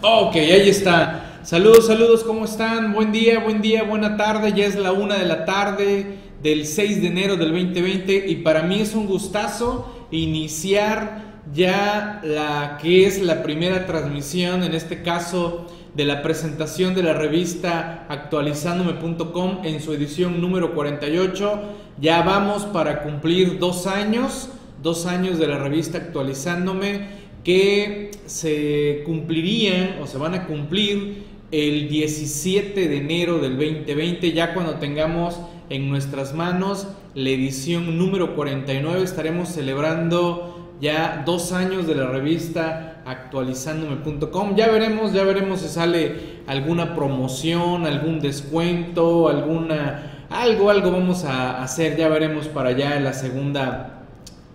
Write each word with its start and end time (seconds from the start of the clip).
Ok, 0.00 0.36
ahí 0.36 0.70
está. 0.70 1.40
Saludos, 1.42 1.88
saludos, 1.88 2.24
¿cómo 2.24 2.46
están? 2.46 2.94
Buen 2.94 3.12
día, 3.12 3.40
buen 3.40 3.60
día, 3.60 3.82
buena 3.82 4.16
tarde. 4.16 4.54
Ya 4.56 4.64
es 4.64 4.74
la 4.74 4.92
una 4.92 5.16
de 5.18 5.26
la 5.26 5.44
tarde 5.44 6.16
del 6.42 6.64
6 6.64 7.02
de 7.02 7.08
enero 7.08 7.36
del 7.36 7.50
2020 7.50 8.24
y 8.26 8.36
para 8.36 8.62
mí 8.62 8.80
es 8.80 8.94
un 8.94 9.06
gustazo 9.06 10.06
iniciar 10.10 11.42
ya 11.52 12.22
la 12.24 12.78
que 12.80 13.06
es 13.06 13.20
la 13.20 13.42
primera 13.42 13.84
transmisión, 13.84 14.62
en 14.62 14.72
este 14.72 15.02
caso 15.02 15.66
de 15.94 16.06
la 16.06 16.22
presentación 16.22 16.94
de 16.94 17.02
la 17.02 17.12
revista 17.12 18.06
actualizándome.com 18.08 19.58
en 19.62 19.82
su 19.82 19.92
edición 19.92 20.40
número 20.40 20.74
48. 20.74 21.60
Ya 22.00 22.22
vamos 22.22 22.64
para 22.64 23.02
cumplir 23.02 23.58
dos 23.58 23.86
años, 23.86 24.48
dos 24.82 25.04
años 25.04 25.38
de 25.38 25.48
la 25.48 25.58
revista 25.58 25.98
actualizándome 25.98 27.25
que 27.46 28.10
se 28.26 29.04
cumplirían 29.06 30.02
o 30.02 30.08
se 30.08 30.18
van 30.18 30.34
a 30.34 30.48
cumplir 30.48 31.26
el 31.52 31.88
17 31.88 32.88
de 32.88 32.96
enero 32.96 33.38
del 33.38 33.52
2020, 33.52 34.32
ya 34.32 34.52
cuando 34.52 34.74
tengamos 34.80 35.38
en 35.70 35.88
nuestras 35.88 36.34
manos 36.34 36.88
la 37.14 37.30
edición 37.30 37.98
número 37.98 38.34
49, 38.34 39.00
estaremos 39.00 39.50
celebrando 39.50 40.72
ya 40.80 41.22
dos 41.24 41.52
años 41.52 41.86
de 41.86 41.94
la 41.94 42.08
revista 42.08 43.04
actualizándome.com. 43.06 44.56
Ya 44.56 44.66
veremos, 44.66 45.12
ya 45.12 45.22
veremos 45.22 45.60
si 45.60 45.68
sale 45.68 46.16
alguna 46.48 46.96
promoción, 46.96 47.86
algún 47.86 48.18
descuento, 48.18 49.28
alguna 49.28 50.26
algo, 50.30 50.68
algo 50.68 50.90
vamos 50.90 51.22
a 51.22 51.62
hacer, 51.62 51.96
ya 51.96 52.08
veremos 52.08 52.48
para 52.48 52.70
allá 52.70 52.96
en 52.96 53.04
la 53.04 53.12
segunda 53.12 54.02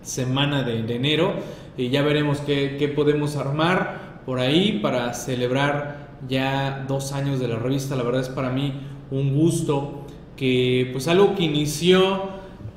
semana 0.02 0.62
de 0.62 0.94
enero 0.94 1.61
y 1.76 1.88
ya 1.88 2.02
veremos 2.02 2.38
qué, 2.40 2.92
podemos 2.94 3.36
armar 3.36 4.22
por 4.26 4.38
ahí 4.38 4.78
para 4.82 5.14
celebrar 5.14 6.08
ya 6.28 6.84
dos 6.86 7.12
años 7.12 7.40
de 7.40 7.48
la 7.48 7.56
revista. 7.56 7.96
La 7.96 8.02
verdad 8.02 8.20
es 8.20 8.28
para 8.28 8.50
mí 8.50 8.74
un 9.10 9.34
gusto 9.34 10.06
que 10.36 10.90
pues 10.92 11.08
algo 11.08 11.34
que 11.34 11.44
inició 11.44 12.30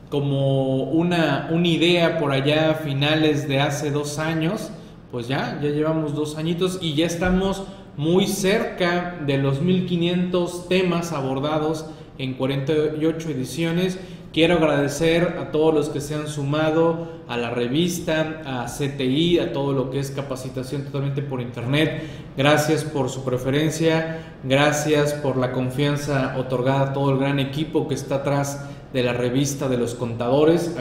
como 0.10 0.84
una, 0.84 1.50
una 1.52 1.68
idea 1.68 2.18
por 2.20 2.32
allá 2.32 2.72
a 2.72 2.76
finales 2.76 3.48
de 3.48 3.60
hace 3.60 3.92
dos 3.92 4.18
años, 4.20 4.72
pues 5.12 5.28
ya, 5.28 5.60
ya 5.62 5.70
llevamos 5.70 6.16
dos 6.16 6.38
añitos 6.38 6.80
y 6.82 6.94
ya 6.94 7.06
estamos 7.06 7.64
muy 7.98 8.28
cerca 8.28 9.20
de 9.26 9.38
los 9.38 9.62
1500 9.62 10.68
temas 10.68 11.12
abordados 11.12 11.86
en 12.18 12.34
48 12.34 13.30
ediciones 13.30 14.00
Quiero 14.36 14.56
agradecer 14.56 15.38
a 15.40 15.50
todos 15.50 15.74
los 15.74 15.88
que 15.88 16.02
se 16.02 16.14
han 16.14 16.28
sumado 16.28 17.08
a 17.30 17.38
la 17.38 17.52
revista, 17.52 18.42
a 18.46 18.66
CTI, 18.66 19.40
a 19.40 19.54
todo 19.54 19.72
lo 19.72 19.90
que 19.90 20.00
es 20.00 20.12
capacitación 20.12 20.84
totalmente 20.84 21.22
por 21.22 21.40
internet. 21.40 22.04
Gracias 22.36 22.84
por 22.84 23.10
su 23.10 23.24
preferencia, 23.24 24.20
gracias 24.44 25.14
por 25.14 25.38
la 25.38 25.54
confianza 25.54 26.36
otorgada 26.38 26.90
a 26.90 26.94
todo 26.94 27.12
el 27.12 27.18
gran 27.18 27.40
equipo 27.40 27.88
que 27.88 27.96
está 27.96 28.16
atrás 28.16 28.66
de 28.92 29.04
la 29.04 29.14
revista 29.14 29.70
de 29.70 29.78
los 29.78 29.96
contadores, 29.96 30.76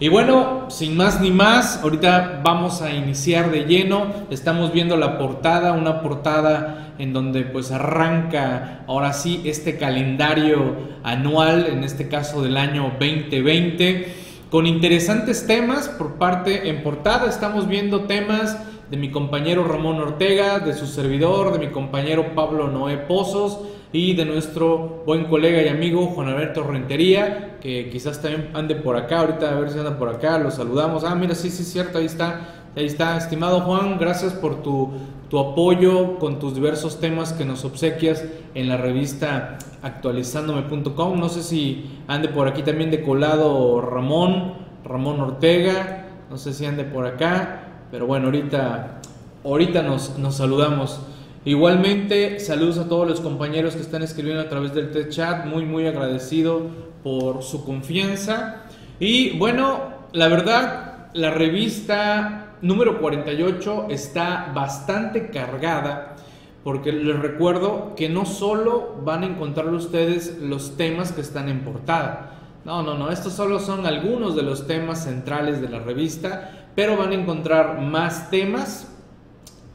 Y 0.00 0.08
bueno, 0.08 0.70
sin 0.70 0.96
más 0.96 1.20
ni 1.20 1.30
más, 1.30 1.80
ahorita 1.82 2.40
vamos 2.42 2.80
a 2.80 2.90
iniciar 2.90 3.50
de 3.50 3.64
lleno. 3.64 4.06
Estamos 4.30 4.72
viendo 4.72 4.96
la 4.96 5.18
portada, 5.18 5.72
una 5.74 6.00
portada 6.00 6.94
en 6.98 7.12
donde 7.12 7.42
pues 7.42 7.70
arranca 7.70 8.80
ahora 8.86 9.12
sí 9.12 9.42
este 9.44 9.76
calendario 9.76 10.76
anual, 11.02 11.66
en 11.66 11.84
este 11.84 12.08
caso 12.08 12.42
del 12.42 12.56
año 12.56 12.92
2020, 12.98 14.14
con 14.50 14.66
interesantes 14.66 15.46
temas 15.46 15.90
por 15.90 16.14
parte 16.14 16.70
en 16.70 16.82
portada. 16.82 17.28
Estamos 17.28 17.68
viendo 17.68 18.04
temas 18.04 18.56
de 18.92 18.98
mi 18.98 19.10
compañero 19.10 19.64
Ramón 19.64 19.98
Ortega, 20.00 20.58
de 20.58 20.74
su 20.74 20.86
servidor, 20.86 21.50
de 21.54 21.58
mi 21.58 21.72
compañero 21.72 22.34
Pablo 22.34 22.68
Noé 22.68 22.98
Pozos 22.98 23.60
y 23.90 24.12
de 24.12 24.26
nuestro 24.26 25.02
buen 25.06 25.24
colega 25.24 25.62
y 25.62 25.68
amigo 25.68 26.08
Juan 26.08 26.28
Alberto 26.28 26.62
Rentería, 26.62 27.56
que 27.58 27.88
quizás 27.88 28.20
también 28.20 28.50
ande 28.52 28.74
por 28.74 28.98
acá, 28.98 29.20
ahorita 29.20 29.50
a 29.50 29.58
ver 29.58 29.70
si 29.70 29.78
anda 29.78 29.96
por 29.98 30.10
acá, 30.10 30.36
lo 30.36 30.50
saludamos. 30.50 31.04
Ah, 31.04 31.14
mira, 31.14 31.34
sí, 31.34 31.48
sí, 31.48 31.64
cierto, 31.64 31.96
ahí 31.96 32.04
está, 32.04 32.66
ahí 32.76 32.84
está. 32.84 33.16
Estimado 33.16 33.62
Juan, 33.62 33.96
gracias 33.98 34.34
por 34.34 34.62
tu, 34.62 34.90
tu 35.30 35.38
apoyo 35.38 36.18
con 36.18 36.38
tus 36.38 36.54
diversos 36.54 37.00
temas 37.00 37.32
que 37.32 37.46
nos 37.46 37.64
obsequias 37.64 38.22
en 38.54 38.68
la 38.68 38.76
revista 38.76 39.56
actualizándome.com. 39.80 41.18
No 41.18 41.30
sé 41.30 41.42
si 41.42 41.98
ande 42.08 42.28
por 42.28 42.46
aquí 42.46 42.62
también 42.62 42.90
de 42.90 43.02
colado 43.02 43.80
Ramón, 43.80 44.52
Ramón 44.84 45.18
Ortega, 45.18 46.08
no 46.28 46.36
sé 46.36 46.52
si 46.52 46.66
ande 46.66 46.84
por 46.84 47.06
acá, 47.06 47.61
pero 47.92 48.06
bueno, 48.06 48.26
ahorita, 48.26 49.02
ahorita 49.44 49.82
nos, 49.82 50.18
nos 50.18 50.38
saludamos. 50.38 50.98
Igualmente, 51.44 52.40
saludos 52.40 52.78
a 52.78 52.88
todos 52.88 53.06
los 53.06 53.20
compañeros 53.20 53.76
que 53.76 53.82
están 53.82 54.02
escribiendo 54.02 54.40
a 54.40 54.48
través 54.48 54.72
del 54.74 55.10
chat, 55.10 55.44
muy 55.44 55.66
muy 55.66 55.86
agradecido 55.86 56.62
por 57.04 57.42
su 57.42 57.66
confianza. 57.66 58.62
Y 58.98 59.36
bueno, 59.38 59.92
la 60.12 60.28
verdad, 60.28 61.10
la 61.12 61.32
revista 61.32 62.56
número 62.62 62.98
48 62.98 63.88
está 63.90 64.50
bastante 64.54 65.28
cargada 65.28 66.16
porque 66.64 66.92
les 66.92 67.18
recuerdo 67.18 67.94
que 67.94 68.08
no 68.08 68.24
solo 68.24 68.96
van 69.04 69.22
a 69.22 69.26
encontrar 69.26 69.68
ustedes 69.68 70.38
los 70.40 70.78
temas 70.78 71.12
que 71.12 71.20
están 71.20 71.50
en 71.50 71.60
portada. 71.60 72.38
No, 72.64 72.82
no, 72.82 72.94
no, 72.94 73.10
estos 73.10 73.32
solo 73.32 73.58
son 73.58 73.84
algunos 73.86 74.36
de 74.36 74.42
los 74.42 74.68
temas 74.68 75.02
centrales 75.02 75.60
de 75.60 75.68
la 75.68 75.80
revista, 75.80 76.61
pero 76.74 76.96
van 76.96 77.10
a 77.10 77.14
encontrar 77.14 77.80
más 77.80 78.30
temas. 78.30 78.88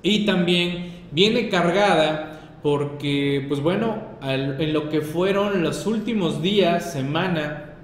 Y 0.04 0.26
también 0.26 1.06
viene 1.12 1.50
cargada 1.50 2.58
porque, 2.64 3.46
pues 3.48 3.62
bueno, 3.62 4.02
en 4.22 4.74
lo 4.74 4.90
que 4.90 5.02
fueron 5.02 5.64
los 5.64 5.86
últimos 5.86 6.42
días, 6.42 6.92
semana 6.94 7.76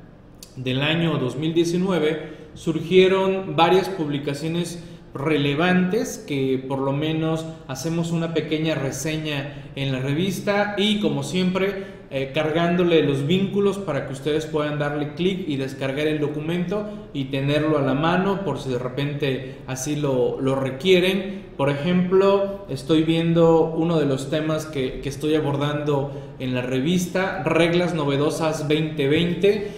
del 0.56 0.82
año 0.82 1.18
2019, 1.18 2.44
surgieron 2.54 3.56
varias 3.56 3.90
publicaciones 3.90 4.84
relevantes 5.14 6.24
que 6.28 6.64
por 6.68 6.80
lo 6.80 6.92
menos 6.92 7.46
hacemos 7.68 8.12
una 8.12 8.34
pequeña 8.34 8.76
reseña 8.76 9.70
en 9.76 9.92
la 9.92 10.00
revista. 10.00 10.76
Y 10.78 11.00
como 11.00 11.24
siempre 11.24 11.86
eh, 12.16 12.30
cargándole 12.32 13.02
los 13.02 13.26
vínculos 13.26 13.80
para 13.80 14.06
que 14.06 14.14
ustedes 14.14 14.46
puedan 14.46 14.78
darle 14.78 15.16
clic 15.16 15.46
y 15.48 15.58
descargar 15.58 16.06
el 16.06 16.20
documento 16.20 16.88
y 17.12 17.26
tenerlo 17.26 17.80
a 17.80 17.82
la 17.82 17.96
mano 17.96 18.46
por 18.46 18.60
si 18.60 18.70
de 18.70 18.78
repente 18.78 19.56
así 19.66 19.96
lo, 19.96 20.40
lo 20.40 20.54
requieren. 20.54 21.46
Por 21.58 21.72
ejemplo, 21.72 22.68
estoy 22.70 23.02
viendo 23.02 23.64
uno 23.64 23.98
de 23.98 24.06
los 24.06 24.30
temas 24.30 24.68
que, 24.68 25.00
que 25.02 25.10
estoy 25.10 25.34
abordando 25.34 26.12
en 26.38 26.54
la 26.54 26.62
revista, 26.62 27.42
Reglas 27.44 27.96
Novedosas 27.96 28.60
2020. 28.68 29.72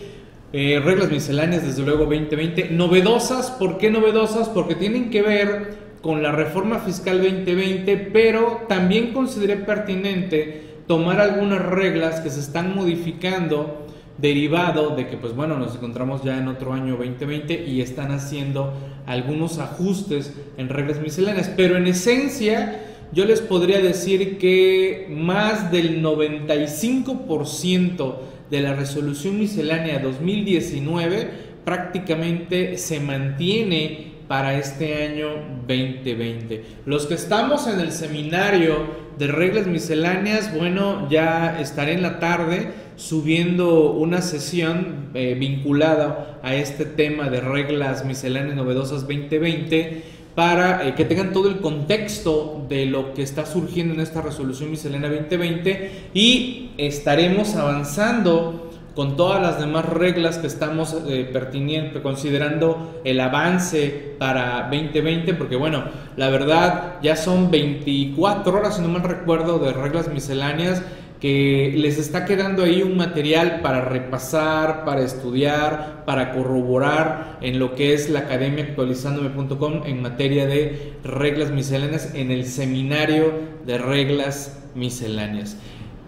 Eh, 0.51 0.81
reglas 0.83 1.09
misceláneas, 1.09 1.65
desde 1.65 1.83
luego 1.83 2.03
2020. 2.03 2.71
Novedosas, 2.71 3.49
¿por 3.51 3.77
qué 3.77 3.89
novedosas? 3.89 4.49
Porque 4.49 4.75
tienen 4.75 5.09
que 5.09 5.21
ver 5.21 5.85
con 6.01 6.21
la 6.21 6.33
reforma 6.33 6.79
fiscal 6.79 7.21
2020, 7.21 7.95
pero 8.11 8.65
también 8.67 9.13
consideré 9.13 9.55
pertinente 9.55 10.74
tomar 10.87 11.19
algunas 11.19 11.65
reglas 11.65 12.21
que 12.21 12.29
se 12.29 12.39
están 12.39 12.75
modificando 12.75 13.85
derivado 14.17 14.95
de 14.95 15.07
que 15.07 15.17
pues 15.17 15.35
bueno 15.35 15.57
nos 15.57 15.75
encontramos 15.75 16.23
ya 16.23 16.37
en 16.37 16.47
otro 16.47 16.71
año 16.71 16.95
2020 16.95 17.65
y 17.65 17.81
están 17.81 18.11
haciendo 18.11 18.73
algunos 19.05 19.59
ajustes 19.59 20.33
en 20.57 20.69
reglas 20.69 21.01
misceláneas. 21.01 21.51
Pero 21.55 21.77
en 21.77 21.85
esencia 21.87 22.81
yo 23.11 23.25
les 23.25 23.41
podría 23.41 23.81
decir 23.81 24.37
que 24.37 25.07
más 25.09 25.71
del 25.71 26.03
95% 26.03 28.15
de 28.49 28.61
la 28.61 28.73
resolución 28.73 29.37
miscelánea 29.39 29.99
2019 29.99 31.45
prácticamente 31.65 32.77
se 32.77 32.99
mantiene 32.99 34.14
para 34.27 34.57
este 34.57 35.05
año 35.05 35.27
2020. 35.67 36.63
Los 36.85 37.05
que 37.05 37.13
estamos 37.13 37.67
en 37.67 37.79
el 37.79 37.91
seminario 37.91 39.05
de 39.17 39.27
reglas 39.27 39.67
misceláneas, 39.67 40.53
bueno, 40.57 41.07
ya 41.09 41.59
estaré 41.59 41.93
en 41.93 42.01
la 42.01 42.19
tarde 42.19 42.71
subiendo 42.95 43.91
una 43.91 44.21
sesión 44.21 45.09
eh, 45.13 45.35
vinculada 45.39 46.39
a 46.43 46.55
este 46.55 46.85
tema 46.85 47.29
de 47.29 47.41
reglas 47.41 48.05
misceláneas 48.05 48.55
novedosas 48.55 49.01
2020 49.01 50.15
para 50.35 50.85
eh, 50.85 50.95
que 50.95 51.05
tengan 51.05 51.31
todo 51.31 51.47
el 51.47 51.59
contexto 51.59 52.65
de 52.67 52.85
lo 52.85 53.13
que 53.13 53.23
está 53.23 53.45
surgiendo 53.45 53.93
en 53.93 54.01
esta 54.01 54.21
resolución 54.21 54.69
miscelánea 54.69 55.09
2020 55.09 55.91
y 56.13 56.71
estaremos 56.77 57.55
avanzando 57.55 58.64
con 58.95 59.17
todas 59.17 59.41
las 59.41 59.59
demás 59.59 59.85
reglas 59.85 60.37
que 60.37 60.47
estamos 60.47 60.95
eh, 61.07 61.31
considerando 62.01 63.01
el 63.03 63.19
avance 63.19 64.15
para 64.17 64.69
2020, 64.71 65.33
porque 65.33 65.57
bueno, 65.57 65.83
la 66.15 66.29
verdad 66.29 66.95
ya 67.03 67.15
son 67.17 67.51
24 67.51 68.53
horas, 68.53 68.77
si 68.77 68.81
no 68.81 68.87
mal 68.87 69.03
recuerdo, 69.03 69.59
de 69.59 69.73
reglas 69.73 70.07
misceláneas 70.07 70.81
que 71.19 71.73
les 71.75 71.97
está 71.97 72.25
quedando 72.25 72.63
ahí 72.63 72.83
un 72.83 72.97
material 72.97 73.61
para 73.61 73.81
repasar, 73.81 74.85
para 74.85 75.01
estudiar, 75.01 76.03
para 76.05 76.33
corroborar 76.33 77.39
en 77.41 77.57
lo 77.57 77.73
que 77.73 77.93
es 77.93 78.09
la 78.09 78.19
academia 78.19 78.65
actualizándome.com 78.65 79.83
en 79.85 80.01
materia 80.01 80.45
de 80.45 80.93
reglas 81.03 81.51
misceláneas 81.51 82.13
en 82.13 82.31
el 82.31 82.45
seminario 82.45 83.33
de 83.65 83.77
reglas 83.77 84.61
misceláneas. 84.75 85.57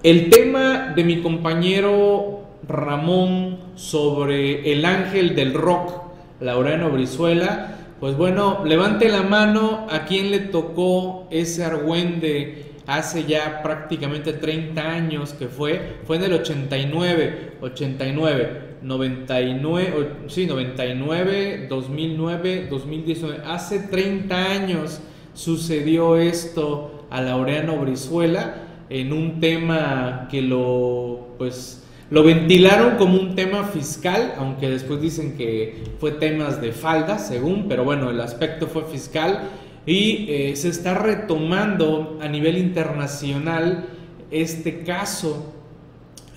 El 0.03 0.29
tema 0.29 0.93
de 0.95 1.03
mi 1.03 1.21
compañero 1.21 2.46
Ramón 2.67 3.59
sobre 3.75 4.71
el 4.71 4.85
ángel 4.85 5.35
del 5.35 5.53
rock, 5.53 6.03
Laureano 6.39 6.89
Brizuela, 6.89 7.75
pues 7.99 8.15
bueno, 8.15 8.63
levante 8.63 9.09
la 9.09 9.23
mano 9.23 9.87
a 9.89 10.05
quien 10.05 10.29
le 10.29 10.39
tocó 10.39 11.27
ese 11.31 11.65
argüende 11.65 12.67
hace 12.85 13.25
ya 13.25 13.61
prácticamente 13.63 14.33
30 14.33 14.81
años 14.81 15.33
que 15.33 15.47
fue, 15.47 15.97
fue 16.05 16.17
en 16.17 16.23
el 16.23 16.33
89, 16.33 17.57
89, 17.61 18.61
99, 18.81 20.09
sí, 20.27 20.45
99, 20.45 21.67
2009, 21.69 22.67
2019, 22.69 23.41
hace 23.45 23.79
30 23.79 24.35
años 24.35 25.01
sucedió 25.33 26.17
esto 26.17 27.05
a 27.09 27.21
Laureano 27.21 27.77
Brizuela 27.77 28.63
en 28.89 29.11
un 29.11 29.39
tema 29.39 30.27
que 30.31 30.41
lo, 30.41 31.35
pues, 31.37 31.86
lo 32.09 32.23
ventilaron 32.23 32.95
como 32.95 33.19
un 33.19 33.35
tema 33.35 33.65
fiscal, 33.65 34.35
aunque 34.37 34.69
después 34.69 35.01
dicen 35.01 35.35
que 35.35 35.83
fue 35.99 36.11
temas 36.11 36.61
de 36.61 36.71
falda, 36.71 37.19
según, 37.19 37.67
pero 37.67 37.83
bueno, 37.83 38.09
el 38.09 38.21
aspecto 38.21 38.67
fue 38.67 38.85
fiscal 38.85 39.49
y 39.85 40.25
eh, 40.29 40.55
se 40.55 40.69
está 40.69 40.93
retomando 40.93 42.17
a 42.21 42.27
nivel 42.27 42.57
internacional 42.57 43.87
este 44.31 44.83
caso. 44.83 45.53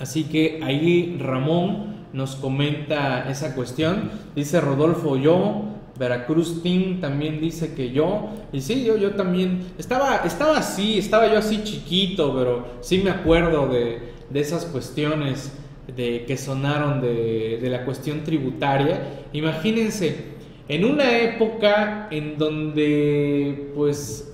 Así 0.01 0.25
que 0.25 0.61
ahí 0.63 1.17
Ramón 1.21 2.07
nos 2.13 2.35
comenta 2.37 3.31
esa 3.31 3.55
cuestión. 3.55 4.11
Dice 4.35 4.61
Rodolfo, 4.61 5.17
yo, 5.17 5.70
Veracruz 6.01 6.63
Team 6.63 6.99
también 6.99 7.43
dice 7.43 7.75
que 7.75 7.91
yo. 7.91 8.31
Y 8.55 8.63
sí, 8.63 8.85
yo, 8.85 8.97
yo 8.97 9.11
también. 9.11 9.61
Estaba, 9.79 10.23
estaba 10.25 10.57
así, 10.57 10.99
estaba 10.99 11.31
yo 11.31 11.39
así 11.39 11.63
chiquito, 11.63 12.35
pero 12.35 12.67
sí 12.81 13.03
me 13.05 13.11
acuerdo 13.11 13.69
de, 13.69 13.99
de 14.31 14.41
esas 14.41 14.65
cuestiones 14.65 15.53
de, 15.95 16.25
que 16.25 16.39
sonaron 16.39 17.03
de, 17.03 17.59
de 17.61 17.69
la 17.69 17.85
cuestión 17.85 18.25
tributaria. 18.25 19.27
Imagínense, 19.35 20.31
en 20.69 20.87
una 20.87 21.19
época 21.19 22.09
en 22.11 22.39
donde 22.39 23.71
pues 23.77 24.33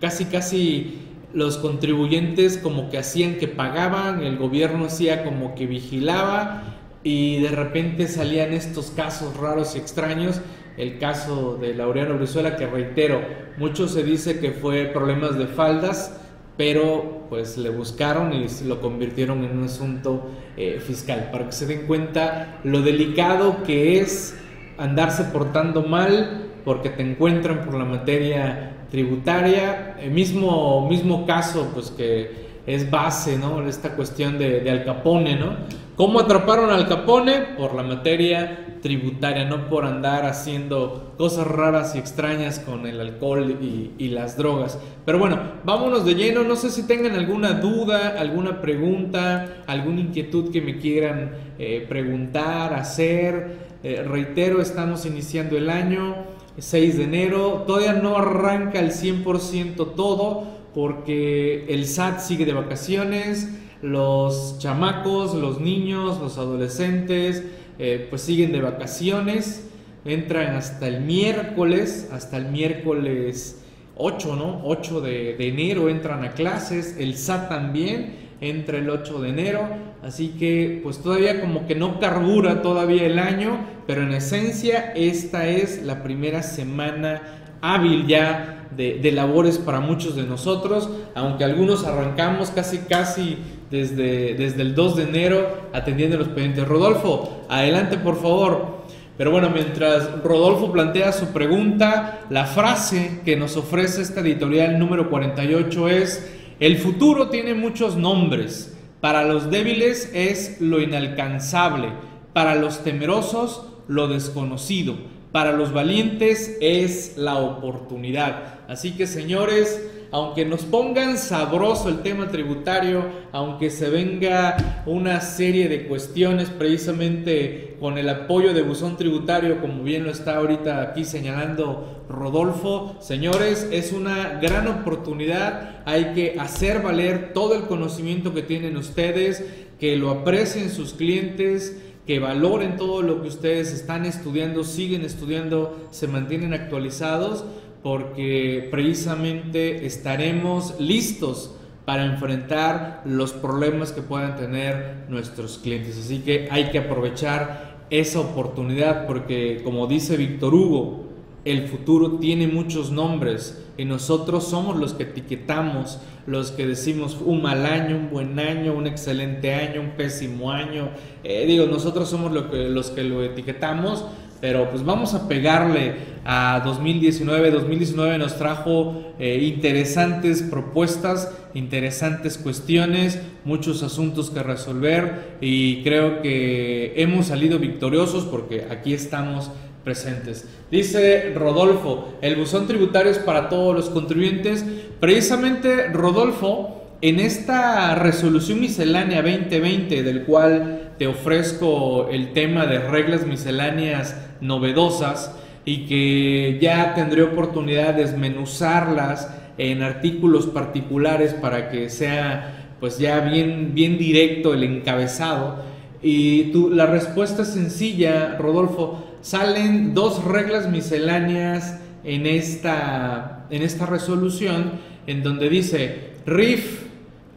casi 0.00 0.24
casi 0.24 1.00
los 1.34 1.58
contribuyentes 1.58 2.56
como 2.56 2.88
que 2.88 2.96
hacían 2.96 3.34
que 3.34 3.48
pagaban, 3.48 4.22
el 4.22 4.38
gobierno 4.38 4.86
hacía 4.86 5.22
como 5.22 5.54
que 5.54 5.66
vigilaba 5.66 6.62
y 7.02 7.40
de 7.40 7.50
repente 7.50 8.08
salían 8.08 8.54
estos 8.54 8.90
casos 8.90 9.36
raros 9.36 9.76
y 9.76 9.78
extraños, 9.78 10.40
el 10.76 10.98
caso 10.98 11.56
de 11.56 11.74
Laureano 11.74 12.16
Brizuela 12.16 12.56
que 12.56 12.66
reitero, 12.66 13.20
mucho 13.56 13.88
se 13.88 14.02
dice 14.02 14.40
que 14.40 14.52
fue 14.52 14.86
problemas 14.86 15.38
de 15.38 15.46
faldas, 15.46 16.20
pero 16.56 17.26
pues 17.28 17.56
le 17.58 17.70
buscaron 17.70 18.32
y 18.32 18.46
lo 18.64 18.80
convirtieron 18.80 19.44
en 19.44 19.58
un 19.58 19.64
asunto 19.64 20.30
eh, 20.56 20.80
fiscal, 20.84 21.30
para 21.32 21.46
que 21.46 21.52
se 21.52 21.66
den 21.66 21.86
cuenta 21.86 22.60
lo 22.64 22.82
delicado 22.82 23.62
que 23.64 24.00
es 24.00 24.36
andarse 24.78 25.24
portando 25.24 25.82
mal 25.82 26.50
porque 26.64 26.90
te 26.90 27.02
encuentran 27.02 27.64
por 27.64 27.74
la 27.74 27.84
materia 27.84 28.86
tributaria. 28.90 29.96
El 30.00 30.12
mismo, 30.12 30.88
mismo 30.88 31.26
caso, 31.26 31.70
pues 31.74 31.90
que 31.90 32.44
es 32.66 32.90
base, 32.90 33.38
¿no? 33.38 33.66
Esta 33.66 33.94
cuestión 33.94 34.38
de, 34.38 34.68
Al 34.70 34.84
Capone, 34.84 35.36
¿no? 35.36 35.56
¿Cómo 35.96 36.20
atraparon 36.20 36.70
al 36.70 36.88
Capone? 36.88 37.40
Por 37.58 37.74
la 37.74 37.82
materia 37.82 38.63
tributaria, 38.84 39.46
no 39.46 39.70
por 39.70 39.86
andar 39.86 40.26
haciendo 40.26 41.14
cosas 41.16 41.46
raras 41.46 41.96
y 41.96 41.98
extrañas 41.98 42.58
con 42.58 42.86
el 42.86 43.00
alcohol 43.00 43.56
y, 43.62 44.08
las 44.08 44.36
drogas. 44.36 44.78
Pero 45.06 45.18
bueno, 45.18 45.40
vámonos 45.64 46.04
de 46.04 46.14
lleno. 46.14 46.44
No 46.44 46.54
sé 46.54 46.68
si 46.68 46.86
tengan 46.86 47.14
alguna 47.14 47.54
duda, 47.54 48.20
alguna 48.20 48.60
pregunta, 48.60 49.64
alguna 49.66 50.00
inquietud 50.00 50.52
que 50.52 50.60
me 50.60 50.76
quieran 50.76 51.30
eh, 51.58 51.86
preguntar, 51.88 52.74
hacer. 52.74 53.56
Eh, 53.82 54.04
reitero, 54.06 54.60
estamos 54.60 55.06
iniciando 55.06 55.56
el 55.56 55.70
año, 55.70 56.16
6 56.58 56.98
de 56.98 57.04
enero, 57.04 57.64
todavía 57.66 57.94
no 57.94 58.18
arranca 58.18 58.80
el 58.80 58.90
100% 58.90 59.94
todo 59.94 60.44
porque 60.74 61.64
el 61.70 61.86
SAT 61.86 62.20
sigue 62.20 62.44
de 62.44 62.52
vacaciones, 62.52 63.48
los 63.80 64.58
chamacos, 64.58 65.34
los 65.34 65.58
niños, 65.58 66.20
los 66.20 66.36
adolescentes, 66.36 67.44
eh, 67.78 68.06
pues 68.10 68.22
siguen 68.22 68.52
de 68.52 68.60
vacaciones, 68.60 69.68
entran 70.04 70.54
hasta 70.54 70.86
el 70.88 71.00
miércoles, 71.00 72.08
hasta 72.12 72.36
el 72.36 72.46
miércoles 72.46 73.62
8, 73.96 74.36
¿no? 74.36 74.60
8 74.64 75.00
de, 75.00 75.36
enero 75.48 75.88
entran 75.88 76.24
a 76.24 76.32
clases, 76.32 76.96
el 76.98 77.16
SAT 77.16 77.48
también 77.48 78.24
entra 78.40 78.78
el 78.78 78.90
8 78.90 79.20
de 79.22 79.28
enero, 79.28 79.68
así 80.02 80.30
que 80.38 80.80
pues 80.82 81.00
todavía 81.00 81.40
como 81.40 81.66
que 81.66 81.74
no 81.74 82.00
carbura 82.00 82.62
todavía 82.62 83.06
el 83.06 83.18
año, 83.18 83.58
pero 83.86 84.02
en 84.02 84.12
esencia 84.12 84.92
esta 84.94 85.46
es 85.46 85.82
la 85.82 86.02
primera 86.02 86.42
semana 86.42 87.22
hábil 87.60 88.06
ya 88.06 88.68
de, 88.76 89.12
labores 89.12 89.58
para 89.58 89.80
muchos 89.80 90.16
de 90.16 90.24
nosotros, 90.24 90.90
aunque 91.14 91.44
algunos 91.44 91.84
arrancamos 91.84 92.50
casi 92.50 92.78
casi 92.78 93.38
desde, 93.70 94.34
desde 94.34 94.62
el 94.62 94.74
2 94.74 94.96
de 94.96 95.02
enero 95.04 95.46
atendiendo 95.72 96.16
los 96.16 96.28
pendientes. 96.28 96.66
Rodolfo, 96.66 97.43
adelante 97.58 97.98
por 97.98 98.20
favor. 98.20 98.84
Pero 99.16 99.30
bueno, 99.30 99.48
mientras 99.50 100.22
Rodolfo 100.22 100.72
plantea 100.72 101.12
su 101.12 101.26
pregunta, 101.26 102.20
la 102.30 102.46
frase 102.46 103.20
que 103.24 103.36
nos 103.36 103.56
ofrece 103.56 104.02
esta 104.02 104.20
editorial 104.20 104.78
número 104.78 105.08
48 105.08 105.88
es, 105.88 106.30
el 106.58 106.78
futuro 106.78 107.28
tiene 107.28 107.54
muchos 107.54 107.96
nombres. 107.96 108.76
Para 109.00 109.24
los 109.24 109.50
débiles 109.50 110.10
es 110.14 110.60
lo 110.60 110.80
inalcanzable, 110.80 111.90
para 112.32 112.56
los 112.56 112.82
temerosos 112.82 113.66
lo 113.86 114.08
desconocido, 114.08 114.96
para 115.30 115.52
los 115.52 115.72
valientes 115.72 116.56
es 116.60 117.16
la 117.16 117.36
oportunidad. 117.36 118.60
Así 118.66 118.92
que 118.92 119.06
señores, 119.06 119.80
aunque 120.14 120.44
nos 120.44 120.62
pongan 120.62 121.18
sabroso 121.18 121.88
el 121.88 122.02
tema 122.02 122.28
tributario, 122.28 123.04
aunque 123.32 123.68
se 123.68 123.90
venga 123.90 124.84
una 124.86 125.20
serie 125.20 125.68
de 125.68 125.88
cuestiones 125.88 126.50
precisamente 126.50 127.76
con 127.80 127.98
el 127.98 128.08
apoyo 128.08 128.54
de 128.54 128.62
Buzón 128.62 128.96
Tributario, 128.96 129.60
como 129.60 129.82
bien 129.82 130.04
lo 130.04 130.12
está 130.12 130.36
ahorita 130.36 130.82
aquí 130.82 131.04
señalando 131.04 132.04
Rodolfo, 132.08 132.94
señores, 133.00 133.68
es 133.72 133.90
una 133.90 134.38
gran 134.40 134.68
oportunidad, 134.68 135.82
hay 135.84 136.12
que 136.14 136.36
hacer 136.38 136.80
valer 136.80 137.32
todo 137.32 137.56
el 137.56 137.64
conocimiento 137.64 138.32
que 138.32 138.42
tienen 138.42 138.76
ustedes, 138.76 139.44
que 139.80 139.96
lo 139.96 140.10
aprecien 140.10 140.70
sus 140.70 140.94
clientes, 140.94 141.76
que 142.06 142.20
valoren 142.20 142.76
todo 142.76 143.02
lo 143.02 143.20
que 143.20 143.26
ustedes 143.26 143.72
están 143.72 144.04
estudiando, 144.04 144.62
siguen 144.62 145.02
estudiando, 145.02 145.88
se 145.90 146.06
mantienen 146.06 146.54
actualizados 146.54 147.44
porque 147.84 148.66
precisamente 148.70 149.84
estaremos 149.84 150.80
listos 150.80 151.54
para 151.84 152.06
enfrentar 152.06 153.02
los 153.04 153.34
problemas 153.34 153.92
que 153.92 154.00
puedan 154.00 154.36
tener 154.36 155.04
nuestros 155.10 155.58
clientes. 155.58 155.98
Así 155.98 156.20
que 156.20 156.48
hay 156.50 156.70
que 156.70 156.78
aprovechar 156.78 157.84
esa 157.90 158.20
oportunidad 158.20 159.06
porque 159.06 159.60
como 159.62 159.86
dice 159.86 160.16
Víctor 160.16 160.54
Hugo, 160.54 161.04
el 161.44 161.68
futuro 161.68 162.12
tiene 162.12 162.48
muchos 162.48 162.90
nombres 162.90 163.62
y 163.76 163.84
nosotros 163.84 164.44
somos 164.44 164.78
los 164.78 164.94
que 164.94 165.02
etiquetamos, 165.02 165.98
los 166.26 166.52
que 166.52 166.66
decimos 166.66 167.18
un 167.22 167.42
mal 167.42 167.66
año, 167.66 167.96
un 167.96 168.08
buen 168.08 168.38
año, 168.38 168.72
un 168.72 168.86
excelente 168.86 169.52
año, 169.52 169.82
un 169.82 169.90
pésimo 169.90 170.50
año. 170.52 170.88
Eh, 171.22 171.44
digo, 171.46 171.66
nosotros 171.66 172.08
somos 172.08 172.32
los 172.32 172.90
que 172.92 173.04
lo 173.04 173.22
etiquetamos 173.22 174.06
pero 174.44 174.68
pues 174.68 174.84
vamos 174.84 175.14
a 175.14 175.26
pegarle 175.26 175.94
a 176.22 176.60
2019. 176.62 177.50
2019 177.50 178.18
nos 178.18 178.36
trajo 178.36 179.14
eh, 179.18 179.38
interesantes 179.42 180.42
propuestas, 180.42 181.32
interesantes 181.54 182.36
cuestiones, 182.36 183.22
muchos 183.46 183.82
asuntos 183.82 184.28
que 184.28 184.42
resolver 184.42 185.38
y 185.40 185.82
creo 185.82 186.20
que 186.20 186.92
hemos 186.96 187.28
salido 187.28 187.58
victoriosos 187.58 188.24
porque 188.24 188.66
aquí 188.70 188.92
estamos 188.92 189.50
presentes. 189.82 190.46
Dice 190.70 191.32
Rodolfo, 191.34 192.12
el 192.20 192.36
buzón 192.36 192.66
tributario 192.66 193.12
es 193.12 193.18
para 193.18 193.48
todos 193.48 193.74
los 193.74 193.88
contribuyentes. 193.88 194.62
Precisamente 195.00 195.88
Rodolfo, 195.88 196.82
en 197.00 197.18
esta 197.18 197.94
resolución 197.94 198.60
miscelánea 198.60 199.22
2020, 199.22 200.02
del 200.02 200.24
cual 200.24 200.83
te 200.98 201.06
ofrezco 201.06 202.08
el 202.10 202.32
tema 202.32 202.66
de 202.66 202.78
reglas 202.78 203.26
misceláneas 203.26 204.16
novedosas 204.40 205.34
y 205.64 205.86
que 205.86 206.58
ya 206.60 206.94
tendré 206.94 207.22
oportunidad 207.22 207.94
de 207.94 208.04
desmenuzarlas 208.04 209.34
en 209.58 209.82
artículos 209.82 210.46
particulares 210.46 211.34
para 211.34 211.70
que 211.70 211.88
sea 211.88 212.74
pues 212.80 212.98
ya 212.98 213.20
bien, 213.20 213.72
bien 213.74 213.96
directo 213.96 214.52
el 214.52 214.62
encabezado. 214.62 215.62
Y 216.02 216.52
tú, 216.52 216.68
la 216.70 216.86
respuesta 216.86 217.42
es 217.42 217.48
sencilla, 217.48 218.36
Rodolfo. 218.38 219.02
Salen 219.22 219.94
dos 219.94 220.22
reglas 220.24 220.68
misceláneas 220.68 221.80
en 222.04 222.26
esta, 222.26 223.46
en 223.48 223.62
esta 223.62 223.86
resolución, 223.86 224.72
en 225.06 225.22
donde 225.22 225.48
dice 225.48 226.12
RIF 226.26 226.83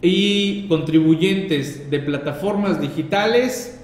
y 0.02 0.68
contribuyentes 0.68 1.90
de 1.90 2.00
plataformas 2.00 2.80
digitales 2.80 3.80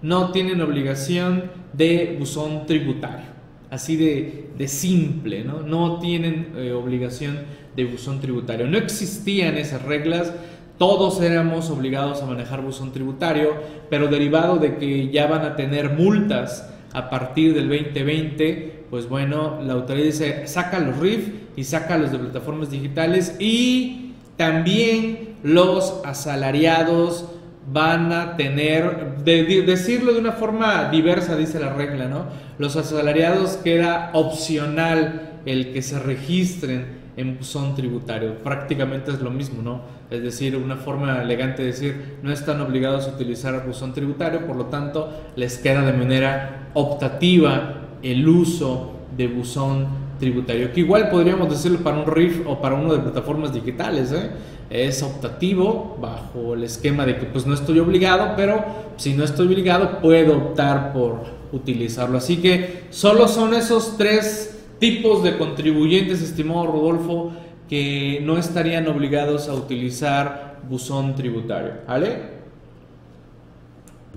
no 0.00 0.32
tienen 0.32 0.60
obligación 0.60 1.50
de 1.72 2.16
buzón 2.18 2.66
tributario. 2.66 3.32
Así 3.70 3.96
de, 3.96 4.68
simple, 4.68 5.42
¿no? 5.42 5.60
No 5.62 5.98
tienen 5.98 6.52
eh, 6.56 6.72
obligación 6.72 7.38
de 7.74 7.84
buzón 7.84 8.20
tributario. 8.20 8.68
No 8.68 8.78
existían 8.78 9.56
esas 9.56 9.82
reglas, 9.82 10.32
todos 10.78 11.20
éramos 11.20 11.68
obligados 11.70 12.22
a 12.22 12.26
manejar 12.26 12.62
buzón 12.62 12.92
tributario, 12.92 13.54
pero 13.90 14.08
derivado 14.08 14.58
de 14.58 14.76
que 14.76 15.10
ya 15.10 15.26
van 15.26 15.42
a 15.42 15.56
tener 15.56 15.90
multas 15.90 16.70
a 16.92 17.08
partir 17.10 17.54
del 17.54 17.68
2020, 17.68 18.84
pues 18.90 19.08
bueno, 19.08 19.60
la 19.62 19.72
autoridad 19.72 20.06
dice, 20.06 20.46
saca 20.46 20.78
los 20.78 20.98
RIF 20.98 21.28
y 21.56 21.64
saca 21.64 21.96
los 21.98 22.12
de 22.12 22.18
plataformas 22.18 22.70
digitales 22.70 23.36
y 23.40 24.12
también 24.36 25.31
los 25.42 26.00
asalariados 26.04 27.26
van 27.72 28.12
a 28.12 28.36
tener, 28.36 29.18
de, 29.24 29.62
decirlo 29.62 30.12
de 30.12 30.20
una 30.20 30.32
forma 30.32 30.88
diversa, 30.90 31.36
dice 31.36 31.60
la 31.60 31.72
regla, 31.72 32.08
¿no? 32.08 32.26
Los 32.58 32.76
asalariados 32.76 33.52
queda 33.58 34.10
opcional 34.14 35.40
el 35.46 35.72
que 35.72 35.82
se 35.82 35.98
registren 35.98 37.02
en 37.16 37.38
buzón 37.38 37.74
tributario. 37.74 38.38
Prácticamente 38.42 39.10
es 39.10 39.20
lo 39.20 39.30
mismo, 39.30 39.62
¿no? 39.62 39.82
Es 40.10 40.22
decir, 40.22 40.56
una 40.56 40.76
forma 40.76 41.22
elegante 41.22 41.62
de 41.62 41.68
decir, 41.68 42.18
no 42.22 42.32
están 42.32 42.60
obligados 42.60 43.06
a 43.06 43.12
utilizar 43.12 43.64
buzón 43.66 43.92
tributario, 43.92 44.46
por 44.46 44.56
lo 44.56 44.66
tanto, 44.66 45.12
les 45.36 45.58
queda 45.58 45.82
de 45.82 45.92
manera 45.92 46.70
optativa 46.74 47.74
el 48.02 48.28
uso 48.28 48.92
de 49.16 49.28
buzón 49.28 50.01
tributario, 50.22 50.72
que 50.72 50.78
igual 50.78 51.10
podríamos 51.10 51.50
decirlo 51.50 51.80
para 51.80 51.98
un 51.98 52.06
RIF 52.06 52.46
o 52.46 52.60
para 52.60 52.76
uno 52.76 52.92
de 52.92 53.00
plataformas 53.00 53.52
digitales, 53.52 54.12
¿eh? 54.12 54.30
es 54.70 55.02
optativo 55.02 55.98
bajo 56.00 56.54
el 56.54 56.62
esquema 56.62 57.04
de 57.04 57.18
que 57.18 57.26
pues 57.26 57.44
no 57.44 57.54
estoy 57.54 57.80
obligado, 57.80 58.34
pero 58.36 58.64
si 58.98 59.14
no 59.14 59.24
estoy 59.24 59.48
obligado 59.48 60.00
puedo 60.00 60.36
optar 60.36 60.92
por 60.92 61.24
utilizarlo. 61.50 62.18
Así 62.18 62.36
que 62.36 62.84
solo 62.90 63.26
son 63.26 63.52
esos 63.52 63.98
tres 63.98 64.60
tipos 64.78 65.24
de 65.24 65.36
contribuyentes, 65.36 66.22
estimado 66.22 66.68
Rodolfo, 66.68 67.32
que 67.68 68.20
no 68.22 68.38
estarían 68.38 68.86
obligados 68.86 69.48
a 69.48 69.54
utilizar 69.54 70.60
buzón 70.68 71.16
tributario. 71.16 71.72
¿Vale? 71.88 72.42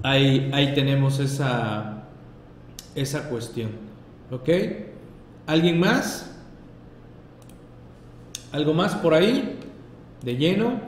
Ahí, 0.03 0.51
ahí 0.53 0.75
tenemos 0.75 1.19
esa, 1.19 2.03
esa 2.93 3.27
cuestión. 3.27 3.71
¿Ok? 4.29 4.50
¿Alguien 5.47 5.79
más? 5.79 6.31
¿Algo 8.51 8.73
más 8.73 8.95
por 8.95 9.13
ahí? 9.13 9.57
¿De 10.23 10.37
lleno? 10.37 10.79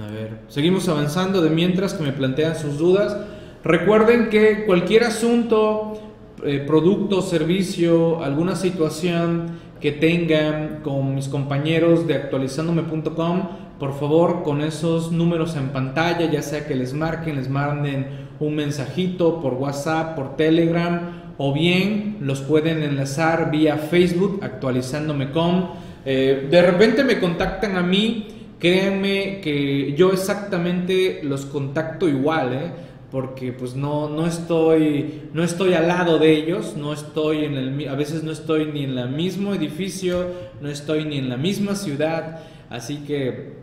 A 0.00 0.10
ver, 0.10 0.40
seguimos 0.48 0.88
avanzando 0.88 1.42
de 1.42 1.50
mientras 1.50 1.94
que 1.94 2.02
me 2.02 2.12
plantean 2.12 2.56
sus 2.56 2.78
dudas. 2.78 3.16
Recuerden 3.62 4.30
que 4.30 4.64
cualquier 4.64 5.04
asunto 5.04 6.00
eh, 6.44 6.62
producto, 6.66 7.22
servicio, 7.22 8.22
alguna 8.22 8.56
situación 8.56 9.58
que 9.80 9.92
tengan 9.92 10.80
con 10.82 11.14
mis 11.14 11.28
compañeros 11.28 12.06
de 12.06 12.14
actualizandome.com, 12.14 13.42
por 13.78 13.98
favor 13.98 14.42
con 14.42 14.60
esos 14.60 15.12
números 15.12 15.56
en 15.56 15.68
pantalla, 15.70 16.30
ya 16.30 16.42
sea 16.42 16.66
que 16.66 16.74
les 16.74 16.94
marquen, 16.94 17.36
les 17.36 17.50
manden 17.50 18.28
un 18.40 18.54
mensajito 18.54 19.40
por 19.40 19.54
WhatsApp, 19.54 20.14
por 20.14 20.36
Telegram, 20.36 21.25
o 21.38 21.52
bien 21.52 22.18
los 22.20 22.40
pueden 22.40 22.82
enlazar 22.82 23.50
vía 23.50 23.76
Facebook 23.76 24.40
actualizándome.com. 24.42 25.70
Eh, 26.04 26.48
de 26.50 26.62
repente 26.62 27.04
me 27.04 27.18
contactan 27.18 27.76
a 27.76 27.82
mí, 27.82 28.28
créanme 28.58 29.40
que 29.40 29.94
yo 29.94 30.12
exactamente 30.12 31.20
los 31.22 31.46
contacto 31.46 32.08
igual, 32.08 32.52
¿eh? 32.52 32.70
porque 33.10 33.52
pues 33.52 33.76
no, 33.76 34.08
no, 34.08 34.26
estoy, 34.26 35.22
no 35.32 35.42
estoy 35.42 35.74
al 35.74 35.88
lado 35.88 36.18
de 36.18 36.32
ellos, 36.32 36.74
no 36.76 36.92
estoy 36.92 37.44
en 37.44 37.54
el, 37.54 37.88
a 37.88 37.94
veces 37.94 38.22
no 38.22 38.32
estoy 38.32 38.66
ni 38.66 38.84
en 38.84 38.98
el 38.98 39.08
mismo 39.10 39.54
edificio, 39.54 40.26
no 40.60 40.68
estoy 40.68 41.04
ni 41.04 41.18
en 41.18 41.28
la 41.28 41.36
misma 41.36 41.76
ciudad, 41.76 42.40
así 42.68 42.98
que 43.06 43.55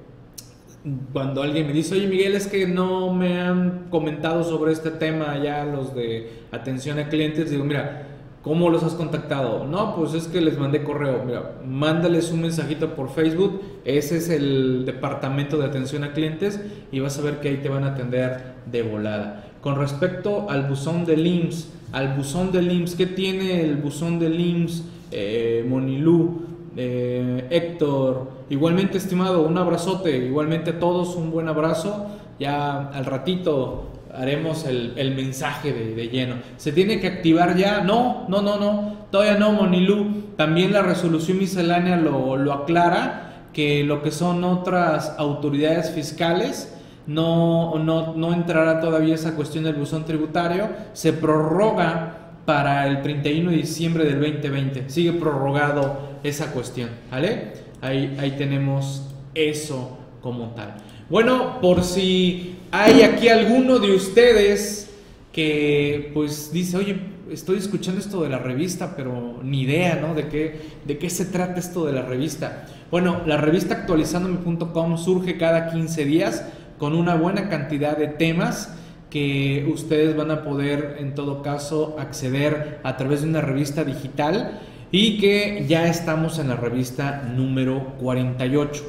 cuando 1.13 1.41
alguien 1.41 1.67
me 1.67 1.73
dice, 1.73 1.95
oye 1.95 2.07
Miguel, 2.07 2.35
es 2.35 2.47
que 2.47 2.67
no 2.67 3.13
me 3.13 3.39
han 3.39 3.87
comentado 3.89 4.43
sobre 4.43 4.73
este 4.73 4.91
tema 4.91 5.37
ya 5.41 5.63
los 5.63 5.95
de 5.95 6.43
atención 6.51 6.99
a 6.99 7.07
clientes, 7.09 7.49
digo, 7.49 7.63
mira, 7.63 8.09
¿Cómo 8.43 8.69
los 8.69 8.83
has 8.83 8.95
contactado? 8.95 9.65
No, 9.65 9.95
pues 9.95 10.13
es 10.13 10.27
que 10.27 10.41
les 10.41 10.59
mandé 10.59 10.83
correo. 10.83 11.23
Mira, 11.25 11.61
mándales 11.65 12.29
un 12.29 12.41
mensajito 12.41 12.93
por 12.93 13.09
Facebook. 13.09 13.61
Ese 13.85 14.17
es 14.17 14.29
el 14.29 14.83
departamento 14.85 15.57
de 15.57 15.65
atención 15.65 16.03
a 16.03 16.11
clientes 16.11 16.59
y 16.91 16.99
vas 16.99 17.17
a 17.17 17.21
ver 17.21 17.39
que 17.39 17.47
ahí 17.47 17.57
te 17.63 17.69
van 17.69 17.85
a 17.85 17.93
atender 17.93 18.55
de 18.69 18.81
volada. 18.81 19.45
Con 19.61 19.77
respecto 19.77 20.49
al 20.49 20.67
buzón 20.67 21.05
de 21.05 21.15
LIMS, 21.15 21.71
al 21.93 22.17
buzón 22.17 22.51
de 22.51 22.61
LIMS, 22.63 22.95
¿qué 22.95 23.05
tiene 23.05 23.61
el 23.61 23.77
buzón 23.77 24.19
de 24.19 24.27
LIMS? 24.27 24.83
Eh, 25.11 25.65
Monilú, 25.65 26.41
eh, 26.75 27.47
Héctor, 27.49 28.29
igualmente 28.53 28.99
estimado, 28.99 29.41
un 29.41 29.57
abrazote, 29.57 30.15
igualmente 30.15 30.71
a 30.71 30.79
todos 30.79 31.15
un 31.15 31.31
buen 31.31 31.47
abrazo. 31.47 32.05
Ya 32.39 32.89
al 32.89 33.05
ratito 33.05 33.89
haremos 34.13 34.65
el, 34.65 35.15
mensaje 35.15 35.73
de, 35.73 36.07
lleno. 36.07 36.35
¿Se 36.57 36.71
tiene 36.71 36.99
que 36.99 37.07
activar 37.07 37.57
ya? 37.57 37.81
No, 37.81 38.25
no, 38.29 38.43
no, 38.43 38.59
no, 38.59 39.07
todavía 39.11 39.39
no, 39.39 39.53
Monilú. 39.53 40.33
También 40.37 40.71
la 40.71 40.83
resolución 40.83 41.39
miscelánea 41.39 41.97
lo, 41.97 42.53
aclara, 42.53 43.47
que 43.53 43.83
lo 43.83 44.03
que 44.03 44.11
son 44.11 44.43
otras 44.43 45.15
autoridades 45.17 45.89
fiscales, 45.91 46.75
no, 47.07 47.79
no, 47.79 48.13
no 48.13 48.33
entrará 48.33 48.79
todavía 48.79 49.15
esa 49.15 49.35
cuestión 49.35 49.63
del 49.63 49.75
buzón 49.75 50.05
tributario, 50.05 50.69
se 50.93 51.11
prorroga 51.11 52.19
para 52.45 52.87
el 52.87 53.01
31 53.01 53.49
de 53.49 53.57
diciembre 53.57 54.05
del 54.05 54.19
2020, 54.19 54.89
sigue 54.89 55.13
prorrogado 55.13 55.97
esa 56.23 56.51
cuestión, 56.51 56.89
¿vale? 57.09 57.62
Ahí, 57.83 58.15
ahí 58.19 58.31
tenemos 58.31 59.03
eso 59.35 59.97
como 60.21 60.51
tal. 60.51 60.75
Bueno, 61.09 61.59
por 61.61 61.83
si 61.83 62.55
hay 62.71 63.01
aquí 63.01 63.27
alguno 63.27 63.77
de 63.77 63.93
ustedes 63.93 64.89
que 65.33 66.11
pues 66.13 66.53
dice, 66.53 66.77
oye, 66.77 66.97
estoy 67.29 67.57
escuchando 67.57 67.99
esto 67.99 68.23
de 68.23 68.29
la 68.29 68.39
revista, 68.39 68.95
pero 68.95 69.39
ni 69.43 69.63
idea, 69.63 69.95
¿no? 69.95 70.13
De 70.15 70.29
qué, 70.29 70.59
de 70.85 70.97
qué 70.97 71.09
se 71.09 71.25
trata 71.25 71.59
esto 71.59 71.85
de 71.85 71.91
la 71.91 72.03
revista. 72.03 72.65
Bueno, 72.89 73.21
la 73.25 73.35
revista 73.35 73.73
actualizándome.com 73.75 74.97
surge 74.97 75.37
cada 75.37 75.69
15 75.71 76.05
días 76.05 76.45
con 76.77 76.95
una 76.95 77.15
buena 77.15 77.49
cantidad 77.49 77.97
de 77.97 78.07
temas 78.07 78.73
que 79.09 79.69
ustedes 79.71 80.15
van 80.15 80.31
a 80.31 80.43
poder 80.43 80.97
en 80.99 81.15
todo 81.15 81.41
caso 81.41 81.97
acceder 81.99 82.79
a 82.83 82.97
través 82.97 83.21
de 83.21 83.27
una 83.27 83.41
revista 83.41 83.83
digital 83.83 84.61
y 84.93 85.17
que 85.17 85.65
ya 85.67 85.87
estamos 85.87 86.37
en 86.37 86.49
la 86.49 86.55
revista 86.55 87.23
número 87.35 87.95
48. 87.99 88.83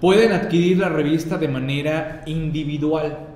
Pueden 0.00 0.32
adquirir 0.32 0.78
la 0.78 0.88
revista 0.88 1.38
de 1.38 1.46
manera 1.46 2.24
individual. 2.26 3.28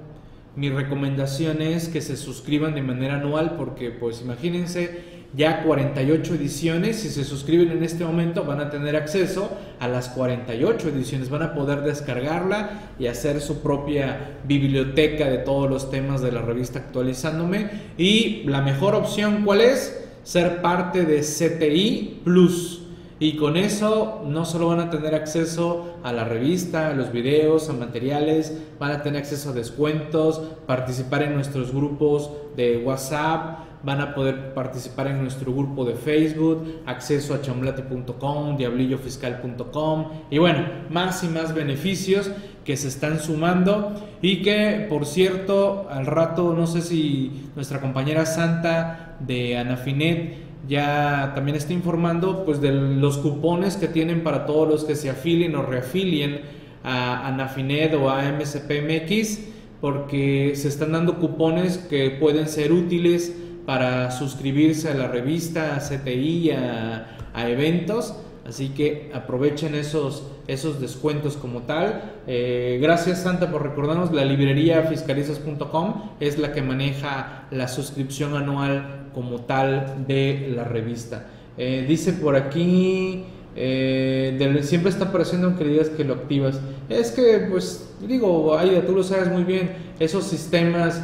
Mi 0.57 0.71
recomendación 0.71 1.63
es 1.63 1.89
que 1.89 2.01
se 2.01 2.17
suscriban 2.17 2.75
de 2.75 2.83
manera 2.83 3.15
anual 3.15 3.55
porque 3.57 3.93
pues 3.93 4.23
imagínense 4.23 5.15
ya 5.37 5.63
48 5.63 6.35
ediciones, 6.35 6.97
si 6.97 7.11
se 7.11 7.23
suscriben 7.23 7.71
en 7.71 7.85
este 7.85 8.05
momento 8.05 8.45
van 8.45 8.61
a 8.61 8.71
tener 8.71 8.97
acceso 8.97 9.57
a 9.79 9.87
las 9.87 10.09
48 10.09 10.89
ediciones, 10.89 11.31
van 11.31 11.43
a 11.43 11.55
poder 11.55 11.83
descargarla 11.83 12.91
y 12.99 13.07
hacer 13.07 13.41
su 13.41 13.63
propia 13.63 14.39
biblioteca 14.43 15.31
de 15.31 15.39
todos 15.39 15.71
los 15.71 15.93
temas 15.93 16.23
de 16.23 16.33
la 16.33 16.43
revista 16.43 16.81
actualizándome. 16.81 17.71
Y 17.99 18.43
la 18.47 18.63
mejor 18.63 18.97
opción, 18.97 19.43
¿cuál 19.45 19.61
es? 19.61 20.04
Ser 20.25 20.61
parte 20.61 21.05
de 21.05 21.21
CTI 21.21 22.21
Plus. 22.25 22.81
Y 23.21 23.37
con 23.37 23.57
eso 23.57 24.23
no 24.27 24.45
solo 24.45 24.69
van 24.69 24.81
a 24.81 24.91
tener 24.91 25.15
acceso 25.15 25.99
a 26.03 26.13
la 26.13 26.25
revista, 26.25 26.89
a 26.89 26.95
los 26.95 27.13
videos, 27.13 27.71
a 27.71 27.73
materiales, 27.73 28.59
van 28.79 28.91
a 28.91 29.03
tener 29.03 29.21
acceso 29.21 29.51
a 29.51 29.53
descuentos, 29.53 30.43
participar 30.67 31.23
en 31.23 31.35
nuestros 31.35 31.73
grupos 31.73 32.31
de 32.57 32.79
WhatsApp, 32.79 33.61
van 33.85 34.01
a 34.01 34.15
poder 34.15 34.55
participar 34.55 35.07
en 35.09 35.23
nuestro 35.23 35.53
grupo 35.53 35.85
de 35.85 35.95
Facebook, 35.95 36.83
acceso 36.87 37.35
a 37.35 37.43
chamblate.com, 37.43 38.57
diablillofiscal.com 38.57 40.09
y 40.31 40.39
bueno, 40.39 40.67
más 40.91 41.23
y 41.23 41.29
más 41.29 41.55
beneficios 41.55 42.31
que 42.65 42.77
se 42.77 42.89
están 42.89 43.21
sumando 43.21 43.93
y 44.23 44.43
que 44.43 44.87
por 44.89 45.07
cierto 45.07 45.87
al 45.91 46.07
rato 46.07 46.55
no 46.55 46.67
sé 46.67 46.81
si 46.83 47.51
nuestra 47.55 47.81
compañera 47.81 48.27
Santa 48.27 49.17
de 49.21 49.59
Anafinet 49.59 50.37
ya 50.67 51.33
también 51.35 51.57
está 51.57 51.73
informando 51.73 52.45
pues 52.45 52.61
de 52.61 52.73
los 52.73 53.19
cupones 53.19 53.77
que 53.77 53.89
tienen 53.89 54.23
para 54.23 54.47
todos 54.47 54.69
los 54.69 54.85
que 54.85 54.97
se 54.97 55.11
afilien 55.11 55.55
o 55.57 55.63
reafilien 55.63 56.41
a, 56.83 57.27
a 57.27 57.33
Nafinet 57.33 57.95
o 57.95 58.11
a 58.11 58.23
MSPMX 58.33 59.41
porque 59.81 60.53
se 60.57 60.69
están 60.69 60.93
dando 60.93 61.19
cupones 61.19 61.77
que 61.77 62.11
pueden 62.11 62.49
ser 62.49 62.73
útiles 62.73 63.35
para 63.67 64.11
suscribirse 64.11 64.91
a 64.91 64.95
la 64.95 65.09
revista, 65.09 65.77
a 65.77 65.79
CTI, 65.79 66.51
a 66.51 67.49
eventos. 67.49 68.15
Así 68.47 68.69
que 68.71 69.11
aprovechen 69.15 69.75
esos, 69.75 70.25
esos 70.47 70.81
descuentos 70.81 71.37
como 71.37 71.63
tal. 71.63 72.13
Eh, 72.27 72.79
gracias 72.81 73.23
Santa 73.23 73.51
por 73.51 73.63
recordarnos, 73.63 74.13
la 74.13 74.25
librería 74.25 74.83
fiscalizas.com 74.83 76.11
es 76.21 76.39
la 76.39 76.53
que 76.53 76.61
maneja 76.61 77.47
la 77.51 77.69
suscripción 77.69 78.37
anual 78.37 79.11
como 79.15 79.43
tal 79.43 80.05
de 80.07 80.53
la 80.55 80.65
revista. 80.65 81.27
Eh, 81.57 81.87
dice 81.89 82.13
por 82.13 82.37
aquí, 82.37 83.25
eh, 83.57 84.61
siempre 84.63 84.91
está 84.91 85.07
apareciendo 85.07 85.47
aunque 85.47 85.65
digas 85.65 85.89
que 85.89 86.05
lo 86.05 86.15
activas. 86.15 86.61
Es 86.91 87.13
que, 87.13 87.47
pues, 87.51 87.95
digo, 88.07 88.59
Aida, 88.59 88.85
tú 88.85 88.93
lo 88.93 89.03
sabes 89.03 89.31
muy 89.31 89.45
bien, 89.45 89.73
esos 89.99 90.25
sistemas, 90.25 91.01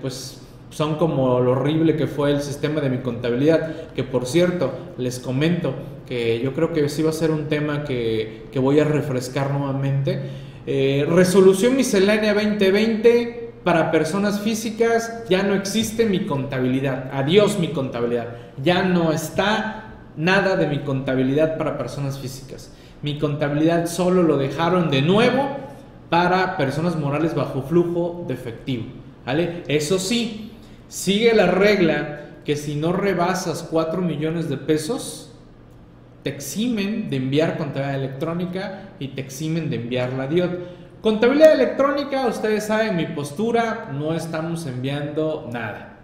pues 0.00 0.43
son 0.74 0.96
como 0.96 1.38
lo 1.38 1.52
horrible 1.52 1.94
que 1.94 2.08
fue 2.08 2.32
el 2.32 2.42
sistema 2.42 2.80
de 2.80 2.90
mi 2.90 2.98
contabilidad, 2.98 3.92
que 3.94 4.02
por 4.02 4.26
cierto, 4.26 4.72
les 4.98 5.20
comento 5.20 5.72
que 6.04 6.40
yo 6.40 6.52
creo 6.52 6.72
que 6.72 6.88
sí 6.88 7.00
va 7.02 7.10
a 7.10 7.12
ser 7.12 7.30
un 7.30 7.46
tema 7.46 7.84
que, 7.84 8.50
voy 8.56 8.80
a 8.80 8.84
refrescar 8.84 9.52
nuevamente. 9.52 10.18
Eh, 10.66 11.06
resolución 11.08 11.76
miscelánea 11.76 12.34
2020 12.34 13.52
para 13.62 13.92
personas 13.92 14.40
físicas, 14.40 15.22
ya 15.30 15.44
no 15.44 15.54
existe 15.54 16.06
mi 16.06 16.26
contabilidad, 16.26 17.08
adiós 17.12 17.58
mi 17.60 17.68
contabilidad, 17.68 18.34
ya 18.60 18.82
no 18.82 19.12
está 19.12 19.94
nada 20.16 20.56
de 20.56 20.66
mi 20.66 20.80
contabilidad 20.80 21.56
para 21.56 21.78
personas 21.78 22.18
físicas. 22.18 22.72
Mi 23.00 23.20
contabilidad 23.20 23.86
solo 23.86 24.24
lo 24.24 24.38
dejaron 24.38 24.90
de 24.90 25.02
nuevo 25.02 25.56
para 26.10 26.56
personas 26.56 26.96
morales 26.96 27.34
bajo 27.36 27.62
flujo 27.62 28.24
de 28.26 28.34
efectivo. 28.34 28.86
¿vale? 29.24 29.62
Eso 29.68 29.98
sí, 29.98 30.50
Sigue 30.94 31.34
la 31.34 31.46
regla 31.46 32.20
que 32.44 32.54
si 32.54 32.76
no 32.76 32.92
rebasas 32.92 33.66
4 33.68 34.00
millones 34.00 34.48
de 34.48 34.56
pesos, 34.56 35.32
te 36.22 36.30
eximen 36.30 37.10
de 37.10 37.16
enviar 37.16 37.58
contabilidad 37.58 37.96
electrónica 37.96 38.90
y 39.00 39.08
te 39.08 39.20
eximen 39.22 39.70
de 39.70 39.76
enviar 39.76 40.12
la 40.12 40.28
DIOT. 40.28 40.52
Contabilidad 41.00 41.54
electrónica, 41.54 42.28
ustedes 42.28 42.66
saben 42.66 42.94
mi 42.94 43.06
postura, 43.06 43.90
no 43.92 44.14
estamos 44.14 44.66
enviando 44.66 45.50
nada. 45.52 45.98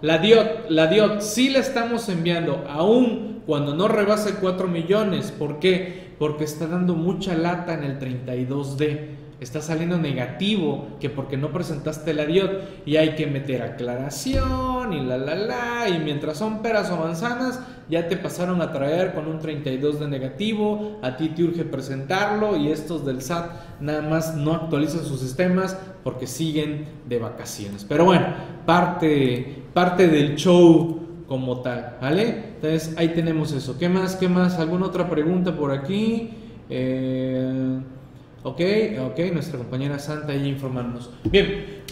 La 0.00 0.16
DIOT, 0.16 0.70
la 0.70 0.86
DIOT 0.86 1.20
sí 1.20 1.50
la 1.50 1.58
estamos 1.58 2.08
enviando, 2.08 2.64
aún 2.70 3.42
cuando 3.46 3.74
no 3.74 3.86
rebase 3.86 4.36
4 4.40 4.66
millones. 4.66 5.30
¿Por 5.30 5.58
qué? 5.58 6.14
Porque 6.18 6.44
está 6.44 6.66
dando 6.66 6.94
mucha 6.94 7.34
lata 7.34 7.74
en 7.74 7.84
el 7.84 7.98
32D 7.98 9.19
está 9.40 9.62
saliendo 9.62 9.96
negativo, 9.98 10.88
que 11.00 11.08
porque 11.08 11.36
no 11.36 11.52
presentaste 11.52 12.12
la 12.12 12.26
DIOT 12.26 12.86
y 12.86 12.96
hay 12.96 13.14
que 13.14 13.26
meter 13.26 13.62
aclaración 13.62 14.92
y 14.92 15.00
la 15.02 15.16
la 15.16 15.34
la, 15.34 15.88
y 15.88 15.98
mientras 15.98 16.36
son 16.36 16.60
peras 16.62 16.90
o 16.90 16.96
manzanas, 16.98 17.60
ya 17.88 18.06
te 18.06 18.16
pasaron 18.16 18.60
a 18.60 18.70
traer 18.70 19.14
con 19.14 19.26
un 19.26 19.38
32 19.38 19.98
de 19.98 20.08
negativo, 20.08 20.98
a 21.02 21.16
ti 21.16 21.30
te 21.30 21.42
urge 21.42 21.64
presentarlo 21.64 22.56
y 22.56 22.70
estos 22.70 23.04
del 23.04 23.22
SAT 23.22 23.80
nada 23.80 24.02
más 24.02 24.36
no 24.36 24.52
actualizan 24.54 25.04
sus 25.04 25.20
sistemas 25.20 25.76
porque 26.04 26.26
siguen 26.26 26.86
de 27.08 27.18
vacaciones. 27.18 27.84
Pero 27.84 28.04
bueno, 28.04 28.26
parte, 28.66 29.64
parte 29.72 30.06
del 30.06 30.36
show 30.36 31.00
como 31.26 31.60
tal, 31.60 31.96
¿vale? 32.00 32.52
Entonces 32.54 32.94
ahí 32.96 33.08
tenemos 33.08 33.52
eso. 33.52 33.78
¿Qué 33.78 33.88
más? 33.88 34.16
¿Qué 34.16 34.28
más? 34.28 34.58
¿Alguna 34.58 34.86
otra 34.86 35.08
pregunta 35.08 35.56
por 35.56 35.72
aquí? 35.72 36.30
Eh... 36.68 37.80
Ok, 38.42 38.60
ok, 39.00 39.18
nuestra 39.32 39.58
compañera 39.58 39.98
Santa 39.98 40.32
ahí 40.32 40.48
informarnos. 40.48 41.10
Bien, 41.24 41.82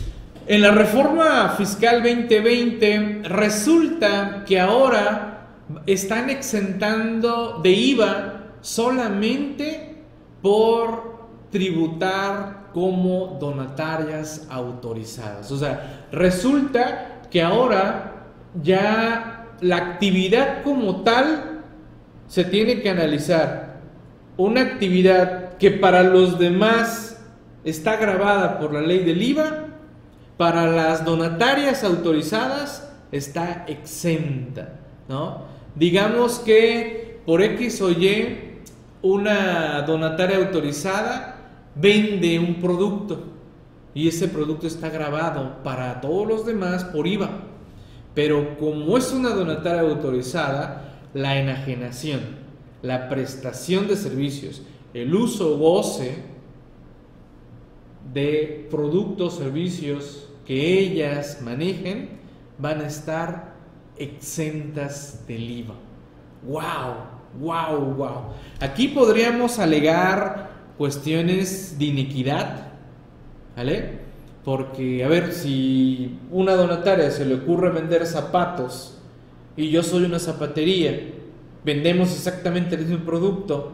en 0.46 0.62
la 0.62 0.70
reforma 0.70 1.50
fiscal 1.58 2.02
2020 2.02 3.20
resulta 3.24 4.44
que 4.46 4.58
ahora 4.58 5.48
están 5.84 6.30
exentando 6.30 7.60
de 7.62 7.70
IVA 7.70 8.52
solamente 8.62 9.96
por 10.40 11.18
tributar 11.50 12.68
como 12.72 13.36
donatarias 13.38 14.46
autorizadas. 14.48 15.52
O 15.52 15.58
sea, 15.58 16.06
resulta 16.12 17.20
que 17.30 17.42
ahora 17.42 18.24
ya 18.62 19.48
la 19.60 19.76
actividad 19.76 20.62
como 20.62 21.02
tal 21.02 21.60
se 22.26 22.44
tiene 22.44 22.80
que 22.80 22.88
analizar. 22.88 23.80
Una 24.38 24.62
actividad 24.62 25.37
que 25.58 25.70
para 25.70 26.02
los 26.02 26.38
demás 26.38 27.20
está 27.64 27.96
grabada 27.96 28.58
por 28.58 28.72
la 28.72 28.80
ley 28.80 29.00
del 29.00 29.22
IVA, 29.22 29.66
para 30.36 30.66
las 30.66 31.04
donatarias 31.04 31.82
autorizadas 31.84 32.88
está 33.10 33.64
exenta, 33.66 34.74
¿no? 35.08 35.42
Digamos 35.74 36.38
que 36.38 37.20
por 37.26 37.42
X 37.42 37.82
o 37.82 37.90
Y 37.90 38.60
una 39.02 39.82
donataria 39.82 40.38
autorizada 40.38 41.36
vende 41.74 42.38
un 42.38 42.56
producto 42.60 43.24
y 43.94 44.08
ese 44.08 44.28
producto 44.28 44.66
está 44.66 44.90
grabado 44.90 45.62
para 45.62 46.00
todos 46.00 46.26
los 46.26 46.46
demás 46.46 46.84
por 46.84 47.06
IVA. 47.06 47.30
Pero 48.14 48.56
como 48.58 48.96
es 48.96 49.12
una 49.12 49.30
donataria 49.30 49.82
autorizada, 49.82 50.84
la 51.14 51.38
enajenación, 51.38 52.20
la 52.82 53.08
prestación 53.08 53.88
de 53.88 53.96
servicios 53.96 54.62
el 55.02 55.14
uso 55.14 55.54
o 55.54 55.58
goce 55.58 56.16
de 58.12 58.66
productos, 58.70 59.34
servicios 59.34 60.28
que 60.46 60.78
ellas 60.78 61.40
manejen 61.42 62.18
van 62.58 62.80
a 62.80 62.86
estar 62.86 63.54
exentas 63.96 65.24
del 65.26 65.50
IVA. 65.50 65.74
¡Wow! 66.46 67.40
¡Wow! 67.40 67.94
¡Wow! 67.94 68.22
Aquí 68.60 68.88
podríamos 68.88 69.58
alegar 69.58 70.50
cuestiones 70.78 71.78
de 71.78 71.84
inequidad, 71.86 72.68
¿vale? 73.56 73.98
Porque, 74.44 75.04
a 75.04 75.08
ver, 75.08 75.32
si 75.32 76.18
una 76.30 76.54
donataria 76.54 77.10
se 77.10 77.26
le 77.26 77.34
ocurre 77.34 77.70
vender 77.70 78.06
zapatos 78.06 78.98
y 79.56 79.70
yo 79.70 79.82
soy 79.82 80.04
una 80.04 80.18
zapatería, 80.18 81.12
vendemos 81.64 82.12
exactamente 82.12 82.76
el 82.76 82.86
mismo 82.86 83.04
producto, 83.04 83.72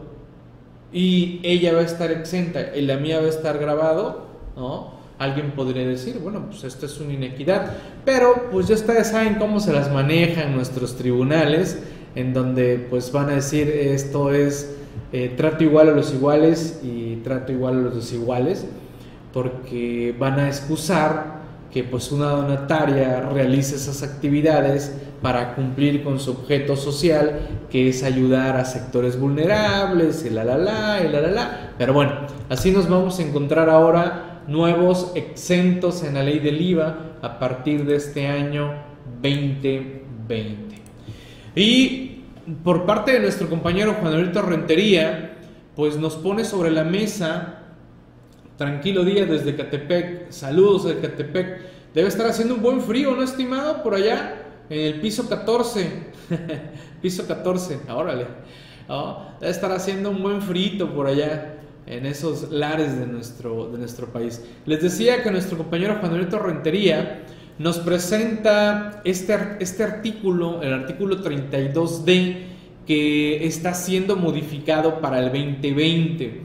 y 0.95 1.41
ella 1.43 1.73
va 1.73 1.81
a 1.81 1.83
estar 1.83 2.09
exenta 2.09 2.73
y 2.73 2.79
la 2.79 2.95
mía 2.95 3.19
va 3.19 3.25
a 3.25 3.29
estar 3.29 3.57
grabado, 3.57 4.27
¿no? 4.55 4.93
Alguien 5.19 5.51
podría 5.51 5.85
decir, 5.85 6.19
bueno, 6.19 6.45
pues 6.47 6.63
esto 6.63 6.85
es 6.85 6.97
una 7.01 7.11
inequidad, 7.11 7.73
pero 8.05 8.47
pues 8.49 8.69
ya 8.69 8.75
ustedes 8.75 9.07
saben 9.07 9.35
cómo 9.35 9.59
se 9.59 9.73
las 9.73 9.91
manejan 9.91 10.55
nuestros 10.55 10.95
tribunales, 10.95 11.79
en 12.15 12.33
donde 12.33 12.87
pues 12.89 13.11
van 13.11 13.27
a 13.27 13.33
decir 13.33 13.67
esto 13.67 14.33
es 14.33 14.73
eh, 15.11 15.33
trato 15.35 15.65
igual 15.65 15.89
a 15.89 15.91
los 15.91 16.13
iguales 16.13 16.79
y 16.81 17.17
trato 17.17 17.51
igual 17.51 17.75
a 17.77 17.81
los 17.81 17.95
desiguales, 17.95 18.65
porque 19.33 20.15
van 20.17 20.39
a 20.39 20.47
excusar 20.47 21.34
que 21.75 21.83
pues 21.83 22.09
una 22.13 22.27
donataria 22.27 23.19
realice 23.33 23.75
esas 23.75 24.01
actividades 24.01 24.95
para 25.21 25.55
cumplir 25.55 26.05
con 26.05 26.21
su 26.21 26.31
objeto 26.31 26.77
social, 26.77 27.49
que 27.69 27.89
es 27.89 28.01
ayudar 28.01 28.55
a 28.55 28.63
sectores 28.63 29.19
vulnerables, 29.19 30.25
y 30.25 30.29
la 30.29 30.45
la 30.45 30.57
la, 30.57 31.03
la 31.03 31.19
la 31.19 31.27
la. 31.27 31.73
Pero 31.77 31.91
bueno, 31.91 32.13
así 32.47 32.71
nos 32.71 32.87
vamos 32.87 33.19
a 33.19 33.23
encontrar 33.23 33.69
ahora 33.69 34.43
nuevos 34.47 35.11
exentos 35.15 36.01
en 36.05 36.13
la 36.13 36.23
ley 36.23 36.39
del 36.39 36.61
IVA 36.61 37.17
a 37.21 37.39
partir 37.39 37.83
de 37.83 37.97
este 37.97 38.25
año 38.25 38.71
2020. 39.21 40.75
Y 41.57 42.21
por 42.63 42.85
parte 42.85 43.11
de 43.11 43.19
nuestro 43.19 43.49
compañero 43.49 43.97
Juan 43.99 44.13
Alberto 44.13 44.43
Rentería, 44.43 45.39
pues 45.75 45.97
nos 45.97 46.15
pone 46.15 46.45
sobre 46.45 46.71
la 46.71 46.85
mesa 46.85 47.54
Tranquilo 48.57 49.03
día 49.03 49.25
desde 49.25 49.53
Catepec. 49.53 50.31
Saludos 50.31 50.85
de 50.85 50.99
Catepec. 50.99 51.59
Debe 51.93 52.07
estar 52.07 52.25
haciendo 52.25 52.55
un 52.55 52.61
buen 52.61 52.81
frío, 52.81 53.13
¿no, 53.13 53.21
estimado? 53.21 53.83
Por 53.83 53.95
allá, 53.95 54.43
en 54.69 54.79
el 54.79 55.01
piso 55.01 55.27
14. 55.27 55.89
piso 57.01 57.27
14, 57.27 57.79
órale. 57.89 58.27
Debe 59.41 59.51
estar 59.51 59.71
haciendo 59.73 60.09
un 60.09 60.23
buen 60.23 60.41
frío 60.41 60.93
por 60.95 61.07
allá, 61.07 61.55
en 61.85 62.05
esos 62.05 62.49
lares 62.49 62.97
de 62.97 63.05
nuestro, 63.07 63.69
de 63.71 63.77
nuestro 63.77 64.07
país. 64.07 64.41
Les 64.65 64.81
decía 64.81 65.21
que 65.21 65.31
nuestro 65.31 65.57
compañero 65.57 65.97
Juan 65.99 66.29
Rentería 66.31 67.23
nos 67.59 67.79
presenta 67.79 69.01
este, 69.03 69.37
este 69.59 69.83
artículo, 69.83 70.61
el 70.61 70.73
artículo 70.73 71.21
32D, 71.21 72.37
que 72.87 73.45
está 73.45 73.73
siendo 73.73 74.15
modificado 74.15 75.01
para 75.01 75.19
el 75.19 75.25
2020. 75.25 76.44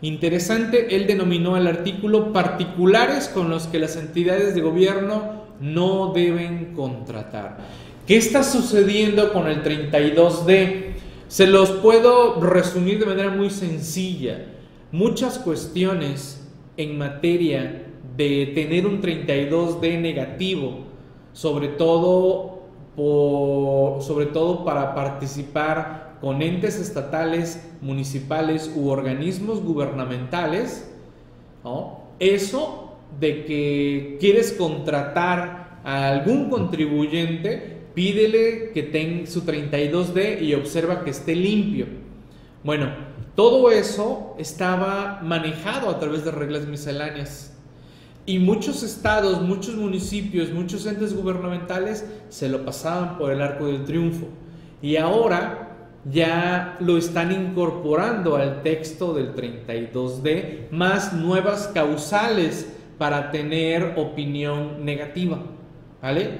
Interesante, 0.00 0.94
él 0.94 1.06
denominó 1.06 1.56
el 1.56 1.66
artículo 1.66 2.32
particulares 2.32 3.28
con 3.28 3.50
los 3.50 3.66
que 3.66 3.80
las 3.80 3.96
entidades 3.96 4.54
de 4.54 4.60
gobierno 4.60 5.42
no 5.60 6.12
deben 6.12 6.72
contratar. 6.74 7.58
¿Qué 8.06 8.16
está 8.16 8.44
sucediendo 8.44 9.32
con 9.32 9.48
el 9.48 9.62
32D? 9.62 10.92
Se 11.26 11.46
los 11.46 11.70
puedo 11.72 12.40
resumir 12.40 13.00
de 13.00 13.06
manera 13.06 13.30
muy 13.30 13.50
sencilla. 13.50 14.46
muchas 14.90 15.38
cuestiones 15.38 16.48
en 16.78 16.96
materia 16.96 17.84
de 18.16 18.52
tener 18.54 18.86
un 18.86 19.02
32D 19.02 20.00
negativo, 20.00 20.86
sobre 21.34 21.68
todo, 21.68 22.62
sobre 22.96 24.26
todo 24.26 24.64
para 24.64 24.94
participar 24.94 26.07
con 26.20 26.42
entes 26.42 26.78
estatales, 26.78 27.62
municipales 27.80 28.70
u 28.74 28.88
organismos 28.88 29.62
gubernamentales, 29.62 30.90
eso 32.18 32.96
de 33.20 33.44
que 33.44 34.16
quieres 34.20 34.52
contratar 34.52 35.80
a 35.84 36.08
algún 36.08 36.50
contribuyente, 36.50 37.78
pídele 37.94 38.72
que 38.72 38.82
tenga 38.82 39.26
su 39.26 39.42
32D 39.42 40.42
y 40.42 40.54
observa 40.54 41.04
que 41.04 41.10
esté 41.10 41.34
limpio. 41.34 41.86
Bueno, 42.64 42.92
todo 43.34 43.70
eso 43.70 44.34
estaba 44.38 45.20
manejado 45.22 45.88
a 45.90 45.98
través 45.98 46.24
de 46.24 46.32
reglas 46.32 46.66
misceláneas. 46.66 47.54
Y 48.26 48.38
muchos 48.40 48.82
estados, 48.82 49.40
muchos 49.40 49.76
municipios, 49.76 50.50
muchos 50.50 50.84
entes 50.86 51.14
gubernamentales 51.14 52.04
se 52.28 52.48
lo 52.48 52.64
pasaban 52.64 53.16
por 53.16 53.32
el 53.32 53.40
arco 53.40 53.68
del 53.68 53.84
triunfo. 53.84 54.26
Y 54.82 54.96
ahora 54.96 55.67
ya 56.10 56.76
lo 56.80 56.96
están 56.96 57.32
incorporando 57.32 58.36
al 58.36 58.62
texto 58.62 59.14
del 59.14 59.34
32D, 59.34 60.70
más 60.70 61.12
nuevas 61.12 61.68
causales 61.74 62.68
para 62.98 63.30
tener 63.30 63.94
opinión 63.96 64.84
negativa. 64.84 65.42
¿Vale? 66.02 66.30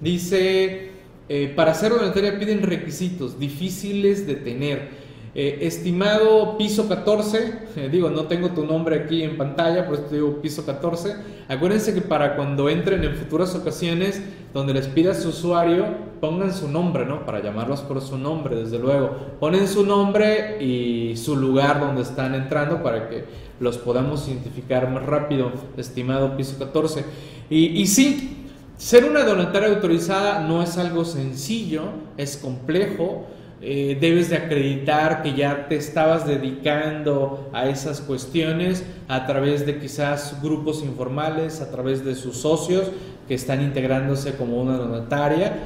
Dice, 0.00 0.90
eh, 1.28 1.52
para 1.54 1.74
ser 1.74 1.92
voluntaria 1.92 2.38
piden 2.38 2.62
requisitos 2.62 3.38
difíciles 3.38 4.26
de 4.26 4.36
tener 4.36 4.99
eh, 5.32 5.58
estimado 5.62 6.58
piso 6.58 6.88
14, 6.88 7.58
eh, 7.76 7.88
digo, 7.90 8.10
no 8.10 8.24
tengo 8.24 8.48
tu 8.48 8.66
nombre 8.66 8.96
aquí 8.96 9.22
en 9.22 9.36
pantalla, 9.36 9.86
por 9.86 9.94
eso 9.94 10.08
digo 10.10 10.40
piso 10.42 10.66
14. 10.66 11.14
Acuérdense 11.48 11.94
que 11.94 12.00
para 12.00 12.34
cuando 12.34 12.68
entren 12.68 13.04
en 13.04 13.14
futuras 13.14 13.54
ocasiones 13.54 14.20
donde 14.52 14.74
les 14.74 14.88
pida 14.88 15.14
su 15.14 15.28
usuario, 15.28 15.86
pongan 16.20 16.52
su 16.52 16.68
nombre, 16.68 17.06
¿no? 17.06 17.24
Para 17.24 17.40
llamarlos 17.40 17.80
por 17.82 18.00
su 18.00 18.18
nombre, 18.18 18.56
desde 18.56 18.80
luego. 18.80 19.16
Ponen 19.38 19.68
su 19.68 19.86
nombre 19.86 20.60
y 20.60 21.16
su 21.16 21.36
lugar 21.36 21.78
donde 21.78 22.02
están 22.02 22.34
entrando 22.34 22.82
para 22.82 23.08
que 23.08 23.24
los 23.60 23.78
podamos 23.78 24.26
identificar 24.26 24.90
más 24.90 25.06
rápido, 25.06 25.52
estimado 25.76 26.36
piso 26.36 26.58
14. 26.58 27.04
Y, 27.50 27.66
y 27.66 27.86
sí, 27.86 28.48
ser 28.76 29.04
una 29.04 29.22
donataria 29.22 29.68
autorizada 29.68 30.40
no 30.40 30.60
es 30.60 30.76
algo 30.76 31.04
sencillo, 31.04 31.84
es 32.16 32.36
complejo. 32.36 33.26
Eh, 33.62 33.98
debes 34.00 34.30
de 34.30 34.36
acreditar 34.36 35.22
que 35.22 35.34
ya 35.34 35.68
te 35.68 35.76
estabas 35.76 36.26
dedicando 36.26 37.50
a 37.52 37.68
esas 37.68 38.00
cuestiones 38.00 38.84
a 39.06 39.26
través 39.26 39.66
de 39.66 39.78
quizás 39.78 40.40
grupos 40.42 40.82
informales, 40.82 41.60
a 41.60 41.70
través 41.70 42.02
de 42.02 42.14
sus 42.14 42.38
socios 42.38 42.90
que 43.28 43.34
están 43.34 43.60
integrándose 43.60 44.34
como 44.36 44.58
una 44.60 44.78
donataria 44.78 45.58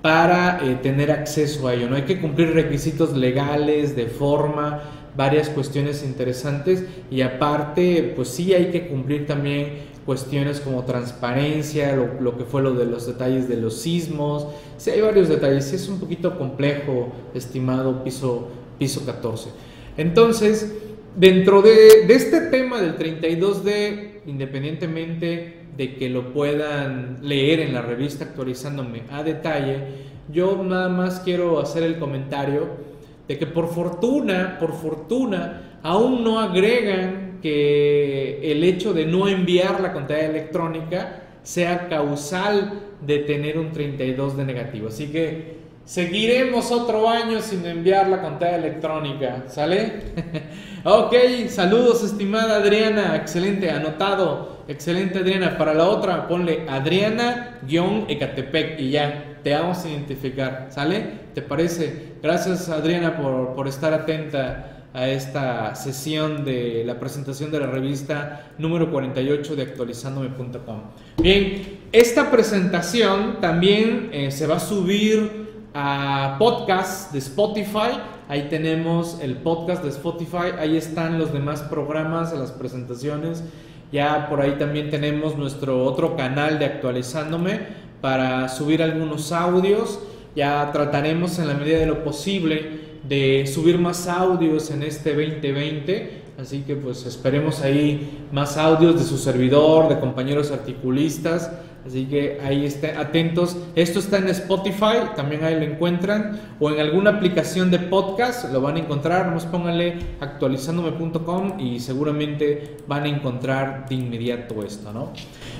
para 0.00 0.60
eh, 0.64 0.78
tener 0.82 1.10
acceso 1.12 1.68
a 1.68 1.74
ello. 1.74 1.90
No 1.90 1.96
hay 1.96 2.02
que 2.02 2.22
cumplir 2.22 2.54
requisitos 2.54 3.14
legales, 3.14 3.94
de 3.94 4.06
forma, 4.06 4.80
varias 5.14 5.50
cuestiones 5.50 6.02
interesantes 6.02 6.84
y 7.10 7.20
aparte, 7.20 8.14
pues 8.16 8.28
sí 8.28 8.54
hay 8.54 8.70
que 8.70 8.88
cumplir 8.88 9.26
también 9.26 9.91
cuestiones 10.04 10.60
como 10.60 10.84
transparencia, 10.84 11.96
lo, 11.96 12.36
que 12.36 12.44
fue 12.44 12.62
lo 12.62 12.74
de 12.74 12.86
los 12.86 13.06
detalles 13.06 13.48
de 13.48 13.56
los 13.56 13.78
sismos, 13.78 14.46
sí 14.76 14.90
hay 14.90 15.00
varios 15.00 15.28
detalles, 15.28 15.66
sí 15.66 15.76
es 15.76 15.88
un 15.88 16.00
poquito 16.00 16.38
complejo, 16.38 17.12
estimado 17.34 18.02
piso, 18.02 18.48
piso 18.78 19.04
14. 19.06 19.50
Entonces, 19.96 20.74
dentro 21.16 21.62
de, 21.62 22.06
de 22.06 22.14
este 22.14 22.40
tema 22.42 22.80
del 22.80 22.96
32D, 22.96 24.22
independientemente 24.26 25.66
de 25.76 25.96
que 25.96 26.08
lo 26.08 26.32
puedan 26.32 27.18
leer 27.22 27.60
en 27.60 27.74
la 27.74 27.82
revista 27.82 28.24
actualizándome 28.24 29.04
a 29.10 29.22
detalle, 29.22 30.12
yo 30.32 30.62
nada 30.62 30.88
más 30.88 31.20
quiero 31.20 31.60
hacer 31.60 31.82
el 31.82 31.98
comentario 31.98 32.92
de 33.28 33.38
que 33.38 33.46
por 33.46 33.68
fortuna, 33.68 34.56
por 34.58 34.72
fortuna, 34.72 35.71
aún 35.82 36.24
no 36.24 36.40
agregan 36.40 37.38
que 37.42 38.52
el 38.52 38.64
hecho 38.64 38.94
de 38.94 39.04
no 39.04 39.28
enviar 39.28 39.80
la 39.80 39.92
contraria 39.92 40.28
electrónica 40.28 41.24
sea 41.42 41.88
causal 41.88 42.80
de 43.00 43.18
tener 43.18 43.58
un 43.58 43.72
32 43.72 44.36
de 44.36 44.44
negativo. 44.44 44.86
Así 44.88 45.08
que 45.08 45.60
seguiremos 45.84 46.70
otro 46.70 47.08
año 47.08 47.40
sin 47.40 47.66
enviar 47.66 48.06
la 48.08 48.22
contraria 48.22 48.58
electrónica, 48.58 49.46
¿sale? 49.48 50.12
ok, 50.84 51.12
saludos 51.48 52.04
estimada 52.04 52.58
Adriana, 52.58 53.16
excelente, 53.16 53.68
anotado, 53.70 54.58
excelente 54.68 55.18
Adriana. 55.18 55.58
Para 55.58 55.74
la 55.74 55.88
otra 55.88 56.28
ponle 56.28 56.64
Adriana-Ecatepec 56.68 58.78
y 58.78 58.90
ya, 58.90 59.38
te 59.42 59.52
vamos 59.52 59.84
a 59.84 59.88
identificar, 59.88 60.68
¿sale? 60.70 61.22
¿Te 61.34 61.42
parece? 61.42 62.12
Gracias 62.22 62.68
Adriana 62.68 63.16
por, 63.16 63.56
por 63.56 63.66
estar 63.66 63.92
atenta 63.92 64.71
a 64.94 65.08
esta 65.08 65.74
sesión 65.74 66.44
de 66.44 66.84
la 66.84 67.00
presentación 67.00 67.50
de 67.50 67.60
la 67.60 67.66
revista 67.66 68.50
número 68.58 68.90
48 68.90 69.56
de 69.56 69.62
actualizandome.com. 69.62 70.80
Bien, 71.18 71.80
esta 71.92 72.30
presentación 72.30 73.40
también 73.40 74.10
eh, 74.12 74.30
se 74.30 74.46
va 74.46 74.56
a 74.56 74.60
subir 74.60 75.70
a 75.74 76.36
podcast 76.38 77.12
de 77.12 77.18
Spotify. 77.20 77.98
Ahí 78.28 78.48
tenemos 78.50 79.18
el 79.22 79.36
podcast 79.36 79.82
de 79.82 79.88
Spotify, 79.88 80.52
ahí 80.58 80.76
están 80.76 81.18
los 81.18 81.32
demás 81.32 81.62
programas, 81.62 82.32
las 82.32 82.50
presentaciones. 82.50 83.42
Ya 83.90 84.28
por 84.28 84.40
ahí 84.40 84.52
también 84.58 84.90
tenemos 84.90 85.36
nuestro 85.36 85.84
otro 85.84 86.16
canal 86.16 86.58
de 86.58 86.66
actualizándome 86.66 87.60
para 88.00 88.48
subir 88.48 88.82
algunos 88.82 89.32
audios. 89.32 90.00
Ya 90.34 90.70
trataremos 90.72 91.38
en 91.38 91.48
la 91.48 91.54
medida 91.54 91.78
de 91.78 91.86
lo 91.86 92.04
posible 92.04 92.91
de 93.08 93.46
subir 93.46 93.78
más 93.78 94.08
audios 94.08 94.70
en 94.70 94.82
este 94.82 95.10
2020. 95.10 96.22
Así 96.38 96.62
que 96.62 96.74
pues 96.76 97.04
esperemos 97.04 97.60
ahí 97.60 98.26
más 98.32 98.56
audios 98.56 98.98
de 98.98 99.04
su 99.04 99.18
servidor, 99.18 99.88
de 99.88 100.00
compañeros 100.00 100.50
articulistas. 100.50 101.50
Así 101.86 102.04
que 102.06 102.38
ahí 102.42 102.64
estén 102.64 102.96
atentos. 102.96 103.56
Esto 103.74 103.98
está 103.98 104.18
en 104.18 104.28
Spotify, 104.28 105.14
también 105.16 105.42
ahí 105.42 105.56
lo 105.56 105.62
encuentran. 105.62 106.40
O 106.60 106.70
en 106.70 106.78
alguna 106.78 107.10
aplicación 107.10 107.70
de 107.70 107.80
podcast 107.80 108.52
lo 108.52 108.60
van 108.60 108.76
a 108.76 108.78
encontrar. 108.78 109.26
Nomás 109.26 109.46
pónganle 109.46 109.96
actualizándome.com 110.20 111.58
y 111.58 111.80
seguramente 111.80 112.76
van 112.86 113.04
a 113.04 113.08
encontrar 113.08 113.88
de 113.88 113.96
inmediato 113.96 114.62
esto, 114.62 114.92
¿no? 114.92 115.12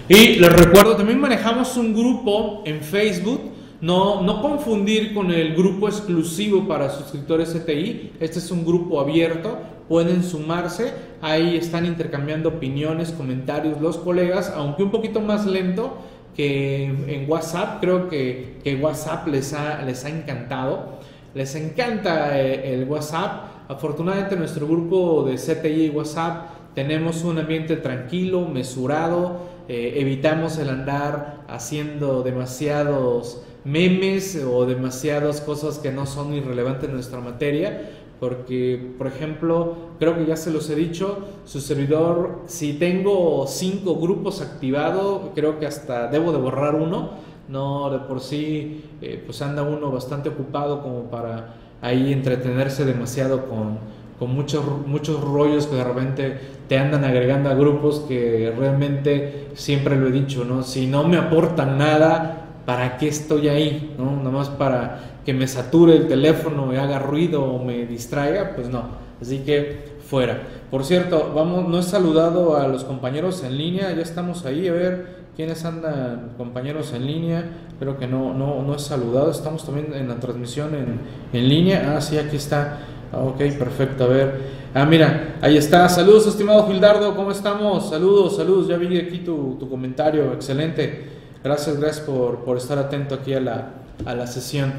Y 0.08 0.36
les 0.36 0.52
recuerdo, 0.52 0.96
también 0.96 1.20
manejamos 1.20 1.76
un 1.76 1.92
grupo 1.92 2.62
en 2.66 2.80
Facebook 2.80 3.52
no, 3.82 4.22
no 4.22 4.40
confundir 4.40 5.12
con 5.12 5.32
el 5.32 5.56
grupo 5.56 5.88
exclusivo 5.88 6.68
para 6.68 6.88
suscriptores 6.88 7.52
CTI. 7.52 8.12
Este 8.20 8.38
es 8.38 8.50
un 8.52 8.64
grupo 8.64 9.00
abierto, 9.00 9.58
pueden 9.88 10.22
sumarse. 10.22 10.92
Ahí 11.20 11.56
están 11.56 11.84
intercambiando 11.84 12.50
opiniones, 12.50 13.10
comentarios 13.10 13.80
los 13.80 13.98
colegas, 13.98 14.52
aunque 14.54 14.84
un 14.84 14.92
poquito 14.92 15.20
más 15.20 15.46
lento 15.46 15.98
que 16.36 16.84
en 16.84 17.28
WhatsApp. 17.28 17.80
Creo 17.80 18.08
que, 18.08 18.60
que 18.62 18.76
WhatsApp 18.76 19.26
les 19.26 19.52
ha, 19.52 19.82
les 19.82 20.04
ha 20.04 20.10
encantado. 20.10 21.00
Les 21.34 21.52
encanta 21.56 22.38
eh, 22.40 22.74
el 22.74 22.88
WhatsApp. 22.88 23.68
Afortunadamente 23.68 24.36
nuestro 24.36 24.68
grupo 24.68 25.24
de 25.24 25.34
CTI 25.34 25.86
y 25.86 25.90
WhatsApp 25.90 26.50
tenemos 26.76 27.24
un 27.24 27.40
ambiente 27.40 27.74
tranquilo, 27.74 28.46
mesurado. 28.46 29.50
Eh, 29.68 29.94
evitamos 29.96 30.56
el 30.58 30.68
andar 30.68 31.44
haciendo 31.48 32.22
demasiados 32.22 33.42
memes 33.64 34.42
o 34.44 34.66
demasiadas 34.66 35.40
cosas 35.40 35.78
que 35.78 35.92
no 35.92 36.06
son 36.06 36.34
irrelevantes 36.34 36.88
en 36.88 36.94
nuestra 36.94 37.20
materia, 37.20 37.90
porque, 38.18 38.94
por 38.98 39.08
ejemplo, 39.08 39.74
creo 39.98 40.16
que 40.16 40.26
ya 40.26 40.36
se 40.36 40.52
los 40.52 40.70
he 40.70 40.76
dicho, 40.76 41.18
su 41.44 41.60
servidor, 41.60 42.42
si 42.46 42.74
tengo 42.74 43.46
cinco 43.48 43.96
grupos 43.96 44.40
activados, 44.40 45.30
creo 45.34 45.58
que 45.58 45.66
hasta 45.66 46.06
debo 46.06 46.30
de 46.30 46.38
borrar 46.38 46.76
uno, 46.76 47.10
no 47.48 47.90
de 47.90 47.98
por 47.98 48.20
sí, 48.20 48.84
eh, 49.00 49.20
pues 49.26 49.42
anda 49.42 49.62
uno 49.62 49.90
bastante 49.90 50.28
ocupado 50.28 50.82
como 50.82 51.10
para 51.10 51.54
ahí 51.80 52.12
entretenerse 52.12 52.84
demasiado 52.84 53.46
con, 53.46 53.78
con 54.20 54.32
muchos, 54.32 54.64
muchos 54.86 55.20
rollos 55.20 55.66
que 55.66 55.74
de 55.74 55.84
repente 55.84 56.40
te 56.68 56.78
andan 56.78 57.04
agregando 57.04 57.50
a 57.50 57.54
grupos 57.54 58.04
que 58.06 58.54
realmente 58.56 59.48
siempre 59.54 59.96
lo 59.96 60.06
he 60.06 60.12
dicho, 60.12 60.44
¿no? 60.44 60.62
Si 60.62 60.86
no 60.86 61.08
me 61.08 61.16
aportan 61.16 61.76
nada, 61.76 62.41
¿para 62.64 62.96
qué 62.96 63.08
estoy 63.08 63.48
ahí? 63.48 63.94
¿No? 63.98 64.16
Nada 64.16 64.30
más 64.30 64.48
para 64.48 65.18
que 65.24 65.32
me 65.32 65.46
sature 65.46 65.96
el 65.96 66.08
teléfono 66.08 66.72
y 66.72 66.76
haga 66.76 66.98
ruido 66.98 67.44
o 67.44 67.64
me 67.64 67.86
distraiga, 67.86 68.52
pues 68.54 68.68
no. 68.68 68.84
Así 69.20 69.38
que 69.38 69.92
fuera. 70.04 70.42
Por 70.70 70.84
cierto, 70.84 71.32
vamos, 71.34 71.68
no 71.68 71.78
he 71.78 71.82
saludado 71.82 72.56
a 72.56 72.66
los 72.68 72.84
compañeros 72.84 73.44
en 73.44 73.56
línea, 73.56 73.92
ya 73.92 74.02
estamos 74.02 74.44
ahí, 74.44 74.68
a 74.68 74.72
ver 74.72 75.22
quiénes 75.36 75.64
andan 75.64 76.32
compañeros 76.36 76.92
en 76.92 77.06
línea, 77.06 77.44
creo 77.78 77.96
que 77.98 78.06
no, 78.06 78.34
no, 78.34 78.62
no 78.62 78.74
he 78.74 78.78
saludado, 78.78 79.30
estamos 79.30 79.64
también 79.64 79.94
en 79.94 80.08
la 80.08 80.16
transmisión 80.16 80.74
en, 80.74 81.00
en 81.32 81.48
línea, 81.48 81.94
ah 81.96 82.00
sí, 82.00 82.18
aquí 82.18 82.36
está 82.36 82.80
Ok, 83.12 83.38
perfecto. 83.58 84.04
A 84.04 84.06
ver. 84.06 84.40
Ah, 84.74 84.86
mira, 84.86 85.36
ahí 85.42 85.58
está. 85.58 85.88
Saludos, 85.88 86.26
estimado 86.26 86.66
Gildardo. 86.66 87.14
¿Cómo 87.14 87.30
estamos? 87.30 87.90
Saludos, 87.90 88.36
saludos. 88.36 88.68
Ya 88.68 88.76
vi 88.78 88.98
aquí 88.98 89.18
tu, 89.18 89.56
tu 89.60 89.68
comentario. 89.68 90.32
Excelente. 90.32 91.21
Gracias, 91.44 91.80
gracias 91.80 92.06
por, 92.06 92.44
por 92.44 92.56
estar 92.56 92.78
atento 92.78 93.16
aquí 93.16 93.34
a 93.34 93.40
la, 93.40 93.70
a 94.04 94.14
la 94.14 94.26
sesión. 94.26 94.72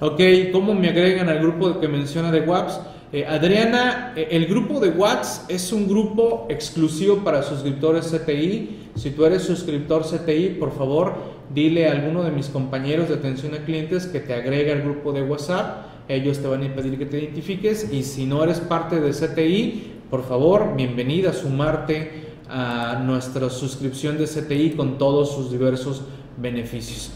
Ok, 0.00 0.20
¿cómo 0.52 0.74
me 0.74 0.88
agregan 0.88 1.28
al 1.28 1.40
grupo 1.40 1.80
que 1.80 1.88
menciona 1.88 2.30
de 2.30 2.40
WAPS? 2.40 2.80
Eh, 3.12 3.26
Adriana, 3.26 4.12
eh, 4.16 4.28
el 4.30 4.46
grupo 4.46 4.80
de 4.80 4.90
WAPS 4.90 5.46
es 5.48 5.72
un 5.72 5.88
grupo 5.88 6.46
exclusivo 6.48 7.18
para 7.18 7.42
suscriptores 7.42 8.12
CTI. 8.12 8.90
Si 8.96 9.10
tú 9.10 9.24
eres 9.24 9.42
suscriptor 9.42 10.02
CTI, 10.02 10.56
por 10.58 10.76
favor, 10.76 11.14
dile 11.52 11.88
a 11.88 11.92
alguno 11.92 12.22
de 12.22 12.30
mis 12.30 12.48
compañeros 12.48 13.08
de 13.08 13.14
atención 13.14 13.54
a 13.54 13.64
clientes 13.64 14.06
que 14.06 14.20
te 14.20 14.34
agregue 14.34 14.72
al 14.72 14.82
grupo 14.82 15.12
de 15.12 15.22
WhatsApp. 15.22 15.86
Ellos 16.08 16.40
te 16.40 16.48
van 16.48 16.62
a 16.62 16.66
impedir 16.66 16.98
que 16.98 17.06
te 17.06 17.18
identifiques. 17.18 17.92
Y 17.92 18.02
si 18.02 18.26
no 18.26 18.42
eres 18.44 18.60
parte 18.60 19.00
de 19.00 19.10
CTI, 19.10 19.92
por 20.10 20.24
favor, 20.24 20.74
bienvenida 20.76 21.30
a 21.30 21.32
sumarte 21.32 22.33
a 22.48 23.00
nuestra 23.04 23.50
suscripción 23.50 24.18
de 24.18 24.26
CTI 24.26 24.70
con 24.76 24.98
todos 24.98 25.32
sus 25.32 25.50
diversos 25.50 26.02
beneficios. 26.36 27.10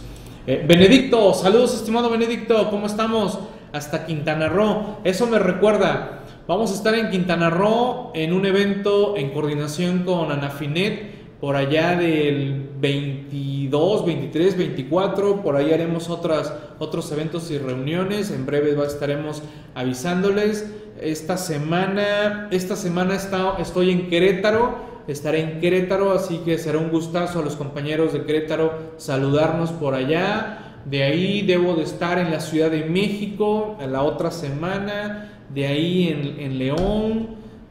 Eh, 0.46 0.64
Benedicto, 0.66 1.34
saludos 1.34 1.74
estimado 1.74 2.08
Benedicto, 2.10 2.70
¿cómo 2.70 2.86
estamos? 2.86 3.38
Hasta 3.72 4.06
Quintana 4.06 4.48
Roo. 4.48 4.98
Eso 5.04 5.26
me 5.26 5.38
recuerda, 5.38 6.24
vamos 6.46 6.70
a 6.72 6.74
estar 6.74 6.94
en 6.94 7.10
Quintana 7.10 7.50
Roo 7.50 8.12
en 8.14 8.32
un 8.32 8.46
evento 8.46 9.16
en 9.16 9.30
coordinación 9.30 10.04
con 10.04 10.32
Anafinet 10.32 11.18
por 11.40 11.54
allá 11.54 11.96
del 11.96 12.68
22, 12.80 14.04
23, 14.04 14.56
24, 14.56 15.42
por 15.42 15.54
ahí 15.56 15.72
haremos 15.72 16.10
otras, 16.10 16.52
otros 16.78 17.12
eventos 17.12 17.50
y 17.50 17.58
reuniones, 17.58 18.30
en 18.30 18.44
breve 18.44 18.76
estaremos 18.84 19.42
avisándoles. 19.74 20.72
Esta 21.00 21.36
semana, 21.36 22.48
esta 22.50 22.74
semana 22.74 23.14
está, 23.14 23.56
estoy 23.60 23.90
en 23.90 24.08
Querétaro, 24.08 24.87
estaré 25.08 25.40
en 25.40 25.60
Querétaro, 25.60 26.12
así 26.12 26.38
que 26.44 26.58
será 26.58 26.78
un 26.78 26.90
gustazo 26.90 27.40
a 27.40 27.42
los 27.42 27.56
compañeros 27.56 28.12
de 28.12 28.22
Querétaro 28.22 28.72
saludarnos 28.98 29.72
por 29.72 29.94
allá. 29.94 30.82
De 30.84 31.02
ahí 31.02 31.42
debo 31.42 31.74
de 31.74 31.82
estar 31.82 32.18
en 32.18 32.30
la 32.30 32.40
Ciudad 32.40 32.70
de 32.70 32.84
México 32.84 33.76
la 33.90 34.02
otra 34.02 34.30
semana, 34.30 35.32
de 35.52 35.66
ahí 35.66 36.36
en, 36.38 36.58
León, 36.58 37.28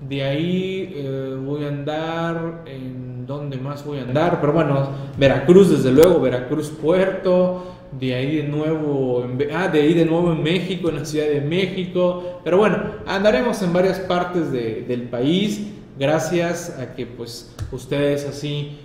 de 0.08 0.24
ahí 0.24 0.94
eh, 0.96 1.38
voy 1.44 1.64
a 1.64 1.68
andar 1.70 2.64
en 2.66 3.26
dónde 3.26 3.58
más 3.58 3.86
voy 3.86 4.00
a 4.00 4.02
andar, 4.04 4.40
pero 4.42 4.54
bueno, 4.54 4.90
Veracruz 5.18 5.70
desde 5.70 5.92
luego, 5.92 6.20
Veracruz 6.20 6.70
Puerto, 6.70 7.74
de 8.00 8.16
ahí 8.16 8.38
de 8.38 8.44
nuevo 8.44 9.24
en, 9.24 9.38
ah, 9.56 9.68
de 9.68 9.82
ahí 9.82 9.94
de 9.94 10.06
nuevo 10.06 10.32
en 10.32 10.44
México, 10.44 10.90
en 10.90 10.98
la 10.98 11.06
Ciudad 11.06 11.28
de 11.28 11.42
México, 11.42 12.42
pero 12.44 12.58
bueno, 12.58 12.78
andaremos 13.06 13.62
en 13.62 13.74
varias 13.74 14.00
partes 14.00 14.52
de, 14.52 14.86
del 14.88 15.04
país 15.04 15.68
gracias 16.00 16.78
a 16.80 16.96
que 16.96 17.06
pues 17.06 17.54
ustedes 17.72 18.26
así 18.26 18.78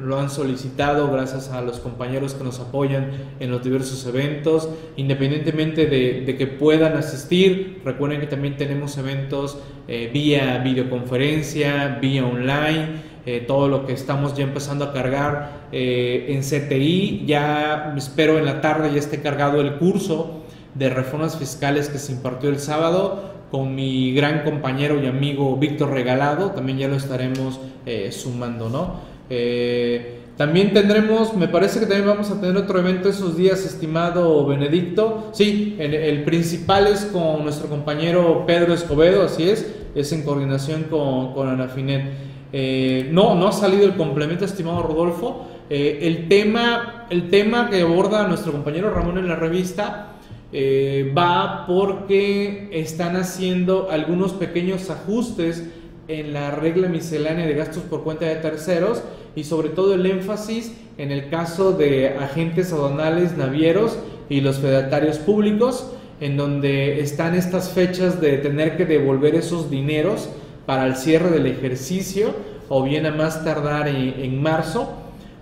lo 0.00 0.18
han 0.18 0.30
solicitado, 0.30 1.10
gracias 1.10 1.50
a 1.50 1.60
los 1.60 1.78
compañeros 1.78 2.34
que 2.34 2.44
nos 2.44 2.58
apoyan 2.58 3.10
en 3.38 3.50
los 3.50 3.62
diversos 3.62 4.06
eventos, 4.06 4.68
independientemente 4.96 5.86
de, 5.86 6.36
que 6.36 6.46
puedan 6.46 6.96
asistir, 6.96 7.82
recuerden 7.84 8.20
que 8.20 8.26
también 8.26 8.56
tenemos 8.56 8.96
eventos 8.96 9.58
eh, 9.86 10.10
vía 10.12 10.58
videoconferencia, 10.58 11.98
vía 12.00 12.24
online, 12.24 13.08
eh, 13.26 13.44
todo 13.46 13.68
lo 13.68 13.84
que 13.84 13.92
estamos 13.92 14.34
ya 14.34 14.44
empezando 14.44 14.86
a 14.86 14.92
cargar 14.94 15.68
eh, 15.70 16.26
en 16.30 16.40
CTI, 16.40 17.24
ya 17.26 17.92
espero 17.94 18.38
en 18.38 18.46
la 18.46 18.62
tarde 18.62 18.90
ya 18.90 18.98
esté 18.98 19.20
cargado 19.20 19.60
el 19.60 19.74
curso 19.76 20.44
de 20.74 20.88
reformas 20.88 21.36
fiscales 21.36 21.88
que 21.88 21.98
se 21.98 22.12
impartió 22.12 22.48
el 22.48 22.58
sábado, 22.58 23.27
con 23.50 23.74
mi 23.74 24.12
gran 24.12 24.44
compañero 24.44 25.02
y 25.02 25.06
amigo 25.06 25.56
Víctor 25.56 25.90
Regalado, 25.92 26.50
también 26.50 26.78
ya 26.78 26.88
lo 26.88 26.96
estaremos 26.96 27.60
eh, 27.86 28.12
sumando, 28.12 28.68
¿no? 28.68 29.00
Eh, 29.30 30.16
también 30.36 30.72
tendremos, 30.72 31.34
me 31.34 31.48
parece 31.48 31.80
que 31.80 31.86
también 31.86 32.06
vamos 32.06 32.30
a 32.30 32.40
tener 32.40 32.56
otro 32.56 32.78
evento 32.78 33.08
esos 33.08 33.36
días, 33.36 33.64
estimado 33.64 34.46
Benedicto. 34.46 35.30
Sí, 35.32 35.76
el, 35.80 36.22
principal 36.22 36.86
es 36.86 37.06
con 37.06 37.42
nuestro 37.42 37.68
compañero 37.68 38.44
Pedro 38.46 38.72
Escobedo, 38.72 39.24
así 39.24 39.50
es, 39.50 39.66
es 39.96 40.12
en 40.12 40.22
coordinación 40.22 40.84
con, 40.84 41.34
con 41.34 41.48
Anafinet. 41.48 42.04
Eh, 42.52 43.08
no, 43.10 43.34
no 43.34 43.48
ha 43.48 43.52
salido 43.52 43.84
el 43.84 43.96
complemento, 43.96 44.44
estimado 44.44 44.82
Rodolfo. 44.82 45.48
el, 45.70 46.28
tema, 46.28 47.06
el 47.10 47.30
tema 47.30 47.68
que 47.68 47.80
aborda 47.80 48.28
nuestro 48.28 48.52
compañero 48.52 48.90
Ramón 48.90 49.18
en 49.18 49.26
la 49.26 49.34
revista 49.34 50.17
eh, 50.52 51.12
va 51.16 51.66
porque 51.66 52.68
están 52.72 53.16
haciendo 53.16 53.90
algunos 53.90 54.32
pequeños 54.32 54.90
ajustes 54.90 55.64
en 56.08 56.32
la 56.32 56.50
regla 56.50 56.88
miscelánea 56.88 57.46
de 57.46 57.54
gastos 57.54 57.82
por 57.82 58.02
cuenta 58.02 58.24
de 58.24 58.36
terceros 58.36 59.02
y 59.36 59.44
sobre 59.44 59.68
todo 59.68 59.94
el 59.94 60.06
énfasis 60.06 60.72
en 60.96 61.12
el 61.12 61.28
caso 61.30 61.72
de 61.72 62.08
agentes 62.08 62.72
aduanales 62.72 63.36
navieros 63.36 63.98
y 64.28 64.40
los 64.40 64.58
fedatarios 64.58 65.18
públicos, 65.18 65.92
en 66.20 66.36
donde 66.36 67.00
están 67.00 67.34
estas 67.34 67.70
fechas 67.70 68.20
de 68.20 68.38
tener 68.38 68.76
que 68.76 68.84
devolver 68.84 69.36
esos 69.36 69.70
dineros 69.70 70.28
para 70.66 70.86
el 70.86 70.96
cierre 70.96 71.30
del 71.30 71.46
ejercicio 71.46 72.34
o 72.68 72.82
bien 72.82 73.06
a 73.06 73.12
más 73.12 73.44
tardar 73.44 73.88
en, 73.88 74.42
marzo. 74.42 74.92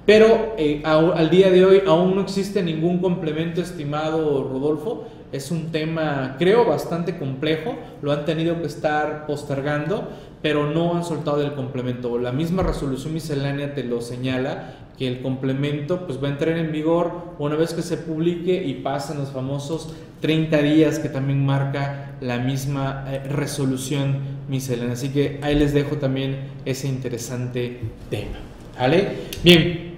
Pero 0.07 0.55
eh, 0.57 0.83
al 0.85 1.31
día 1.31 1.51
de 1.51 1.64
hoy 1.64 1.83
aún 1.85 2.14
no 2.14 2.21
existe 2.21 2.62
ningún 2.62 2.99
complemento 2.99 3.61
estimado, 3.61 4.45
Rodolfo. 4.45 5.09
Es 5.33 5.51
un 5.51 5.73
tema, 5.73 6.37
creo, 6.38 6.64
bastante 6.64 7.19
complejo. 7.19 7.75
Lo 8.03 8.12
han 8.12 8.25
tenido 8.25 8.61
que 8.61 8.69
estar 8.69 9.27
postergando, 9.27 10.09
pero 10.42 10.71
no 10.71 10.95
han 10.95 11.03
soltado 11.03 11.42
el 11.42 11.55
complemento. 11.55 12.19
La 12.19 12.31
misma 12.31 12.62
resolución 12.62 13.14
miscelánea 13.14 13.75
te 13.75 13.83
lo 13.83 14.01
señala, 14.01 14.75
que 14.97 15.09
el 15.09 15.21
complemento 15.21 16.07
pues, 16.07 16.23
va 16.23 16.29
a 16.29 16.31
entrar 16.31 16.57
en 16.57 16.71
vigor 16.71 17.35
una 17.40 17.57
vez 17.57 17.75
que 17.75 17.83
se 17.83 17.97
publique 17.97 18.64
y 18.64 18.75
pasan 18.75 19.19
los 19.19 19.31
famosos 19.31 19.92
30 20.21 20.62
días 20.62 21.01
que 21.01 21.09
también 21.09 21.45
marca 21.45 22.12
la 22.21 22.38
misma 22.38 23.05
eh, 23.09 23.19
resolución 23.29 24.19
miscelánea. 24.49 24.92
Así 24.92 25.09
que 25.09 25.40
ahí 25.42 25.57
les 25.57 25.75
dejo 25.75 25.97
también 25.97 26.38
ese 26.64 26.87
interesante 26.87 27.81
tema. 28.09 28.38
¿Vale? 28.79 29.09
Bien, 29.42 29.95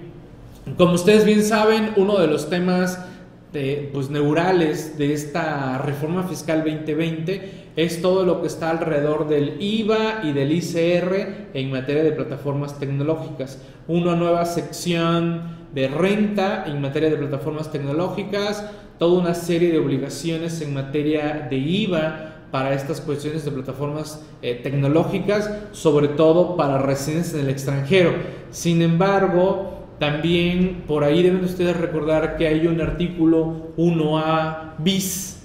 como 0.77 0.93
ustedes 0.93 1.25
bien 1.25 1.43
saben, 1.43 1.93
uno 1.95 2.17
de 2.17 2.27
los 2.27 2.49
temas 2.49 2.99
pues, 3.51 4.09
neurales 4.09 4.97
de 4.97 5.13
esta 5.13 5.79
reforma 5.79 6.23
fiscal 6.23 6.63
2020 6.63 7.71
es 7.75 8.01
todo 8.01 8.25
lo 8.25 8.41
que 8.41 8.47
está 8.47 8.69
alrededor 8.69 9.27
del 9.27 9.57
IVA 9.59 10.21
y 10.23 10.33
del 10.33 10.51
ICR 10.51 11.49
en 11.53 11.71
materia 11.71 12.03
de 12.03 12.11
plataformas 12.11 12.77
tecnológicas. 12.77 13.61
Una 13.87 14.15
nueva 14.15 14.45
sección 14.45 15.57
de 15.73 15.87
renta 15.87 16.65
en 16.67 16.81
materia 16.81 17.09
de 17.09 17.17
plataformas 17.17 17.71
tecnológicas, 17.71 18.69
toda 18.97 19.19
una 19.19 19.33
serie 19.33 19.71
de 19.71 19.79
obligaciones 19.79 20.61
en 20.61 20.73
materia 20.73 21.47
de 21.49 21.57
IVA 21.57 22.35
para 22.51 22.73
estas 22.73 22.99
cuestiones 23.01 23.45
de 23.45 23.51
plataformas 23.51 24.23
eh, 24.41 24.59
tecnológicas, 24.61 25.49
sobre 25.71 26.09
todo 26.09 26.55
para 26.57 26.79
residentes 26.79 27.33
en 27.33 27.41
el 27.41 27.49
extranjero. 27.49 28.11
Sin 28.51 28.81
embargo, 28.81 29.78
también 29.99 30.83
por 30.87 31.03
ahí 31.03 31.21
deben 31.21 31.43
ustedes 31.43 31.77
recordar 31.77 32.37
que 32.37 32.47
hay 32.47 32.67
un 32.67 32.81
artículo 32.81 33.73
1A 33.77 34.75
bis 34.79 35.43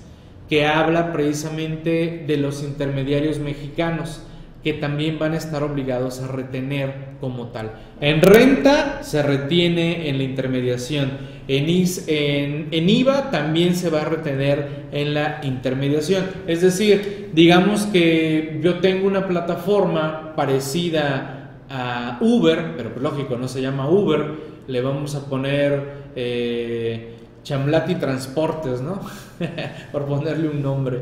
que 0.48 0.66
habla 0.66 1.12
precisamente 1.12 2.24
de 2.26 2.36
los 2.36 2.62
intermediarios 2.62 3.38
mexicanos 3.38 4.22
que 4.64 4.72
también 4.72 5.18
van 5.18 5.34
a 5.34 5.36
estar 5.36 5.62
obligados 5.62 6.20
a 6.22 6.26
retener 6.26 6.94
como 7.20 7.48
tal. 7.48 7.72
En 8.00 8.22
renta 8.22 9.02
se 9.02 9.22
retiene 9.22 10.08
en 10.08 10.16
la 10.16 10.24
intermediación, 10.24 11.18
en, 11.46 12.88
IVA 12.88 13.30
también 13.30 13.74
se 13.74 13.90
va 13.90 14.00
a 14.00 14.04
retener 14.06 14.86
en 14.90 15.12
la 15.12 15.40
intermediación. 15.42 16.24
Es 16.46 16.62
decir, 16.62 17.30
digamos 17.34 17.82
que 17.86 18.58
yo 18.62 18.78
tengo 18.78 19.06
una 19.06 19.28
plataforma 19.28 20.32
parecida 20.34 21.43
a 21.70 22.18
Uber, 22.20 22.74
pero 22.76 22.90
lógico, 23.00 23.36
no 23.36 23.48
se 23.48 23.62
llama 23.62 23.88
Uber, 23.88 24.54
le 24.66 24.80
vamos 24.80 25.14
a 25.14 25.26
poner 25.26 26.04
eh, 26.16 27.16
Chamlati 27.42 27.96
Transportes, 27.96 28.80
¿no? 28.80 29.00
Por 29.92 30.06
ponerle 30.06 30.48
un 30.48 30.62
nombre. 30.62 31.00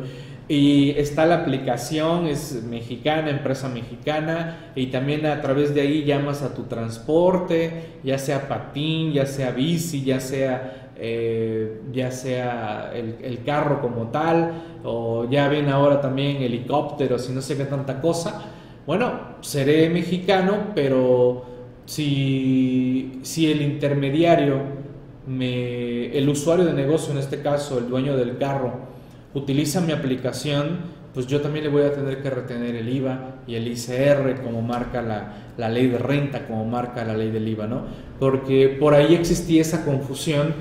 Y 0.48 0.90
está 0.90 1.24
la 1.24 1.36
aplicación, 1.36 2.26
es 2.26 2.62
mexicana, 2.64 3.30
empresa 3.30 3.68
mexicana, 3.68 4.72
y 4.74 4.86
también 4.86 5.24
a 5.24 5.40
través 5.40 5.74
de 5.74 5.80
ahí 5.80 6.04
llamas 6.04 6.42
a 6.42 6.54
tu 6.54 6.64
transporte, 6.64 7.98
ya 8.02 8.18
sea 8.18 8.48
patín, 8.48 9.12
ya 9.12 9.24
sea 9.24 9.52
bici, 9.52 10.02
ya 10.02 10.20
sea, 10.20 10.90
eh, 10.96 11.80
ya 11.92 12.10
sea 12.10 12.90
el, 12.92 13.16
el, 13.22 13.44
carro 13.44 13.80
como 13.80 14.08
tal, 14.08 14.52
o 14.84 15.30
ya 15.30 15.48
ven 15.48 15.68
ahora 15.68 16.00
también 16.00 16.42
helicópteros 16.42 17.30
y 17.30 17.32
no 17.32 17.40
sé 17.40 17.56
qué 17.56 17.64
tanta 17.64 18.00
cosa 18.00 18.51
bueno, 18.86 19.36
seré 19.40 19.88
mexicano, 19.90 20.72
pero 20.74 21.44
si, 21.86 23.20
si 23.22 23.50
el 23.50 23.62
intermediario, 23.62 24.60
me, 25.26 26.16
el 26.16 26.28
usuario 26.28 26.64
de 26.64 26.72
negocio, 26.72 27.12
en 27.12 27.18
este 27.18 27.42
caso 27.42 27.78
el 27.78 27.88
dueño 27.88 28.16
del 28.16 28.38
carro, 28.38 28.72
utiliza 29.34 29.80
mi 29.80 29.92
aplicación, 29.92 31.02
pues 31.14 31.26
yo 31.26 31.40
también 31.40 31.64
le 31.64 31.70
voy 31.70 31.82
a 31.82 31.92
tener 31.92 32.22
que 32.22 32.30
retener 32.30 32.74
el 32.74 32.88
IVA 32.88 33.36
y 33.46 33.54
el 33.54 33.68
ICR 33.68 34.42
como 34.42 34.62
marca 34.62 35.02
la, 35.02 35.68
ley 35.68 35.88
de 35.88 35.98
renta, 35.98 36.46
como 36.46 36.64
marca 36.64 37.04
la 37.04 37.14
ley 37.14 37.30
del 37.30 37.46
IVA, 37.48 37.66
¿no? 37.66 37.82
Porque 38.18 38.68
por 38.80 38.94
ahí 38.94 39.14
existía 39.14 39.60
esa 39.60 39.84
confusión, 39.84 40.54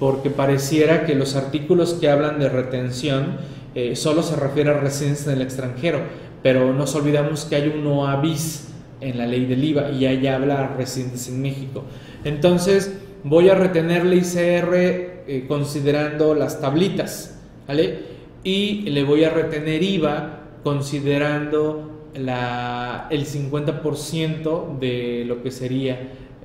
porque 0.00 0.30
pareciera 0.30 1.04
que 1.04 1.14
los 1.14 1.36
artículos 1.36 1.94
que 1.94 2.08
hablan 2.08 2.38
de 2.38 2.48
retención 2.48 3.36
eh, 3.74 3.96
solo 3.96 4.22
se 4.22 4.36
refiere 4.36 4.70
a 4.70 4.80
residencia 4.80 5.30
en 5.30 5.38
el 5.38 5.42
extranjero, 5.42 6.00
pero 6.42 6.72
nos 6.72 6.94
olvidamos 6.94 7.44
que 7.44 7.56
hay 7.56 7.68
un 7.68 7.86
OABIS 7.86 8.68
en 9.00 9.18
la 9.18 9.26
ley 9.26 9.46
del 9.46 9.64
IVA 9.64 9.90
y 9.90 10.06
ahí 10.06 10.26
habla 10.26 10.74
residentes 10.76 11.28
en 11.28 11.40
México. 11.40 11.84
Entonces, 12.24 12.92
voy 13.24 13.48
a 13.48 13.54
retener 13.54 14.02
el 14.02 14.14
ICR 14.14 14.74
eh, 14.74 15.44
considerando 15.46 16.34
las 16.34 16.60
tablitas, 16.60 17.38
¿vale? 17.66 18.18
y 18.44 18.82
le 18.90 19.04
voy 19.04 19.24
a 19.24 19.30
retener 19.30 19.82
IVA 19.82 20.40
considerando 20.62 22.08
la, 22.14 23.06
el 23.10 23.26
50% 23.26 24.78
de 24.78 25.24
lo 25.26 25.42
que 25.42 25.50
sería 25.50 25.98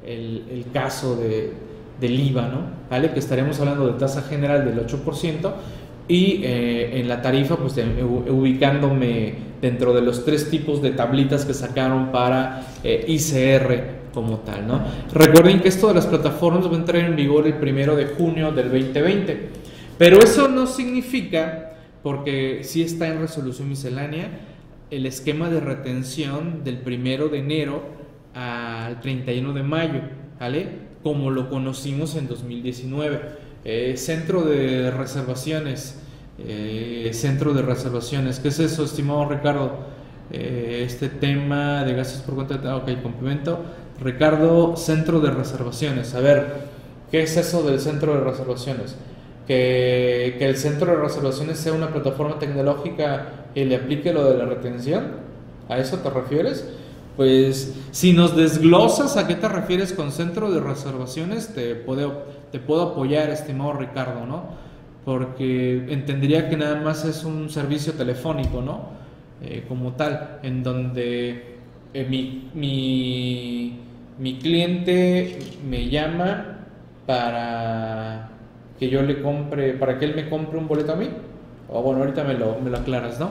el, 0.05 0.65
caso 0.73 1.15
de, 1.15 1.53
del 1.99 2.19
IVA, 2.19 2.47
¿no? 2.49 2.61
¿Vale? 2.89 3.11
Que 3.11 3.19
estaremos 3.19 3.59
hablando 3.59 3.87
de 3.87 3.97
tasa 3.97 4.23
general 4.23 4.65
del 4.65 4.85
8% 4.85 5.53
y 6.07 6.41
eh, 6.43 6.99
en 6.99 7.07
la 7.07 7.21
tarifa 7.21 7.55
pues 7.55 7.75
ubicándome 8.29 9.35
dentro 9.61 9.93
de 9.93 10.01
los 10.01 10.25
tres 10.25 10.49
tipos 10.49 10.81
de 10.81 10.91
tablitas 10.91 11.45
que 11.45 11.53
sacaron 11.53 12.11
para 12.11 12.67
eh, 12.83 13.05
ICR 13.07 14.03
como 14.13 14.39
tal, 14.39 14.67
¿no? 14.67 14.81
Recuerden 15.13 15.61
que 15.61 15.69
esto 15.69 15.87
de 15.87 15.95
las 15.95 16.05
plataformas 16.05 16.67
va 16.67 16.73
a 16.73 16.79
entrar 16.79 17.03
en 17.03 17.15
vigor 17.15 17.47
el 17.47 17.55
primero 17.55 17.95
de 17.95 18.05
junio 18.05 18.51
del 18.51 18.69
2020, 18.69 19.49
pero 19.97 20.19
eso 20.19 20.49
no 20.49 20.67
significa 20.67 21.77
porque 22.03 22.59
sí 22.63 22.83
está 22.83 23.07
en 23.07 23.19
resolución 23.19 23.69
miscelánea 23.69 24.27
el 24.91 25.05
esquema 25.05 25.49
de 25.49 25.61
retención 25.61 26.63
del 26.63 26.77
primero 26.77 27.29
de 27.29 27.39
enero 27.39 27.83
al 28.35 28.99
31 28.99 29.53
de 29.53 29.63
mayo, 29.63 30.01
¿vale? 30.39 30.67
Como 31.01 31.31
lo 31.31 31.49
conocimos 31.49 32.15
en 32.15 32.27
2019. 32.27 33.42
Eh, 33.65 33.95
centro 33.97 34.41
de 34.41 34.91
reservaciones, 34.91 35.99
eh, 36.39 37.09
centro 37.13 37.53
de 37.53 37.61
reservaciones, 37.61 38.39
¿qué 38.39 38.49
es 38.49 38.59
eso, 38.59 38.83
estimado 38.83 39.29
Ricardo? 39.29 39.71
Eh, 40.31 40.83
este 40.85 41.09
tema 41.09 41.83
de 41.83 41.93
gastos 41.93 42.21
por 42.21 42.35
cuenta. 42.35 42.59
Ah, 42.65 42.77
ok, 42.77 43.01
complemento. 43.01 43.59
Ricardo, 44.01 44.75
centro 44.75 45.19
de 45.19 45.31
reservaciones. 45.31 46.13
A 46.15 46.19
ver, 46.19 46.67
¿qué 47.11 47.23
es 47.23 47.37
eso 47.37 47.63
del 47.63 47.79
centro 47.79 48.15
de 48.15 48.21
reservaciones? 48.21 48.95
que, 49.47 50.37
el 50.39 50.57
centro 50.57 50.91
de 50.91 50.97
reservaciones 50.97 51.59
sea 51.59 51.73
una 51.73 51.89
plataforma 51.89 52.39
tecnológica 52.39 53.45
y 53.55 53.65
le 53.65 53.75
aplique 53.75 54.13
lo 54.13 54.31
de 54.31 54.37
la 54.37 54.45
retención? 54.45 55.23
¿A 55.69 55.77
eso 55.77 55.99
te 55.99 56.09
refieres? 56.09 56.67
Pues 57.15 57.75
si 57.91 58.13
nos 58.13 58.35
desglosas 58.35 59.17
a 59.17 59.27
qué 59.27 59.35
te 59.35 59.47
refieres 59.47 59.93
con 59.93 60.11
centro 60.11 60.51
de 60.51 60.59
reservaciones, 60.59 61.53
te 61.53 61.75
puedo, 61.75 62.23
te 62.51 62.59
puedo 62.59 62.91
apoyar, 62.91 63.29
estimado 63.29 63.73
Ricardo, 63.73 64.25
¿no? 64.25 64.45
Porque 65.05 65.85
entendería 65.89 66.49
que 66.49 66.57
nada 66.57 66.81
más 66.81 67.05
es 67.05 67.23
un 67.23 67.49
servicio 67.49 67.93
telefónico, 67.93 68.61
¿no? 68.61 69.03
Eh, 69.43 69.65
como 69.67 69.93
tal, 69.93 70.39
en 70.41 70.63
donde 70.63 71.57
eh, 71.93 72.07
mi, 72.09 72.49
mi, 72.55 73.79
mi 74.17 74.39
cliente 74.39 75.37
me 75.69 75.89
llama 75.89 76.61
para 77.05 78.29
que 78.79 78.89
yo 78.89 79.01
le 79.01 79.21
compre, 79.21 79.73
para 79.73 79.99
que 79.99 80.05
él 80.05 80.15
me 80.15 80.29
compre 80.29 80.57
un 80.57 80.67
boleto 80.67 80.93
a 80.93 80.95
mí? 80.95 81.09
O 81.69 81.81
bueno, 81.81 82.01
ahorita 82.01 82.23
me 82.23 82.33
lo, 82.33 82.59
me 82.59 82.69
lo 82.69 82.77
aclaras, 82.77 83.19
¿no? 83.19 83.29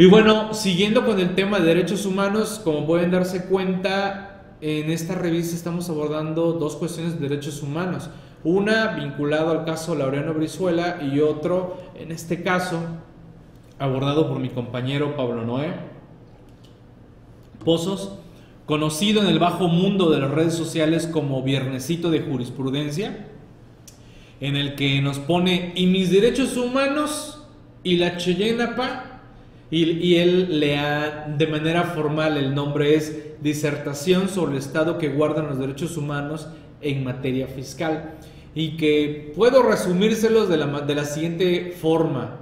Y 0.00 0.06
bueno, 0.06 0.54
siguiendo 0.54 1.04
con 1.04 1.20
el 1.20 1.34
tema 1.34 1.60
de 1.60 1.66
derechos 1.66 2.06
humanos, 2.06 2.58
como 2.64 2.86
pueden 2.86 3.10
darse 3.10 3.44
cuenta, 3.44 4.56
en 4.62 4.90
esta 4.90 5.14
revista 5.14 5.54
estamos 5.54 5.90
abordando 5.90 6.54
dos 6.54 6.76
cuestiones 6.76 7.20
de 7.20 7.28
derechos 7.28 7.62
humanos. 7.62 8.08
Una 8.42 8.94
vinculado 8.94 9.50
al 9.50 9.66
caso 9.66 9.94
Laureano 9.94 10.32
Brizuela 10.32 11.02
y 11.02 11.20
otro, 11.20 11.76
en 11.94 12.12
este 12.12 12.42
caso, 12.42 12.80
abordado 13.78 14.26
por 14.26 14.38
mi 14.38 14.48
compañero 14.48 15.16
Pablo 15.16 15.44
Noé 15.44 15.74
Pozos, 17.62 18.14
conocido 18.64 19.20
en 19.20 19.28
el 19.28 19.38
bajo 19.38 19.68
mundo 19.68 20.08
de 20.08 20.20
las 20.20 20.30
redes 20.30 20.54
sociales 20.54 21.08
como 21.08 21.42
Viernesito 21.42 22.10
de 22.10 22.22
Jurisprudencia 22.22 23.26
en 24.40 24.56
el 24.56 24.76
que 24.76 25.02
nos 25.02 25.18
pone 25.18 25.74
y 25.74 25.88
mis 25.88 26.10
derechos 26.10 26.56
humanos 26.56 27.46
y 27.82 27.98
la 27.98 28.16
Cheyenapa 28.16 29.09
y, 29.70 30.16
él 30.16 30.60
le 30.60 30.78
ha 30.78 31.26
de 31.36 31.46
manera 31.46 31.84
formal 31.84 32.36
el 32.36 32.54
nombre 32.54 32.94
es 32.96 33.40
disertación 33.40 34.28
sobre 34.28 34.52
el 34.52 34.58
estado 34.58 34.98
que 34.98 35.08
guardan 35.08 35.46
los 35.46 35.58
derechos 35.58 35.96
humanos 35.96 36.48
en 36.80 37.04
materia 37.04 37.46
fiscal. 37.46 38.14
Y 38.54 38.76
que 38.76 39.32
puedo 39.36 39.62
resumírselos 39.62 40.48
de 40.48 40.56
la, 40.56 40.80
de 40.80 40.94
la 40.94 41.04
siguiente 41.04 41.72
forma. 41.80 42.40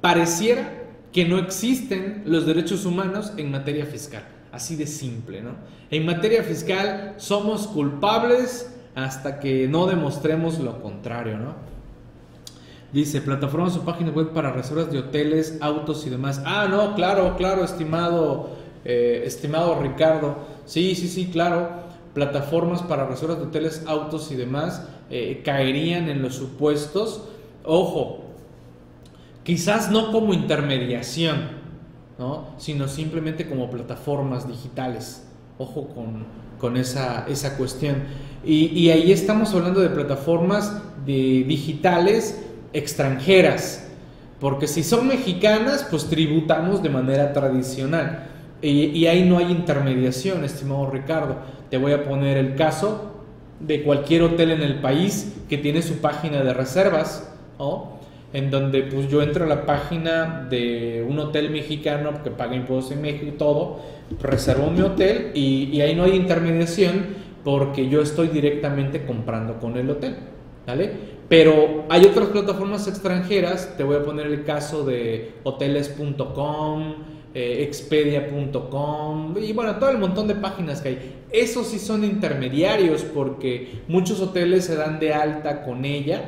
Pareciera 0.00 0.84
que 1.12 1.26
no 1.26 1.38
existen 1.38 2.22
los 2.24 2.46
derechos 2.46 2.86
humanos 2.86 3.34
en 3.36 3.50
materia 3.50 3.84
fiscal. 3.84 4.24
Así 4.50 4.76
de 4.76 4.86
simple 4.86 5.42
no 5.42 5.52
en 5.92 6.06
materia 6.06 6.42
fiscal 6.42 7.14
somos 7.18 7.66
culpables 7.66 8.74
hasta 8.94 9.38
que 9.38 9.68
no 9.68 9.86
demostremos 9.86 10.58
lo 10.58 10.80
contrario, 10.80 11.36
¿no? 11.36 11.54
Dice, 12.92 13.22
plataforma 13.22 13.70
su 13.70 13.80
página 13.82 14.10
web 14.10 14.32
para 14.32 14.52
reservas 14.52 14.92
de 14.92 14.98
hoteles, 14.98 15.56
autos 15.62 16.06
y 16.06 16.10
demás. 16.10 16.42
Ah, 16.44 16.66
no, 16.68 16.94
claro, 16.94 17.36
claro, 17.36 17.64
estimado, 17.64 18.50
eh, 18.84 19.22
estimado 19.24 19.80
Ricardo. 19.80 20.36
Sí, 20.66 20.94
sí, 20.94 21.08
sí, 21.08 21.30
claro. 21.32 21.70
Plataformas 22.12 22.82
para 22.82 23.06
reservas 23.06 23.38
de 23.38 23.44
hoteles, 23.44 23.84
autos 23.86 24.30
y 24.30 24.36
demás 24.36 24.86
eh, 25.08 25.40
caerían 25.42 26.10
en 26.10 26.20
los 26.20 26.34
supuestos. 26.34 27.22
Ojo, 27.64 28.24
quizás 29.42 29.90
no 29.90 30.12
como 30.12 30.34
intermediación, 30.34 31.48
¿no? 32.18 32.48
sino 32.58 32.88
simplemente 32.88 33.48
como 33.48 33.70
plataformas 33.70 34.46
digitales. 34.46 35.26
Ojo 35.56 35.88
con, 35.88 36.26
con 36.58 36.76
esa, 36.76 37.26
esa 37.26 37.56
cuestión. 37.56 37.96
Y, 38.44 38.90
ahí 38.90 39.12
estamos 39.12 39.54
hablando 39.54 39.80
de 39.80 39.88
plataformas 39.88 40.82
digitales 41.06 42.42
extranjeras, 42.72 43.88
porque 44.40 44.66
si 44.66 44.82
son 44.82 45.08
mexicanas, 45.08 45.86
pues 45.90 46.08
tributamos 46.08 46.82
de 46.82 46.88
manera 46.88 47.32
tradicional. 47.32 48.26
Y, 48.60 49.06
ahí 49.06 49.28
no 49.28 49.38
hay 49.38 49.50
intermediación, 49.50 50.44
estimado 50.44 50.88
Ricardo. 50.88 51.36
Te 51.68 51.78
voy 51.78 51.92
a 51.92 52.04
poner 52.04 52.36
el 52.36 52.54
caso 52.54 53.24
de 53.58 53.82
cualquier 53.82 54.22
hotel 54.22 54.52
en 54.52 54.62
el 54.62 54.80
país 54.80 55.34
que 55.48 55.58
tiene 55.58 55.82
su 55.82 55.98
página 55.98 56.42
de 56.44 56.54
reservas, 56.54 57.28
en 58.32 58.50
donde 58.50 58.82
pues 58.82 59.08
yo 59.08 59.22
entro 59.22 59.44
a 59.44 59.48
la 59.48 59.66
página 59.66 60.46
de 60.48 61.04
un 61.08 61.18
hotel 61.18 61.50
mexicano 61.50 62.22
que 62.24 62.30
paga 62.30 62.56
impuestos 62.56 62.92
en 62.92 63.02
México 63.02 63.26
y 63.28 63.32
todo, 63.32 63.80
reservo 64.20 64.70
mi 64.70 64.80
hotel 64.80 65.30
y 65.34 65.80
ahí 65.80 65.94
no 65.94 66.04
hay 66.04 66.14
intermediación 66.16 67.22
porque 67.44 67.88
yo 67.88 68.00
estoy 68.00 68.28
directamente 68.28 69.04
comprando 69.04 69.58
con 69.58 69.76
el 69.76 69.90
hotel, 69.90 70.16
Pero 71.28 71.86
hay 71.88 72.04
otras 72.04 72.28
plataformas 72.28 72.86
extranjeras, 72.86 73.76
te 73.76 73.84
voy 73.84 73.96
a 73.96 74.02
poner 74.04 74.26
el 74.26 74.44
caso 74.44 74.84
de 74.84 75.32
hoteles.com, 75.44 76.94
eh, 77.34 77.62
expedia.com 77.62 79.34
y 79.38 79.52
bueno, 79.54 79.76
todo 79.76 79.90
el 79.90 79.98
montón 79.98 80.28
de 80.28 80.34
páginas 80.34 80.82
que 80.82 80.88
hay. 80.90 81.22
Esos 81.30 81.68
sí 81.68 81.78
son 81.78 82.04
intermediarios 82.04 83.02
porque 83.02 83.82
muchos 83.88 84.20
hoteles 84.20 84.66
se 84.66 84.76
dan 84.76 85.00
de 85.00 85.14
alta 85.14 85.64
con 85.64 85.86
ella, 85.86 86.22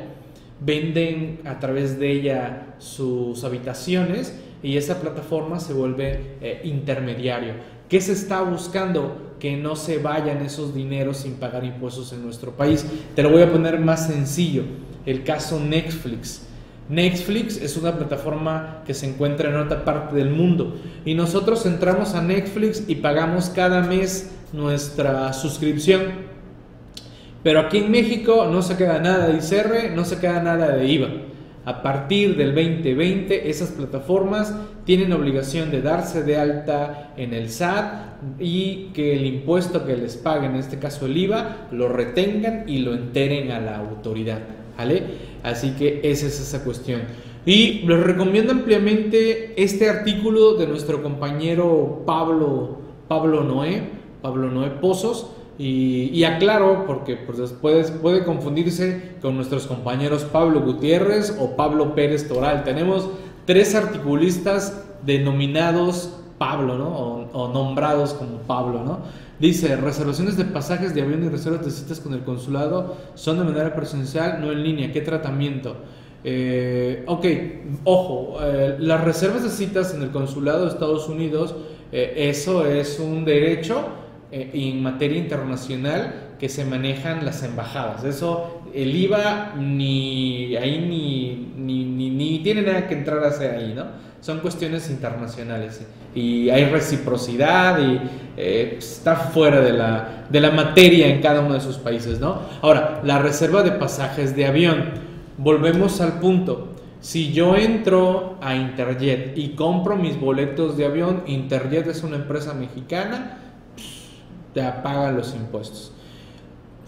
venden 0.61 1.41
a 1.45 1.59
través 1.59 1.99
de 1.99 2.11
ella 2.11 2.75
sus 2.79 3.45
habitaciones 3.45 4.41
y 4.63 4.79
esa 4.79 5.01
plataforma 5.01 5.61
se 5.61 5.75
vuelve 5.75 6.37
eh, 6.41 6.63
intermediario. 6.65 7.53
¿Qué 7.91 8.01
se 8.01 8.13
está 8.13 8.41
buscando? 8.41 9.24
Que 9.39 9.57
no 9.57 9.77
se 9.77 9.99
vayan 9.99 10.43
esos 10.43 10.75
dineros 10.75 11.19
sin 11.19 11.35
pagar 11.35 11.65
impuestos 11.65 12.13
en 12.13 12.23
nuestro 12.23 12.53
país. 12.53 12.87
Te 13.15 13.23
lo 13.23 13.31
voy 13.31 13.43
a 13.43 13.51
poner 13.51 13.79
más 13.79 14.07
sencillo, 14.07 14.65
el 15.07 15.25
caso 15.25 15.61
Netflix. 15.61 16.47
Netflix 16.89 17.57
es 17.57 17.77
una 17.77 17.97
plataforma 17.97 18.83
que 18.87 18.93
se 18.93 19.09
encuentra 19.09 19.49
en 19.49 19.57
otra 19.57 19.85
parte 19.85 20.17
del 20.17 20.31
mundo 20.31 20.77
y 21.05 21.15
nosotros 21.15 21.65
entramos 21.65 22.15
a 22.15 22.21
Netflix 22.21 22.85
y 22.89 22.97
pagamos 22.97 23.49
cada 23.49 23.81
mes 23.81 24.31
nuestra 24.53 25.33
suscripción. 25.33 26.03
Pero 27.43 27.61
aquí 27.61 27.79
en 27.79 27.91
México 27.91 28.49
no 28.51 28.63
se 28.63 28.77
queda 28.77 28.99
nada 28.99 29.29
de 29.29 29.39
ICR, 29.39 29.95
no 29.95 30.05
se 30.05 30.19
queda 30.19 30.43
nada 30.43 30.77
de 30.77 30.87
IVA. 30.87 31.09
A 31.65 31.83
partir 31.83 32.37
del 32.37 32.55
2020 32.55 33.49
esas 33.49 33.71
plataformas 33.71 34.55
tienen 34.85 35.13
obligación 35.13 35.71
de 35.71 35.81
darse 35.81 36.23
de 36.23 36.37
alta 36.37 37.15
en 37.17 37.33
el 37.33 37.49
SAT 37.49 38.39
y 38.39 38.91
que 38.95 39.17
el 39.17 39.25
impuesto 39.25 39.87
que 39.87 39.97
les 39.97 40.17
paguen, 40.17 40.53
en 40.53 40.59
este 40.59 40.79
caso 40.79 41.07
el 41.07 41.17
IVA, 41.17 41.69
lo 41.73 41.89
retengan 41.89 42.65
y 42.67 42.79
lo 42.79 42.95
enteren 42.95 43.51
a 43.51 43.61
la 43.61 43.79
autoridad. 43.79 44.41
¿vale? 44.77 45.03
Así 45.43 45.71
que 45.71 46.01
esa 46.05 46.27
es 46.27 46.41
esa 46.41 46.65
cuestión. 46.65 47.03
Y 47.47 47.81
les 47.87 48.03
recomiendo 48.03 48.53
ampliamente 48.53 49.63
este 49.63 49.89
artículo 49.89 50.55
de 50.55 50.67
nuestro 50.67 51.03
compañero 51.03 52.03
Pablo, 52.07 52.79
Pablo 53.09 53.45
Noé, 53.45 53.83
Pablo 54.23 54.51
Noé 54.51 54.71
Pozos. 54.71 55.31
Y, 55.57 56.25
aclaro, 56.25 56.85
porque 56.87 57.17
pues, 57.17 57.39
después 57.39 57.91
puede 57.93 58.25
confundirse 58.25 59.15
con 59.23 59.37
nuestros 59.37 59.67
compañeros 59.67 60.25
Pablo 60.25 60.61
Gutiérrez 60.61 61.37
o 61.39 61.55
Pablo 61.57 61.95
Pérez 61.95 62.27
Toral. 62.27 62.65
Tenemos 62.65 63.09
tres 63.47 63.75
articulistas 63.75 64.85
denominados 65.05 66.17
Pablo, 66.39 66.77
¿no? 66.77 66.89
O, 67.33 67.49
nombrados 67.53 68.15
como 68.15 68.39
Pablo, 68.39 68.83
¿no? 68.85 68.99
Dice, 69.39 69.77
reservaciones 69.77 70.37
de 70.37 70.45
pasajes 70.45 70.95
de 70.95 71.03
avión 71.03 71.25
y 71.25 71.29
reservas 71.29 71.65
de 71.65 71.71
citas 71.71 72.01
con 72.01 72.15
el 72.15 72.21
consulado 72.21 72.97
son 73.15 73.39
de 73.39 73.45
manera 73.45 73.75
presencial, 73.75 74.41
no 74.41 74.51
en 74.51 74.63
línea. 74.63 74.93
¿Qué 74.93 75.01
tratamiento? 75.01 75.77
Eh, 76.25 77.05
ok, 77.07 77.27
ojo, 77.85 78.39
eh, 78.43 78.77
las 78.79 79.05
reservas 79.05 79.43
de 79.43 79.51
citas 79.51 79.95
en 79.95 80.03
el 80.03 80.11
consulado 80.11 80.65
de 80.65 80.71
Estados 80.71 81.09
Unidos, 81.09 81.55
eh, 81.93 82.29
eso 82.31 82.67
es 82.67 82.99
un 82.99 83.25
derecho 83.25 83.85
en 84.35 84.83
materia 84.83 85.19
internacional 85.19 86.35
que 86.39 86.49
se 86.49 86.65
manejan 86.65 87.25
las 87.25 87.43
embajadas. 87.43 88.05
Eso, 88.05 88.63
el 88.75 88.95
IVA 88.95 89.55
ni 89.57 90.57
ahí 90.57 90.79
ni, 90.81 91.53
ni, 91.57 91.85
ni, 91.85 92.11
ni 92.11 92.41
tiene 92.41 92.63
nada 92.63 92.89
que 92.89 92.95
entrar 92.95 93.23
a 93.23 93.29
hacer 93.29 93.55
ahí, 93.55 93.73
¿no? 93.75 93.85
Son 94.21 94.41
cuestiones 94.41 94.91
internacionales 94.91 95.87
y 96.15 96.49
hay 96.49 96.65
reciprocidad 96.65 97.79
y 97.79 98.01
está 98.37 99.17
fuera 99.17 99.61
de 99.61 99.73
la, 99.75 100.27
de 100.31 100.41
la 100.41 100.51
materia 100.51 101.09
en 101.09 101.21
cada 101.21 101.41
uno 101.41 101.55
de 101.55 101.61
sus 101.61 101.77
países, 101.77 102.21
¿no? 102.21 102.41
Ahora, 102.63 103.03
la 103.05 103.19
reserva 103.19 103.63
de 103.63 103.73
pasajes 103.73 104.35
de 104.35 104.47
avión 104.47 104.85
volvemos 105.37 106.01
al 106.01 106.21
punto. 106.21 106.75
Si 107.01 107.35
yo 107.35 107.55
entro 107.55 108.39
a 108.41 108.57
Interjet 108.57 109.37
y 109.37 109.51
compro 109.51 109.97
mis 109.97 110.19
boletos 110.19 110.79
de 110.79 110.87
avión, 110.87 111.23
Interjet 111.27 111.87
es 111.87 112.03
una 112.03 112.17
empresa 112.17 112.55
mexicana, 112.55 113.44
te 114.55 114.63
pagan 114.63 115.17
los 115.17 115.35
impuestos. 115.35 115.93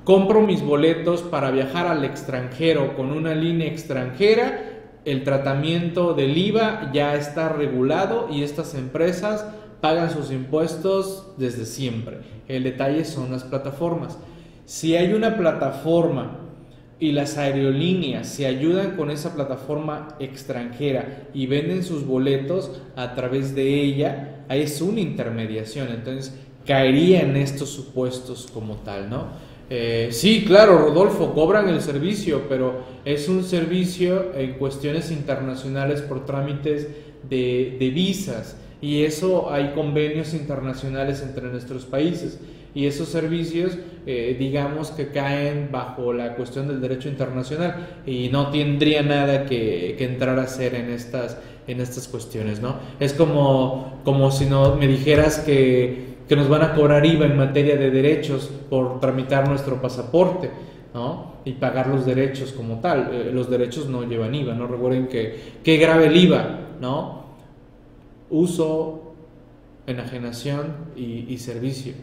Compro 0.04 0.40
mis 0.40 0.62
boletos 0.62 1.22
para 1.22 1.50
viajar 1.50 1.88
al 1.88 2.04
extranjero 2.04 2.96
con 2.96 3.10
una 3.10 3.34
línea 3.34 3.66
extranjera, 3.66 4.76
el 5.04 5.24
tratamiento 5.24 6.14
del 6.14 6.36
IVA 6.36 6.90
ya 6.92 7.14
está 7.14 7.48
regulado 7.48 8.28
y 8.30 8.42
estas 8.42 8.74
empresas 8.74 9.44
pagan 9.80 10.10
sus 10.10 10.30
impuestos 10.30 11.32
desde 11.36 11.64
siempre. 11.64 12.18
El 12.48 12.64
detalle 12.64 13.04
son 13.04 13.30
las 13.30 13.44
plataformas. 13.44 14.18
Si 14.64 14.96
hay 14.96 15.12
una 15.12 15.36
plataforma 15.36 16.38
y 16.98 17.12
las 17.12 17.36
aerolíneas 17.36 18.28
se 18.28 18.46
ayudan 18.46 18.96
con 18.96 19.10
esa 19.10 19.34
plataforma 19.34 20.16
extranjera 20.18 21.28
y 21.34 21.46
venden 21.46 21.84
sus 21.84 22.06
boletos 22.06 22.82
a 22.96 23.14
través 23.14 23.54
de 23.54 23.82
ella, 23.82 24.44
es 24.48 24.80
una 24.80 25.00
intermediación, 25.00 25.88
entonces 25.88 26.34
caería 26.66 27.22
en 27.22 27.36
estos 27.36 27.70
supuestos 27.70 28.48
como 28.52 28.76
tal, 28.76 29.08
¿no? 29.08 29.26
Eh, 29.68 30.08
sí, 30.12 30.44
claro, 30.46 30.78
Rodolfo, 30.78 31.34
cobran 31.34 31.68
el 31.68 31.80
servicio, 31.80 32.42
pero 32.48 32.84
es 33.04 33.28
un 33.28 33.42
servicio 33.42 34.32
en 34.34 34.54
cuestiones 34.54 35.10
internacionales 35.10 36.02
por 36.02 36.24
trámites 36.24 36.88
de, 37.28 37.76
de 37.78 37.90
visas 37.90 38.56
y 38.80 39.02
eso 39.02 39.50
hay 39.50 39.72
convenios 39.74 40.34
internacionales 40.34 41.22
entre 41.22 41.48
nuestros 41.48 41.84
países 41.84 42.38
y 42.74 42.86
esos 42.86 43.08
servicios 43.08 43.76
eh, 44.08 44.36
digamos 44.38 44.92
que 44.92 45.08
caen 45.08 45.70
bajo 45.72 46.12
la 46.12 46.36
cuestión 46.36 46.68
del 46.68 46.80
derecho 46.80 47.08
internacional 47.08 48.02
y 48.06 48.28
no 48.28 48.52
tendría 48.52 49.02
nada 49.02 49.46
que, 49.46 49.96
entrar 49.98 50.38
a 50.38 50.42
hacer 50.42 50.76
en 50.76 50.90
estas, 50.90 51.38
en 51.66 51.80
estas 51.80 52.06
cuestiones, 52.06 52.60
¿no? 52.60 52.76
Es 53.00 53.12
como, 53.12 54.00
como 54.04 54.30
si 54.30 54.46
no 54.46 54.76
me 54.76 54.86
dijeras 54.86 55.40
que, 55.40 56.15
que 56.28 56.36
nos 56.36 56.48
van 56.48 56.62
a 56.62 56.74
cobrar 56.74 57.04
IVA 57.04 57.26
en 57.26 57.36
materia 57.36 57.76
de 57.76 57.90
derechos 57.90 58.50
por 58.68 59.00
tramitar 59.00 59.48
nuestro 59.48 59.80
pasaporte. 59.80 60.50
¿no? 60.94 61.36
y 61.46 61.52
pagar 61.52 61.86
los 61.86 62.04
derechos 62.04 62.52
como 62.52 62.80
tal. 62.80 63.08
Eh, 63.12 63.30
los 63.32 63.48
derechos 63.48 63.88
no 63.88 64.02
llevan 64.02 64.34
IVA, 64.34 64.52
¿no? 64.54 64.66
Recuerden 64.66 65.06
que, 65.06 65.54
que 65.62 65.76
grave 65.76 66.06
el 66.06 66.16
IVA, 66.16 66.58
¿no? 66.80 67.24
Uso, 68.28 69.14
enajenación 69.86 70.74
y, 70.96 71.24
y 71.32 71.38
servicio. 71.38 71.94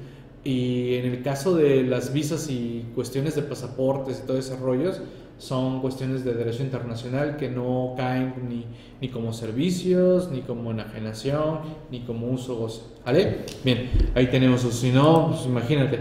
Y 0.45 0.95
en 0.95 1.05
el 1.11 1.21
caso 1.21 1.55
de 1.55 1.83
las 1.83 2.13
visas 2.13 2.49
y 2.49 2.85
cuestiones 2.95 3.35
de 3.35 3.41
pasaportes 3.41 4.21
y 4.23 4.27
todo 4.27 4.37
ese 4.37 4.55
rollos, 4.55 5.01
son 5.37 5.81
cuestiones 5.81 6.23
de 6.23 6.33
derecho 6.33 6.63
internacional 6.63 7.37
que 7.37 7.49
no 7.49 7.93
caen 7.97 8.33
ni, 8.47 8.65
ni 9.01 9.09
como 9.09 9.33
servicios, 9.33 10.31
ni 10.31 10.41
como 10.41 10.71
enajenación, 10.71 11.59
ni 11.91 12.01
como 12.01 12.27
uso 12.27 12.55
goce. 12.55 12.81
¿Vale? 13.05 13.39
Bien, 13.63 13.89
ahí 14.15 14.27
tenemos, 14.27 14.61
si 14.61 14.91
no, 14.91 15.31
pues 15.31 15.45
imagínate, 15.45 15.99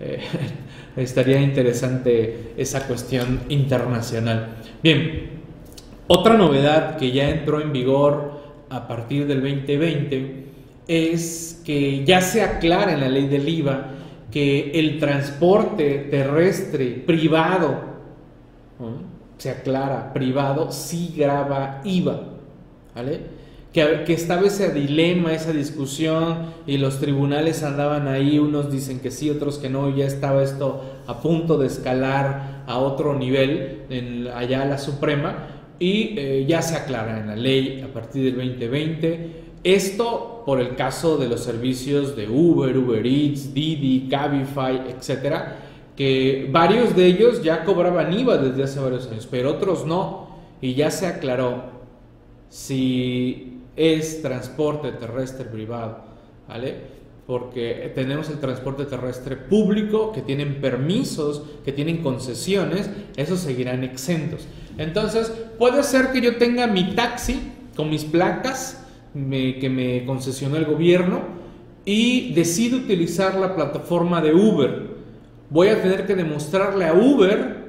eh, 0.00 0.20
estaría 0.96 1.40
interesante 1.40 2.52
esa 2.56 2.86
cuestión 2.86 3.40
internacional. 3.48 4.56
Bien, 4.82 5.30
otra 6.08 6.36
novedad 6.36 6.96
que 6.96 7.12
ya 7.12 7.30
entró 7.30 7.60
en 7.60 7.72
vigor 7.72 8.42
a 8.68 8.88
partir 8.88 9.26
del 9.26 9.40
2020 9.40 10.44
es 10.88 11.62
que 11.64 12.04
ya 12.04 12.20
se 12.20 12.42
aclara 12.42 12.92
en 12.92 13.00
la 13.00 13.08
ley 13.08 13.28
del 13.28 13.48
IVA 13.48 13.90
que 14.30 14.72
el 14.72 14.98
transporte 14.98 16.08
terrestre 16.10 17.02
privado, 17.06 17.91
se 19.38 19.50
aclara, 19.50 20.12
privado, 20.12 20.70
sí 20.70 21.14
graba 21.16 21.80
IVA, 21.84 22.20
¿vale? 22.94 23.42
Que, 23.72 24.04
que, 24.04 24.12
estaba 24.12 24.46
ese 24.46 24.72
dilema, 24.72 25.32
esa 25.32 25.52
discusión, 25.52 26.52
y 26.66 26.76
los 26.76 27.00
tribunales 27.00 27.62
andaban 27.62 28.06
ahí, 28.06 28.38
unos 28.38 28.70
dicen 28.70 29.00
que 29.00 29.10
sí, 29.10 29.30
otros 29.30 29.58
que 29.58 29.70
no, 29.70 29.88
ya 29.96 30.06
estaba 30.06 30.42
esto 30.42 30.82
a 31.06 31.20
punto 31.20 31.56
de 31.56 31.66
escalar 31.68 32.64
a 32.66 32.78
otro 32.78 33.18
nivel, 33.18 33.82
en, 33.88 34.28
allá 34.28 34.64
la 34.66 34.78
Suprema, 34.78 35.46
y 35.78 36.14
eh, 36.18 36.44
ya 36.46 36.60
se 36.62 36.76
aclara 36.76 37.18
en 37.18 37.26
la 37.28 37.36
ley 37.36 37.80
a 37.80 37.92
partir 37.92 38.24
del 38.24 38.36
2020 38.36 39.42
esto 39.64 40.42
por 40.44 40.60
el 40.60 40.74
caso 40.74 41.18
de 41.18 41.28
los 41.28 41.40
servicios 41.40 42.16
de 42.16 42.28
Uber, 42.28 42.76
Uber 42.76 43.06
Eats, 43.06 43.54
Didi, 43.54 44.08
Cabify, 44.10 44.82
etcétera, 44.88 45.56
que 45.96 46.48
varios 46.50 46.96
de 46.96 47.06
ellos 47.06 47.42
ya 47.42 47.64
cobraban 47.64 48.12
IVA 48.12 48.38
desde 48.38 48.62
hace 48.62 48.80
varios 48.80 49.06
años, 49.08 49.28
pero 49.30 49.50
otros 49.50 49.86
no. 49.86 50.30
Y 50.60 50.74
ya 50.74 50.90
se 50.90 51.06
aclaró 51.06 51.64
si 52.48 53.60
es 53.76 54.22
transporte 54.22 54.92
terrestre 54.92 55.44
privado, 55.46 56.04
¿vale? 56.48 56.76
Porque 57.26 57.90
tenemos 57.94 58.28
el 58.30 58.38
transporte 58.38 58.84
terrestre 58.84 59.36
público, 59.36 60.12
que 60.12 60.22
tienen 60.22 60.60
permisos, 60.60 61.42
que 61.64 61.72
tienen 61.72 62.02
concesiones, 62.02 62.90
esos 63.16 63.40
seguirán 63.40 63.82
exentos. 63.82 64.46
Entonces, 64.78 65.32
puede 65.58 65.82
ser 65.82 66.12
que 66.12 66.20
yo 66.20 66.36
tenga 66.36 66.66
mi 66.66 66.94
taxi 66.94 67.40
con 67.76 67.90
mis 67.90 68.04
placas, 68.04 68.86
que 69.14 69.68
me 69.70 70.04
concesionó 70.06 70.56
el 70.56 70.64
gobierno 70.64 71.20
y 71.84 72.32
decido 72.34 72.78
utilizar 72.78 73.34
la 73.34 73.54
plataforma 73.54 74.20
de 74.20 74.32
Uber. 74.32 74.91
Voy 75.52 75.68
a 75.68 75.82
tener 75.82 76.06
que 76.06 76.14
demostrarle 76.14 76.86
a 76.86 76.94
Uber 76.94 77.62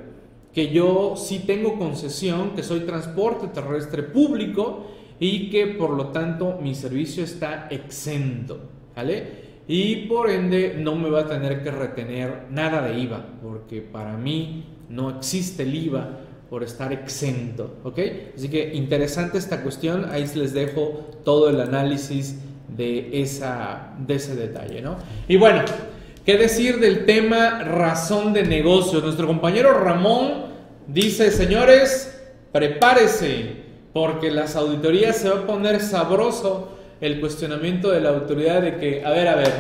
que 0.53 0.71
yo 0.71 1.15
sí 1.17 1.39
tengo 1.45 1.77
concesión, 1.77 2.51
que 2.55 2.63
soy 2.63 2.81
transporte 2.81 3.47
terrestre 3.47 4.03
público 4.03 4.85
y 5.19 5.49
que 5.49 5.67
por 5.67 5.89
lo 5.89 6.07
tanto 6.07 6.59
mi 6.61 6.75
servicio 6.75 7.25
está 7.25 7.67
exento, 7.69 8.57
¿vale? 8.95 9.43
Y 9.67 10.07
por 10.07 10.29
ende 10.29 10.77
no 10.79 10.95
me 10.95 11.09
va 11.09 11.21
a 11.21 11.27
tener 11.27 11.61
que 11.61 11.71
retener 11.71 12.45
nada 12.51 12.81
de 12.87 12.97
IVA, 12.99 13.25
porque 13.41 13.81
para 13.81 14.15
mí 14.15 14.63
no 14.87 15.09
existe 15.09 15.63
el 15.63 15.75
IVA 15.75 16.19
por 16.49 16.63
estar 16.63 16.93
exento, 16.93 17.79
¿ok? 17.83 17.99
Así 18.37 18.47
que 18.47 18.73
interesante 18.75 19.37
esta 19.37 19.61
cuestión, 19.61 20.05
ahí 20.09 20.25
les 20.35 20.53
dejo 20.53 21.09
todo 21.25 21.49
el 21.49 21.59
análisis 21.59 22.39
de, 22.69 23.21
esa, 23.21 23.93
de 23.97 24.15
ese 24.15 24.37
detalle, 24.37 24.81
¿no? 24.81 24.95
Y 25.27 25.35
bueno, 25.35 25.63
¿qué 26.25 26.37
decir 26.37 26.79
del 26.79 27.05
tema 27.05 27.63
razón 27.63 28.33
de 28.33 28.43
negocios? 28.43 29.03
Nuestro 29.03 29.27
compañero 29.27 29.73
Ramón 29.73 30.45
dice, 30.87 31.31
señores, 31.31 32.19
prepárese, 32.51 33.63
porque 33.93 34.31
las 34.31 34.55
auditorías 34.55 35.17
se 35.17 35.29
va 35.29 35.41
a 35.41 35.45
poner 35.45 35.81
sabroso 35.81 36.77
el 37.01 37.19
cuestionamiento 37.19 37.91
de 37.91 38.01
la 38.01 38.09
autoridad 38.09 38.61
de 38.61 38.77
que, 38.77 39.05
a 39.05 39.11
ver, 39.11 39.27
a 39.27 39.35
ver, 39.35 39.51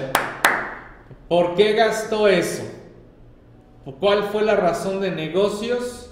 ¿por 1.27 1.55
qué 1.55 1.73
gastó 1.73 2.27
eso? 2.27 2.63
¿Cuál 3.99 4.23
fue 4.23 4.43
la 4.43 4.55
razón 4.55 5.01
de 5.01 5.11
negocios? 5.11 6.03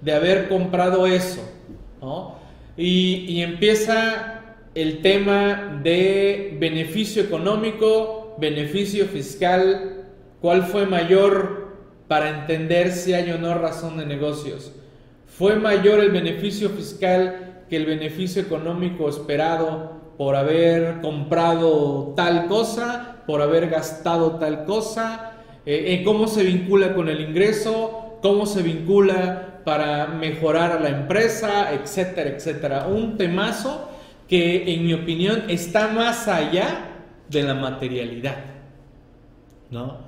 de 0.00 0.12
haber 0.12 0.48
comprado 0.48 1.06
eso. 1.06 1.40
Y, 2.76 3.42
empieza 3.42 4.42
el 4.74 5.02
tema 5.02 5.80
de 5.82 6.56
beneficio 6.58 7.22
económico, 7.22 8.19
beneficio 8.40 9.06
fiscal, 9.06 10.06
cuál 10.40 10.64
fue 10.64 10.86
mayor 10.86 11.76
para 12.08 12.40
entender 12.40 12.92
si 12.92 13.12
hay 13.12 13.30
o 13.30 13.38
no 13.38 13.54
razón 13.54 13.98
de 13.98 14.06
negocios. 14.06 14.72
¿Fue 15.26 15.56
mayor 15.56 16.00
el 16.00 16.10
beneficio 16.10 16.70
fiscal 16.70 17.64
que 17.68 17.76
el 17.76 17.86
beneficio 17.86 18.42
económico 18.42 19.08
esperado 19.08 20.00
por 20.18 20.34
haber 20.34 21.00
comprado 21.00 22.14
tal 22.16 22.46
cosa, 22.46 23.22
por 23.26 23.40
haber 23.40 23.70
gastado 23.70 24.38
tal 24.38 24.64
cosa, 24.64 25.32
eh, 25.64 25.94
en 25.94 26.04
cómo 26.04 26.26
se 26.26 26.42
vincula 26.42 26.94
con 26.94 27.08
el 27.08 27.20
ingreso, 27.20 28.18
cómo 28.20 28.44
se 28.44 28.62
vincula 28.62 29.60
para 29.64 30.08
mejorar 30.08 30.72
a 30.72 30.80
la 30.80 30.88
empresa, 30.88 31.72
etcétera, 31.72 32.30
etcétera. 32.30 32.86
Un 32.86 33.16
temazo 33.16 33.88
que 34.28 34.74
en 34.74 34.84
mi 34.84 34.94
opinión 34.94 35.44
está 35.48 35.88
más 35.88 36.28
allá 36.28 36.89
de 37.30 37.42
la 37.42 37.54
materialidad, 37.54 38.44
¿no? 39.70 39.98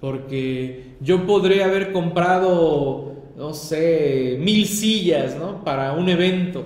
Porque 0.00 0.96
yo 1.00 1.26
podría 1.26 1.64
haber 1.64 1.92
comprado, 1.92 3.14
no 3.36 3.54
sé, 3.54 4.36
mil 4.40 4.66
sillas, 4.66 5.36
¿no? 5.36 5.64
Para 5.64 5.94
un 5.94 6.08
evento, 6.08 6.64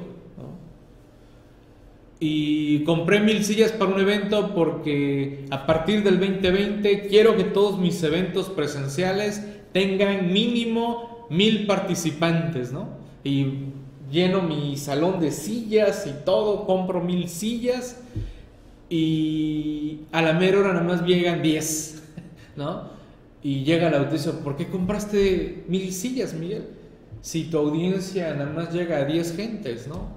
y 2.23 2.85
compré 2.85 3.21
mil 3.21 3.43
sillas 3.43 3.73
para 3.73 3.93
un 3.95 3.99
evento 3.99 4.55
porque 4.55 5.47
a 5.51 5.65
partir 5.65 6.05
del 6.05 6.21
2020 6.21 7.07
quiero 7.09 7.35
que 7.35 7.45
todos 7.45 7.79
mis 7.79 8.03
eventos 8.03 8.51
presenciales 8.51 9.43
tengan 9.73 10.31
mínimo 10.31 11.27
mil 11.31 11.67
participantes, 11.67 12.73
¿no? 12.73 12.91
Y 13.25 13.47
lleno 14.13 14.43
mi 14.43 14.77
salón 14.77 15.19
de 15.19 15.31
sillas 15.31 16.07
y 16.07 16.25
todo, 16.25 16.67
compro 16.67 17.01
mil 17.01 17.27
sillas 17.27 18.03
y 18.91 20.01
a 20.11 20.21
la 20.21 20.33
mera 20.33 20.59
hora 20.59 20.73
nada 20.73 20.85
más 20.85 21.07
llegan 21.07 21.43
10, 21.43 22.03
¿no? 22.57 22.91
Y 23.43 23.65
llega 23.65 23.89
la 23.89 23.99
audiencia, 23.99 24.33
¿por 24.33 24.57
qué 24.57 24.67
compraste 24.69 25.65
mil 25.69 25.93
sillas, 25.93 26.35
Miguel? 26.35 26.67
Si 27.23 27.45
tu 27.45 27.59
audiencia 27.59 28.35
nada 28.35 28.53
más 28.53 28.75
llega 28.75 28.99
a 28.99 29.05
10 29.05 29.37
gentes, 29.37 29.87
¿no? 29.87 30.09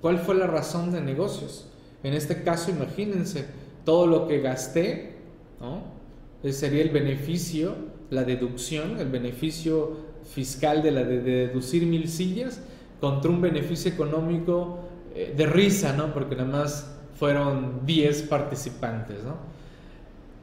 ¿Cuál 0.00 0.18
fue 0.18 0.34
la 0.34 0.46
razón 0.46 0.90
de 0.92 1.00
negocios? 1.00 1.68
En 2.02 2.14
este 2.14 2.42
caso, 2.42 2.70
imagínense, 2.70 3.46
todo 3.84 4.06
lo 4.06 4.26
que 4.26 4.40
gasté, 4.40 5.14
¿no? 5.60 5.82
Ese 6.42 6.60
sería 6.60 6.82
el 6.82 6.90
beneficio, 6.90 7.74
la 8.10 8.24
deducción, 8.24 8.98
el 8.98 9.08
beneficio 9.08 10.14
fiscal 10.24 10.82
de 10.82 10.90
la 10.90 11.04
de, 11.04 11.20
deducir 11.20 11.86
mil 11.86 12.08
sillas 12.08 12.60
contra 13.00 13.30
un 13.30 13.40
beneficio 13.40 13.90
económico 13.90 14.80
eh, 15.14 15.34
de 15.36 15.46
risa, 15.46 15.94
¿no? 15.94 16.12
Porque 16.12 16.36
nada 16.36 16.48
más 16.48 16.93
fueron 17.14 17.86
10 17.86 18.22
participantes, 18.22 19.22
¿no? 19.24 19.36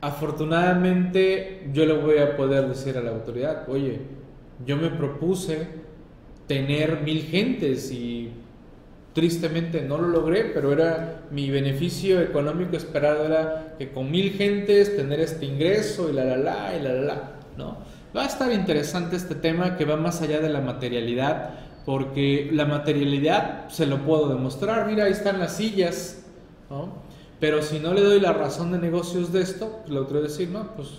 Afortunadamente 0.01 1.69
yo 1.73 1.85
le 1.85 1.93
voy 1.93 2.17
a 2.17 2.35
poder 2.35 2.67
decir 2.67 2.97
a 2.97 3.01
la 3.01 3.11
autoridad, 3.11 3.69
oye, 3.69 4.01
yo 4.65 4.77
me 4.77 4.89
propuse 4.89 5.67
tener 6.47 7.01
mil 7.01 7.23
gentes 7.23 7.91
y 7.91 8.33
Tristemente 9.13 9.81
no 9.81 9.97
lo 9.97 10.07
logré, 10.07 10.45
pero 10.45 10.71
era 10.71 11.23
mi 11.31 11.49
beneficio 11.49 12.21
económico 12.21 12.77
esperado 12.77 13.25
era 13.25 13.75
que 13.77 13.91
con 13.91 14.09
mil 14.09 14.31
gentes 14.31 14.95
tener 14.95 15.19
este 15.19 15.45
ingreso 15.45 16.09
y 16.09 16.13
la 16.13 16.23
la 16.23 16.37
la 16.37 16.75
y 16.77 16.81
la 16.81 16.93
la 16.93 17.01
la, 17.01 17.31
¿no? 17.57 17.77
Va 18.15 18.23
a 18.23 18.27
estar 18.27 18.49
interesante 18.53 19.17
este 19.17 19.35
tema 19.35 19.75
que 19.75 19.83
va 19.83 19.97
más 19.97 20.21
allá 20.21 20.39
de 20.39 20.47
la 20.47 20.61
materialidad, 20.61 21.49
porque 21.85 22.49
la 22.53 22.65
materialidad 22.65 23.67
se 23.67 23.85
lo 23.85 23.97
puedo 23.97 24.29
demostrar, 24.29 24.87
mira, 24.87 25.05
ahí 25.05 25.11
están 25.11 25.39
las 25.39 25.57
sillas, 25.57 26.20
Pero 27.39 27.63
si 27.63 27.79
no 27.79 27.93
le 27.93 28.01
doy 28.01 28.19
la 28.19 28.33
razón 28.33 28.71
de 28.71 28.77
negocios 28.77 29.33
de 29.33 29.41
esto, 29.41 29.79
pues 29.81 29.89
lo 29.89 30.01
otro 30.01 30.21
decir, 30.21 30.49
no, 30.49 30.75
pues 30.75 30.89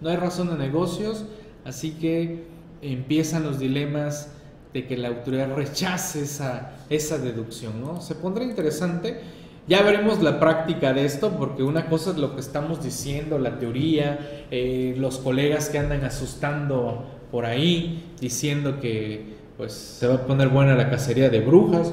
no 0.00 0.08
hay 0.08 0.16
razón 0.16 0.48
de 0.48 0.56
negocios, 0.56 1.24
así 1.64 1.92
que 1.92 2.44
empiezan 2.82 3.42
los 3.42 3.58
dilemas 3.58 4.30
de 4.72 4.86
que 4.86 4.96
la 4.96 5.08
autoridad 5.08 5.54
rechace 5.54 6.22
esa, 6.22 6.76
esa 6.88 7.18
deducción, 7.18 7.80
¿no? 7.80 8.00
Se 8.00 8.14
pondrá 8.14 8.44
interesante. 8.44 9.20
Ya 9.66 9.82
veremos 9.82 10.22
la 10.22 10.38
práctica 10.38 10.92
de 10.92 11.04
esto, 11.04 11.32
porque 11.32 11.62
una 11.62 11.88
cosa 11.88 12.12
es 12.12 12.16
lo 12.16 12.34
que 12.34 12.40
estamos 12.40 12.82
diciendo, 12.82 13.38
la 13.38 13.58
teoría, 13.58 14.46
eh, 14.50 14.94
los 14.96 15.18
colegas 15.18 15.68
que 15.68 15.78
andan 15.78 16.04
asustando 16.04 17.04
por 17.30 17.44
ahí, 17.44 18.14
diciendo 18.20 18.80
que 18.80 19.36
pues 19.56 19.72
se 19.72 20.06
va 20.06 20.14
a 20.14 20.26
poner 20.26 20.48
buena 20.48 20.76
la 20.76 20.88
cacería 20.88 21.28
de 21.28 21.40
brujas 21.40 21.92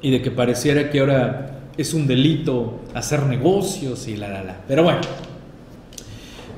y 0.00 0.10
de 0.10 0.22
que 0.22 0.30
pareciera 0.30 0.90
que 0.90 1.00
ahora 1.00 1.60
es 1.76 1.94
un 1.94 2.06
delito 2.06 2.80
hacer 2.94 3.24
negocios 3.24 4.08
y 4.08 4.16
la 4.16 4.28
la 4.28 4.42
la. 4.42 4.60
Pero 4.66 4.82
bueno, 4.82 5.00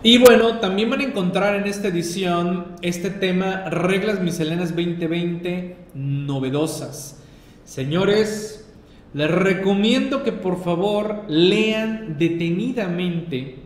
y 0.03 0.17
bueno, 0.17 0.61
también 0.61 0.89
van 0.89 1.01
a 1.01 1.05
encontrar 1.05 1.57
en 1.57 1.67
esta 1.67 1.89
edición 1.89 2.69
este 2.81 3.11
tema, 3.11 3.69
reglas 3.69 4.21
misceláneas 4.23 4.71
2020 4.71 5.77
novedosas. 5.93 7.21
Señores, 7.67 8.67
les 9.13 9.31
recomiendo 9.31 10.23
que 10.23 10.33
por 10.33 10.65
favor 10.65 11.25
lean 11.29 12.17
detenidamente 12.19 13.57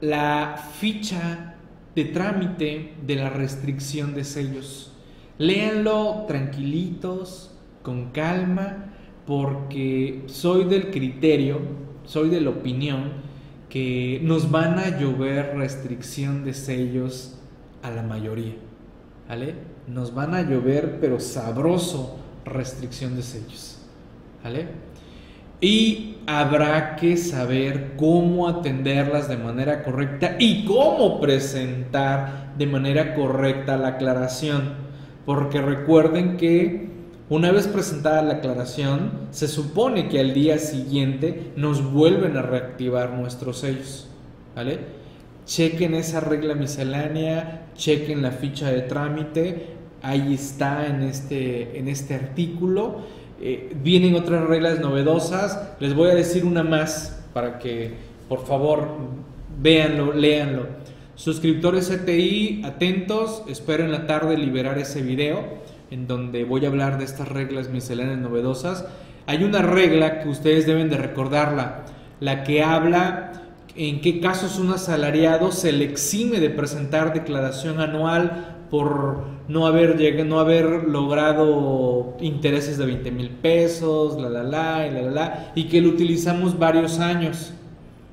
la 0.00 0.56
ficha 0.80 1.56
de 1.94 2.06
trámite 2.06 2.94
de 3.04 3.16
la 3.16 3.28
restricción 3.28 4.14
de 4.14 4.24
sellos. 4.24 4.92
Léanlo 5.36 6.24
tranquilitos, 6.26 7.51
con 7.82 8.10
calma, 8.10 8.92
porque 9.26 10.22
soy 10.26 10.64
del 10.64 10.90
criterio, 10.90 11.60
soy 12.04 12.30
de 12.30 12.40
la 12.40 12.50
opinión 12.50 13.22
que 13.68 14.20
nos 14.22 14.50
van 14.50 14.78
a 14.78 14.98
llover 14.98 15.56
restricción 15.56 16.44
de 16.44 16.54
sellos 16.54 17.38
a 17.82 17.90
la 17.90 18.02
mayoría, 18.02 18.54
¿vale? 19.28 19.54
Nos 19.86 20.14
van 20.14 20.34
a 20.34 20.42
llover, 20.42 20.98
pero 21.00 21.18
sabroso, 21.20 22.18
restricción 22.44 23.16
de 23.16 23.22
sellos, 23.22 23.78
¿vale? 24.42 24.66
Y 25.60 26.16
habrá 26.26 26.96
que 26.96 27.16
saber 27.16 27.92
cómo 27.96 28.48
atenderlas 28.48 29.28
de 29.28 29.36
manera 29.36 29.84
correcta 29.84 30.36
y 30.38 30.64
cómo 30.64 31.20
presentar 31.20 32.52
de 32.58 32.66
manera 32.66 33.14
correcta 33.14 33.76
la 33.76 33.88
aclaración, 33.88 34.74
porque 35.24 35.62
recuerden 35.62 36.36
que 36.36 36.90
una 37.32 37.50
vez 37.50 37.66
presentada 37.66 38.20
la 38.20 38.34
aclaración, 38.34 39.10
se 39.30 39.48
supone 39.48 40.10
que 40.10 40.20
al 40.20 40.34
día 40.34 40.58
siguiente 40.58 41.52
nos 41.56 41.82
vuelven 41.82 42.36
a 42.36 42.42
reactivar 42.42 43.14
nuestros 43.14 43.60
sellos. 43.60 44.06
¿Vale? 44.54 44.80
Chequen 45.46 45.94
esa 45.94 46.20
regla 46.20 46.54
miscelánea, 46.54 47.68
chequen 47.74 48.20
la 48.20 48.32
ficha 48.32 48.70
de 48.70 48.82
trámite, 48.82 49.68
ahí 50.02 50.34
está 50.34 50.86
en 50.86 51.04
este, 51.04 51.78
en 51.78 51.88
este 51.88 52.14
artículo. 52.14 53.00
Eh, 53.40 53.74
vienen 53.82 54.14
otras 54.14 54.46
reglas 54.46 54.80
novedosas, 54.80 55.70
les 55.80 55.94
voy 55.94 56.10
a 56.10 56.14
decir 56.14 56.44
una 56.44 56.62
más 56.62 57.18
para 57.32 57.58
que 57.58 57.94
por 58.28 58.44
favor 58.44 58.88
véanlo, 59.58 60.12
léanlo. 60.12 60.66
Suscriptores 61.14 61.88
CTI, 61.88 62.60
atentos, 62.66 63.42
espero 63.48 63.84
en 63.84 63.92
la 63.92 64.06
tarde 64.06 64.36
liberar 64.36 64.78
ese 64.78 65.00
video 65.00 65.62
en 65.92 66.06
donde 66.06 66.44
voy 66.44 66.64
a 66.64 66.68
hablar 66.68 66.96
de 66.96 67.04
estas 67.04 67.28
reglas 67.28 67.68
misceláneas 67.68 68.18
novedosas, 68.18 68.86
hay 69.26 69.44
una 69.44 69.60
regla 69.60 70.20
que 70.20 70.28
ustedes 70.30 70.66
deben 70.66 70.88
de 70.88 70.96
recordarla, 70.96 71.84
la 72.18 72.44
que 72.44 72.62
habla 72.62 73.32
en 73.76 74.00
qué 74.00 74.18
casos 74.18 74.58
un 74.58 74.70
asalariado 74.70 75.52
se 75.52 75.70
le 75.70 75.84
exime 75.84 76.40
de 76.40 76.48
presentar 76.48 77.12
declaración 77.12 77.78
anual 77.78 78.64
por 78.70 79.24
no 79.48 79.66
haber, 79.66 80.24
no 80.24 80.40
haber 80.40 80.84
logrado 80.88 82.16
intereses 82.20 82.78
de 82.78 82.86
20 82.86 83.10
mil 83.10 83.28
pesos, 83.28 84.18
la, 84.18 84.30
la, 84.30 84.42
la, 84.42 84.86
y 84.86 84.90
la, 84.92 85.02
la, 85.02 85.10
la, 85.10 85.52
y 85.54 85.64
que 85.64 85.82
lo 85.82 85.90
utilizamos 85.90 86.58
varios 86.58 87.00
años, 87.00 87.52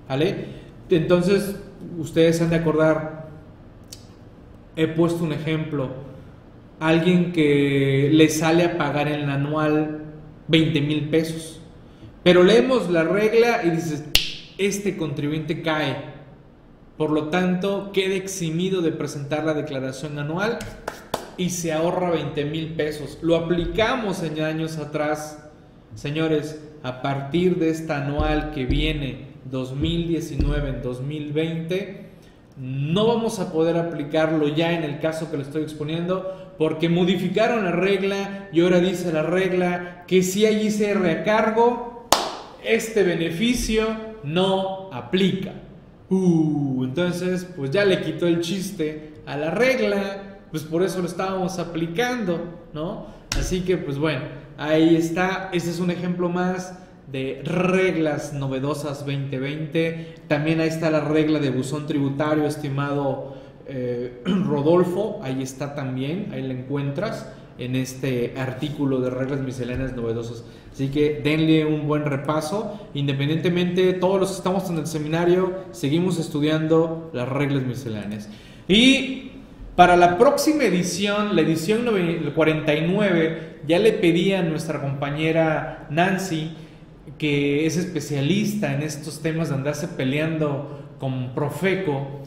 ¿vale? 0.09 0.47
Entonces, 0.89 1.55
ustedes 1.97 2.41
han 2.41 2.49
de 2.49 2.57
acordar, 2.57 3.29
he 4.75 4.87
puesto 4.87 5.23
un 5.23 5.31
ejemplo, 5.31 6.08
alguien 6.79 7.31
que 7.31 8.09
le 8.11 8.29
sale 8.29 8.63
a 8.63 8.77
pagar 8.77 9.07
en 9.07 9.21
el 9.21 9.29
anual 9.29 10.05
20 10.47 10.81
mil 10.81 11.09
pesos. 11.09 11.59
Pero 12.23 12.43
leemos 12.43 12.89
la 12.89 13.03
regla 13.03 13.61
y 13.63 13.69
dices, 13.71 14.03
este 14.57 14.97
contribuyente 14.97 15.61
cae. 15.61 16.19
Por 16.97 17.11
lo 17.11 17.29
tanto, 17.29 17.91
queda 17.93 18.15
eximido 18.15 18.81
de 18.81 18.91
presentar 18.91 19.45
la 19.45 19.53
declaración 19.53 20.19
anual 20.19 20.59
y 21.37 21.51
se 21.51 21.71
ahorra 21.71 22.11
20 22.11 22.45
mil 22.45 22.73
pesos. 22.73 23.19
Lo 23.21 23.37
aplicamos 23.37 24.21
en 24.23 24.41
años 24.41 24.77
atrás. 24.77 25.45
Señores, 25.95 26.61
a 26.83 27.01
partir 27.01 27.57
de 27.57 27.69
esta 27.69 28.05
anual 28.05 28.51
que 28.51 28.65
viene 28.65 29.29
2019 29.49 30.69
en 30.69 30.81
2020, 30.81 32.09
no 32.57 33.07
vamos 33.07 33.39
a 33.39 33.53
poder 33.53 33.77
aplicarlo 33.77 34.49
ya 34.49 34.73
en 34.73 34.83
el 34.83 34.99
caso 34.99 35.31
que 35.31 35.37
le 35.37 35.43
estoy 35.43 35.63
exponiendo 35.63 36.48
porque 36.59 36.89
modificaron 36.89 37.63
la 37.63 37.71
regla 37.71 38.49
y 38.51 38.59
ahora 38.59 38.81
dice 38.81 39.13
la 39.13 39.23
regla 39.23 40.03
que 40.07 40.21
si 40.21 40.45
hay 40.45 40.67
ICR 40.67 41.09
a 41.09 41.23
cargo, 41.23 42.09
este 42.61 43.03
beneficio 43.03 43.87
no 44.25 44.91
aplica. 44.91 45.53
Uh, 46.09 46.83
entonces, 46.83 47.47
pues 47.55 47.71
ya 47.71 47.85
le 47.85 48.01
quitó 48.01 48.27
el 48.27 48.41
chiste 48.41 49.13
a 49.25 49.37
la 49.37 49.51
regla, 49.51 50.39
pues 50.51 50.63
por 50.63 50.83
eso 50.83 50.99
lo 50.99 51.07
estábamos 51.07 51.59
aplicando, 51.59 52.59
¿no? 52.73 53.07
Así 53.39 53.61
que, 53.61 53.77
pues 53.77 53.97
bueno, 53.97 54.25
ahí 54.57 54.97
está. 54.97 55.51
Ese 55.53 55.69
es 55.69 55.79
un 55.79 55.91
ejemplo 55.91 56.27
más 56.27 56.77
de 57.09 57.41
reglas 57.45 58.33
novedosas 58.33 59.05
2020. 59.05 60.15
También 60.27 60.59
ahí 60.59 60.67
está 60.67 60.91
la 60.91 60.99
regla 60.99 61.39
de 61.39 61.51
buzón 61.51 61.87
tributario, 61.87 62.45
estimado 62.45 63.37
eh, 63.69 64.21
Rodolfo. 64.25 65.19
Ahí 65.23 65.41
está 65.41 65.75
también, 65.75 66.29
ahí 66.33 66.41
la 66.41 66.53
encuentras 66.53 67.27
en 67.57 67.75
este 67.75 68.33
artículo 68.37 69.01
de 69.01 69.09
reglas 69.09 69.41
misceláneas 69.41 69.95
novedosas. 69.95 70.43
Así 70.71 70.87
que 70.89 71.21
denle 71.23 71.65
un 71.65 71.87
buen 71.87 72.05
repaso. 72.05 72.79
Independientemente, 72.93 73.93
todos 73.93 74.19
los 74.19 74.29
que 74.31 74.37
estamos 74.37 74.69
en 74.69 74.77
el 74.77 74.87
seminario, 74.87 75.53
seguimos 75.71 76.19
estudiando 76.19 77.09
las 77.13 77.27
reglas 77.27 77.63
misceláneas. 77.63 78.29
Y 78.67 79.31
para 79.75 79.97
la 79.97 80.17
próxima 80.17 80.63
edición, 80.63 81.35
la 81.35 81.41
edición 81.41 81.85
49, 82.35 83.59
ya 83.67 83.79
le 83.79 83.93
pedí 83.93 84.33
a 84.33 84.43
nuestra 84.43 84.81
compañera 84.81 85.87
Nancy, 85.89 86.51
que 87.17 87.65
es 87.65 87.77
especialista 87.77 88.73
en 88.73 88.83
estos 88.83 89.21
temas 89.21 89.49
de 89.49 89.55
andarse 89.55 89.87
peleando 89.87 90.79
con 90.99 91.33
Profeco, 91.33 92.21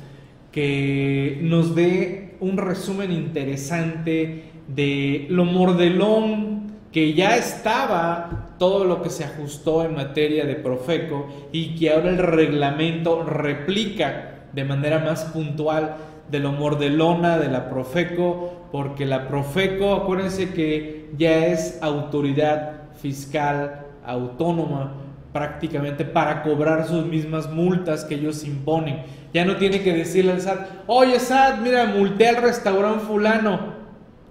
que 0.52 1.38
nos 1.42 1.74
dé 1.74 2.36
un 2.40 2.58
resumen 2.58 3.10
interesante 3.10 4.44
de 4.68 5.26
lo 5.30 5.44
mordelón 5.44 6.72
que 6.92 7.14
ya 7.14 7.36
estaba 7.36 8.54
todo 8.58 8.84
lo 8.84 9.02
que 9.02 9.10
se 9.10 9.24
ajustó 9.24 9.84
en 9.84 9.94
materia 9.94 10.44
de 10.44 10.54
Profeco 10.54 11.26
y 11.50 11.74
que 11.74 11.90
ahora 11.90 12.10
el 12.10 12.18
reglamento 12.18 13.24
replica 13.24 14.46
de 14.52 14.64
manera 14.64 14.98
más 14.98 15.24
puntual 15.24 15.96
de 16.30 16.38
lo 16.38 16.52
mordelona 16.52 17.38
de 17.38 17.48
la 17.48 17.70
Profeco, 17.70 18.68
porque 18.70 19.06
la 19.06 19.26
Profeco, 19.26 19.94
acuérdense 19.94 20.50
que 20.50 21.10
ya 21.16 21.46
es 21.46 21.78
autoridad 21.82 22.90
fiscal 23.00 23.86
autónoma 24.04 24.94
prácticamente 25.32 26.04
para 26.04 26.42
cobrar 26.42 26.86
sus 26.86 27.06
mismas 27.06 27.50
multas 27.50 28.04
que 28.04 28.16
ellos 28.16 28.44
imponen. 28.44 29.02
Ya 29.32 29.44
no 29.44 29.56
tiene 29.56 29.82
que 29.82 29.94
decirle 29.94 30.32
al 30.32 30.40
SAT, 30.40 30.84
oye 30.86 31.18
SAT, 31.18 31.60
mira, 31.60 31.86
multé 31.86 32.28
al 32.28 32.36
restaurante 32.36 33.04
fulano, 33.06 33.74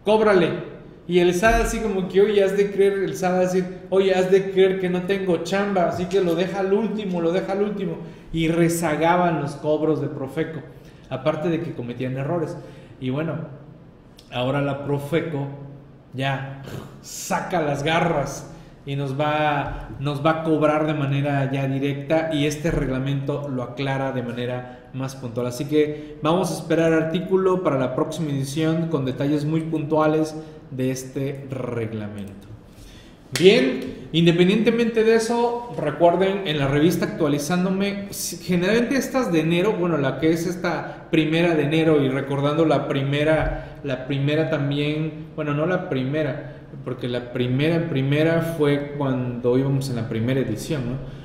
cóbrale. 0.06 0.72
Y 1.08 1.20
el 1.20 1.34
SAT 1.34 1.62
así 1.62 1.80
como 1.80 2.08
que, 2.08 2.22
oye, 2.22 2.44
has 2.44 2.56
de 2.56 2.72
creer, 2.72 2.94
el 2.94 3.16
SAT 3.16 3.40
decir, 3.40 3.66
oye, 3.90 4.14
has 4.14 4.30
de 4.30 4.52
creer 4.52 4.80
que 4.80 4.90
no 4.90 5.04
tengo 5.04 5.38
chamba, 5.44 5.88
así 5.88 6.06
que 6.06 6.22
lo 6.22 6.36
deja 6.36 6.60
al 6.60 6.74
último, 6.74 7.20
lo 7.22 7.32
deja 7.32 7.54
al 7.54 7.64
último. 7.64 7.98
Y 8.32 8.48
rezagaban 8.48 9.42
los 9.42 9.56
cobros 9.56 10.02
de 10.02 10.08
Profeco 10.08 10.62
aparte 11.12 11.50
de 11.50 11.62
que 11.62 11.74
cometían 11.74 12.18
errores. 12.18 12.58
Y 13.00 13.12
bueno, 13.12 13.36
ahora 14.32 14.62
la 14.62 14.86
Profeco 14.86 15.48
ya 16.14 16.64
saca 17.02 17.62
las 17.62 17.84
garras 17.84 18.51
y 18.86 18.96
nos 18.96 19.20
va, 19.20 19.90
nos 20.00 20.26
va 20.26 20.32
a 20.32 20.44
cobrar 20.44 20.88
de 20.88 20.94
manera 20.94 21.52
ya 21.52 21.68
directa 21.68 22.30
y 22.34 22.46
este 22.46 22.72
reglamento 22.72 23.48
lo 23.48 23.64
aclara 23.64 24.12
de 24.12 24.24
manera 24.24 24.90
más 24.94 25.16
puntual. 25.16 25.48
Así 25.48 25.66
que 25.66 26.18
vamos 26.22 26.52
a 26.52 26.56
esperar 26.56 26.94
artículo 26.94 27.64
para 27.64 27.78
la 27.78 27.96
próxima 27.96 28.32
edición 28.32 28.88
con 28.90 29.06
detalles 29.06 29.46
muy 29.46 29.62
puntuales 29.62 30.36
de 30.72 30.92
este 30.92 31.48
reglamento. 31.50 32.51
Bien, 33.40 34.10
independientemente 34.12 35.04
de 35.04 35.16
eso, 35.16 35.74
recuerden 35.80 36.48
en 36.48 36.60
la 36.60 36.68
revista 36.68 37.06
actualizándome, 37.06 38.10
generalmente 38.42 38.98
estas 38.98 39.32
de 39.32 39.40
enero, 39.40 39.74
bueno, 39.74 39.98
la 39.98 40.20
que 40.20 40.32
es 40.32 40.46
esta 40.46 41.08
primera 41.10 41.56
de 41.56 41.64
enero 41.64 42.04
y 42.04 42.10
recordando 42.10 42.66
la 42.66 42.90
primera, 42.90 43.80
la 43.84 44.06
primera 44.06 44.50
también, 44.50 45.28
bueno, 45.36 45.54
no 45.54 45.66
la 45.66 45.88
primera, 45.88 46.58
porque 46.84 47.08
la 47.08 47.32
primera, 47.32 47.90
primera 47.90 48.56
fue 48.58 48.96
cuando 48.98 49.58
íbamos 49.58 49.90
en 49.90 49.96
la 49.96 50.10
primera 50.10 50.42
edición, 50.42 50.82
¿no? 50.90 51.22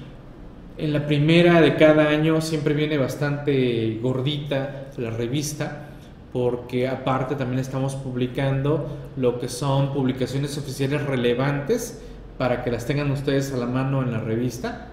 En 0.79 0.93
la 0.93 1.07
primera 1.07 1.61
de 1.63 1.75
cada 1.75 2.11
año 2.11 2.41
siempre 2.43 2.75
viene 2.75 2.99
bastante 2.99 3.99
gordita 4.03 4.91
la 4.99 5.11
revista 5.11 5.96
porque 6.37 6.87
aparte 6.87 7.35
también 7.35 7.61
estamos 7.61 7.95
publicando 7.95 8.95
lo 9.17 9.41
que 9.41 9.49
son 9.49 9.95
publicaciones 9.95 10.59
oficiales 10.59 11.03
relevantes 11.03 12.03
para 12.37 12.63
que 12.63 12.71
las 12.71 12.85
tengan 12.85 13.11
ustedes 13.11 13.55
a 13.55 13.57
la 13.57 13.65
mano 13.65 14.03
en 14.03 14.13
la 14.13 14.21
revista. 14.21 14.89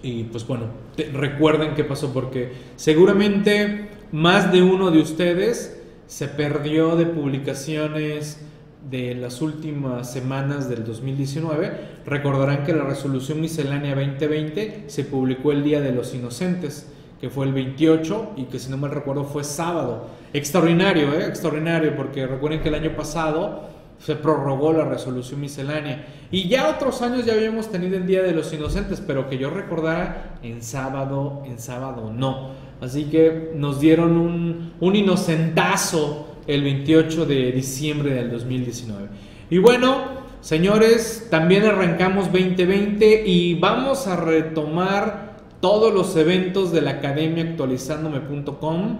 Y 0.00 0.22
pues 0.22 0.46
bueno, 0.46 0.66
recuerden 1.12 1.74
qué 1.74 1.82
pasó 1.82 2.12
porque 2.12 2.52
seguramente 2.76 3.88
más 4.12 4.52
de 4.52 4.62
uno 4.62 4.92
de 4.92 5.00
ustedes 5.00 5.82
se 6.06 6.28
perdió 6.28 6.94
de 6.94 7.06
publicaciones 7.06 8.46
de 8.88 9.16
las 9.16 9.42
últimas 9.42 10.12
semanas 10.12 10.68
del 10.68 10.84
2019. 10.84 11.72
Recordarán 12.06 12.62
que 12.62 12.72
la 12.72 12.84
resolución 12.84 13.40
miscelánea 13.40 13.96
2020 13.96 14.84
se 14.86 15.02
publicó 15.02 15.50
el 15.50 15.64
Día 15.64 15.80
de 15.80 15.90
los 15.90 16.14
Inocentes 16.14 16.91
que 17.22 17.30
fue 17.30 17.46
el 17.46 17.52
28 17.52 18.32
y 18.36 18.44
que 18.46 18.58
si 18.58 18.68
no 18.68 18.76
mal 18.76 18.90
recuerdo 18.90 19.22
fue 19.22 19.44
sábado. 19.44 20.08
Extraordinario, 20.32 21.14
¿eh? 21.14 21.24
Extraordinario, 21.28 21.94
porque 21.94 22.26
recuerden 22.26 22.60
que 22.60 22.68
el 22.68 22.74
año 22.74 22.96
pasado 22.96 23.68
se 24.00 24.16
prorrogó 24.16 24.72
la 24.72 24.86
resolución 24.86 25.40
miscelánea. 25.40 26.04
Y 26.32 26.48
ya 26.48 26.68
otros 26.68 27.00
años 27.00 27.24
ya 27.24 27.34
habíamos 27.34 27.70
tenido 27.70 27.96
el 27.96 28.08
Día 28.08 28.24
de 28.24 28.32
los 28.32 28.52
Inocentes, 28.52 29.00
pero 29.06 29.28
que 29.28 29.38
yo 29.38 29.50
recordara, 29.50 30.40
en 30.42 30.62
sábado, 30.64 31.44
en 31.46 31.60
sábado 31.60 32.12
no. 32.12 32.50
Así 32.80 33.04
que 33.04 33.52
nos 33.54 33.78
dieron 33.78 34.16
un, 34.16 34.72
un 34.80 34.96
inocentazo 34.96 36.38
el 36.48 36.64
28 36.64 37.24
de 37.24 37.52
diciembre 37.52 38.14
del 38.14 38.32
2019. 38.32 39.06
Y 39.48 39.58
bueno, 39.58 40.22
señores, 40.40 41.28
también 41.30 41.66
arrancamos 41.66 42.32
2020 42.32 43.22
y 43.24 43.54
vamos 43.60 44.08
a 44.08 44.16
retomar 44.16 45.31
todos 45.62 45.94
los 45.94 46.16
eventos 46.16 46.72
de 46.72 46.82
la 46.82 46.90
academia 46.90 47.44
actualizándome.com, 47.44 48.98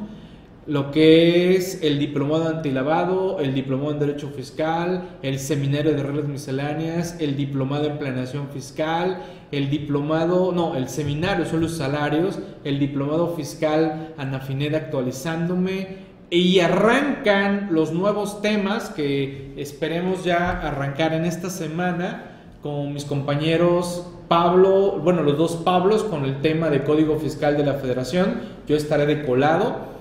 lo 0.69 0.93
que 0.93 1.57
es 1.57 1.83
el 1.83 1.99
diplomado 1.99 2.49
antilavado, 2.49 3.41
el 3.41 3.53
diplomado 3.53 3.91
en 3.91 3.99
derecho 3.99 4.29
fiscal, 4.29 5.19
el 5.23 5.41
seminario 5.41 5.93
de 5.93 6.05
reglas 6.05 6.29
misceláneas, 6.29 7.17
el 7.19 7.37
diplomado 7.37 7.87
en 7.87 7.99
planeación 7.99 8.49
fiscal, 8.51 9.25
el 9.51 9.71
diplomado, 9.71 10.53
no, 10.53 10.77
el 10.77 10.89
seminario 10.89 11.47
son 11.47 11.63
los 11.63 11.77
salarios, 11.77 12.39
el 12.63 12.79
diplomado 12.79 13.35
fiscal 13.35 14.15
Anafineda 14.17 14.79
actualizándome, 14.79 16.13
y 16.31 16.61
arrancan 16.61 17.71
los 17.73 17.93
nuevos 17.93 18.41
temas 18.41 18.89
que 18.89 19.53
esperemos 19.57 20.23
ya 20.23 20.61
arrancar 20.61 21.13
en 21.13 21.25
esta 21.25 21.51
semana 21.51 22.32
con 22.63 22.95
mis 22.95 23.05
compañeros 23.05 24.07
Pablo, 24.29 24.99
bueno, 25.03 25.23
los 25.23 25.37
dos 25.37 25.57
Pablos 25.57 26.05
con 26.05 26.25
el 26.25 26.41
tema 26.41 26.71
de 26.71 26.85
Código 26.85 27.19
Fiscal 27.19 27.57
de 27.57 27.67
la 27.67 27.75
Federación, 27.75 28.41
yo 28.67 28.77
estaré 28.77 29.05
de 29.05 29.27
colado, 29.27 29.93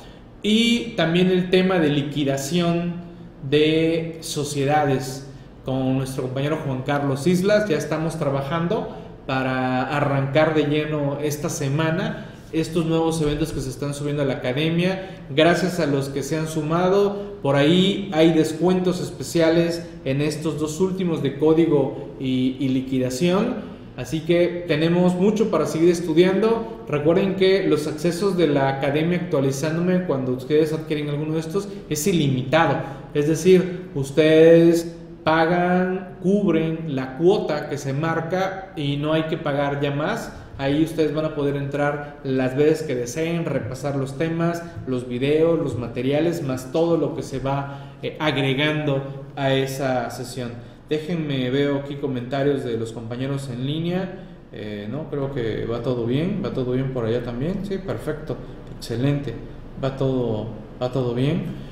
y 0.43 0.93
también 0.95 1.29
el 1.29 1.49
tema 1.49 1.79
de 1.79 1.89
liquidación 1.89 2.93
de 3.49 4.19
sociedades 4.21 5.27
con 5.65 5.97
nuestro 5.97 6.23
compañero 6.23 6.59
Juan 6.65 6.83
Carlos 6.83 7.27
Islas, 7.27 7.67
ya 7.67 7.77
estamos 7.77 8.17
trabajando 8.17 8.95
para 9.27 9.83
arrancar 9.95 10.55
de 10.55 10.63
lleno 10.63 11.19
esta 11.21 11.49
semana 11.49 12.27
estos 12.51 12.85
nuevos 12.85 13.21
eventos 13.21 13.53
que 13.53 13.61
se 13.61 13.69
están 13.69 13.93
subiendo 13.93 14.23
a 14.23 14.25
la 14.25 14.35
academia. 14.35 15.23
Gracias 15.29 15.79
a 15.79 15.85
los 15.85 16.09
que 16.09 16.23
se 16.23 16.37
han 16.37 16.47
sumado, 16.47 17.30
por 17.41 17.55
ahí 17.55 18.11
hay 18.13 18.33
descuentos 18.33 19.01
especiales 19.01 19.83
en 20.05 20.21
estos 20.21 20.59
dos 20.59 20.79
últimos 20.79 21.23
de 21.23 21.37
código 21.37 22.09
y, 22.19 22.69
liquidación. 22.69 23.71
Así 23.97 24.21
que 24.21 24.65
tenemos 24.67 25.15
mucho 25.15 25.49
para 25.49 25.65
seguir 25.65 25.89
estudiando. 25.89 26.85
Recuerden 26.87 27.35
que 27.35 27.67
los 27.67 27.87
accesos 27.87 28.37
de 28.37 28.47
la 28.47 28.69
academia 28.69 29.17
actualizándome 29.17 30.05
cuando 30.05 30.33
ustedes 30.33 30.71
adquieren 30.71 31.09
alguno 31.09 31.33
de 31.33 31.39
estos 31.39 31.67
es 31.89 32.05
ilimitado. 32.07 32.77
Es 33.13 33.27
decir, 33.27 33.89
ustedes 33.95 34.95
pagan, 35.23 36.17
cubren 36.21 36.95
la 36.95 37.17
cuota 37.17 37.69
que 37.69 37.77
se 37.77 37.93
marca 37.93 38.71
y 38.75 38.97
no 38.97 39.13
hay 39.13 39.23
que 39.23 39.37
pagar 39.37 39.81
ya 39.81 39.91
más. 39.91 40.31
Ahí 40.57 40.83
ustedes 40.83 41.13
van 41.13 41.25
a 41.25 41.35
poder 41.35 41.55
entrar 41.55 42.19
las 42.23 42.55
veces 42.55 42.83
que 42.83 42.95
deseen, 42.95 43.45
repasar 43.45 43.95
los 43.95 44.17
temas, 44.17 44.63
los 44.87 45.07
videos, 45.07 45.59
los 45.59 45.77
materiales, 45.77 46.43
más 46.43 46.71
todo 46.71 46.97
lo 46.97 47.15
que 47.15 47.23
se 47.23 47.39
va 47.39 47.93
eh, 48.03 48.17
agregando 48.19 49.25
a 49.35 49.53
esa 49.53 50.09
sesión. 50.09 50.51
Déjenme, 50.89 51.49
veo 51.49 51.79
aquí 51.79 51.95
comentarios 51.95 52.63
de 52.63 52.77
los 52.77 52.91
compañeros 52.91 53.49
en 53.49 53.65
línea. 53.65 54.27
Eh, 54.51 54.87
no, 54.91 55.09
creo 55.09 55.33
que 55.33 55.65
va 55.65 55.81
todo 55.81 56.05
bien, 56.05 56.41
va 56.43 56.51
todo 56.51 56.73
bien 56.73 56.93
por 56.93 57.05
allá 57.05 57.23
también. 57.23 57.65
Sí, 57.65 57.77
perfecto, 57.77 58.35
excelente, 58.75 59.33
va 59.83 59.95
todo, 59.95 60.47
va 60.81 60.91
todo 60.91 61.15
bien. 61.15 61.70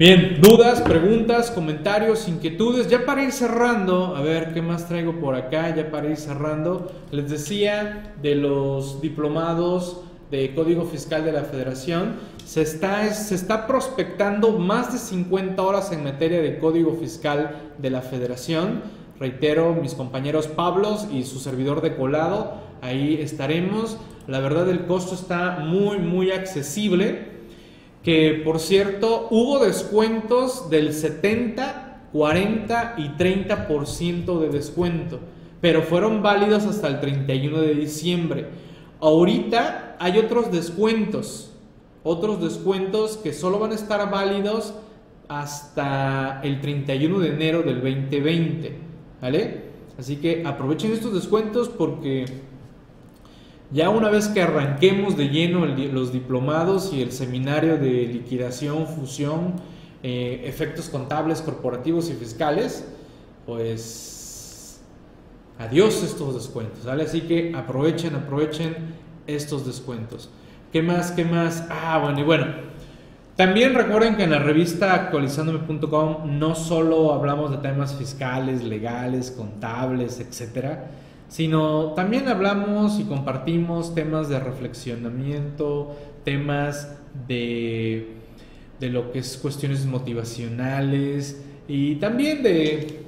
Bien, 0.00 0.38
dudas, 0.40 0.80
preguntas, 0.80 1.50
comentarios, 1.50 2.26
inquietudes. 2.26 2.88
Ya 2.88 3.04
para 3.04 3.22
ir 3.22 3.32
cerrando, 3.32 4.16
a 4.16 4.22
ver 4.22 4.54
qué 4.54 4.62
más 4.62 4.88
traigo 4.88 5.20
por 5.20 5.34
acá, 5.34 5.76
ya 5.76 5.90
para 5.90 6.08
ir 6.08 6.16
cerrando, 6.16 6.90
les 7.10 7.28
decía 7.28 8.14
de 8.22 8.34
los 8.34 9.02
diplomados 9.02 10.00
de 10.30 10.54
Código 10.54 10.86
Fiscal 10.86 11.22
de 11.22 11.32
la 11.32 11.42
Federación, 11.42 12.14
se 12.46 12.62
está, 12.62 13.12
se 13.12 13.34
está 13.34 13.66
prospectando 13.66 14.52
más 14.52 14.90
de 14.90 14.98
50 14.98 15.60
horas 15.62 15.92
en 15.92 16.02
materia 16.02 16.40
de 16.40 16.58
Código 16.58 16.94
Fiscal 16.94 17.74
de 17.76 17.90
la 17.90 18.00
Federación. 18.00 18.80
Reitero, 19.18 19.74
mis 19.74 19.92
compañeros 19.92 20.46
Pablos 20.46 21.08
y 21.12 21.24
su 21.24 21.40
servidor 21.40 21.82
de 21.82 21.94
colado, 21.96 22.54
ahí 22.80 23.18
estaremos. 23.20 23.98
La 24.26 24.40
verdad 24.40 24.66
el 24.70 24.86
costo 24.86 25.14
está 25.14 25.58
muy, 25.58 25.98
muy 25.98 26.30
accesible. 26.30 27.29
Que 28.02 28.40
por 28.44 28.60
cierto, 28.60 29.28
hubo 29.30 29.58
descuentos 29.58 30.70
del 30.70 30.94
70, 30.94 32.08
40 32.12 32.94
y 32.96 33.08
30% 33.10 34.40
de 34.40 34.48
descuento, 34.48 35.20
pero 35.60 35.82
fueron 35.82 36.22
válidos 36.22 36.64
hasta 36.64 36.88
el 36.88 37.00
31 37.00 37.60
de 37.60 37.74
diciembre. 37.74 38.46
Ahorita 39.00 39.96
hay 39.98 40.18
otros 40.18 40.50
descuentos, 40.50 41.52
otros 42.02 42.42
descuentos 42.42 43.18
que 43.18 43.32
solo 43.32 43.58
van 43.58 43.72
a 43.72 43.74
estar 43.74 44.10
válidos 44.10 44.74
hasta 45.28 46.40
el 46.42 46.60
31 46.60 47.18
de 47.20 47.28
enero 47.28 47.62
del 47.62 47.76
2020, 47.76 48.78
¿vale? 49.20 49.70
Así 49.98 50.16
que 50.16 50.42
aprovechen 50.44 50.92
estos 50.92 51.12
descuentos 51.12 51.68
porque 51.68 52.24
ya 53.72 53.90
una 53.90 54.08
vez 54.08 54.28
que 54.28 54.42
arranquemos 54.42 55.16
de 55.16 55.28
lleno 55.28 55.66
los 55.66 56.12
diplomados 56.12 56.92
y 56.92 57.02
el 57.02 57.12
seminario 57.12 57.78
de 57.78 58.06
liquidación, 58.06 58.86
fusión, 58.86 59.54
eh, 60.02 60.42
efectos 60.44 60.88
contables, 60.88 61.42
corporativos 61.42 62.10
y 62.10 62.14
fiscales, 62.14 62.86
pues 63.46 64.10
Adiós 65.60 66.02
estos 66.02 66.34
descuentos. 66.34 66.86
Así 66.86 67.20
que 67.20 67.52
aprovechen, 67.54 68.14
aprovechen 68.14 68.74
estos 69.26 69.66
descuentos. 69.66 70.30
¿Qué 70.72 70.82
más? 70.82 71.12
¿Qué 71.12 71.22
más? 71.22 71.66
Ah, 71.68 71.98
bueno, 72.02 72.18
y 72.18 72.22
bueno. 72.22 72.46
También 73.36 73.74
recuerden 73.74 74.16
que 74.16 74.24
en 74.24 74.30
la 74.30 74.38
revista 74.38 74.94
actualizándome.com 74.94 76.38
no 76.38 76.54
solo 76.54 77.12
hablamos 77.12 77.50
de 77.50 77.58
temas 77.58 77.94
fiscales, 77.94 78.64
legales, 78.64 79.30
contables, 79.30 80.18
etcétera, 80.18 80.92
sino 81.30 81.94
también 81.94 82.28
hablamos 82.28 83.00
y 83.00 83.04
compartimos 83.04 83.94
temas 83.94 84.28
de 84.28 84.38
reflexionamiento, 84.38 85.96
temas 86.24 86.98
de, 87.26 88.16
de 88.78 88.90
lo 88.90 89.12
que 89.12 89.20
es 89.20 89.38
cuestiones 89.38 89.86
motivacionales 89.86 91.42
y 91.66 91.94
también 91.94 92.42
de 92.42 93.00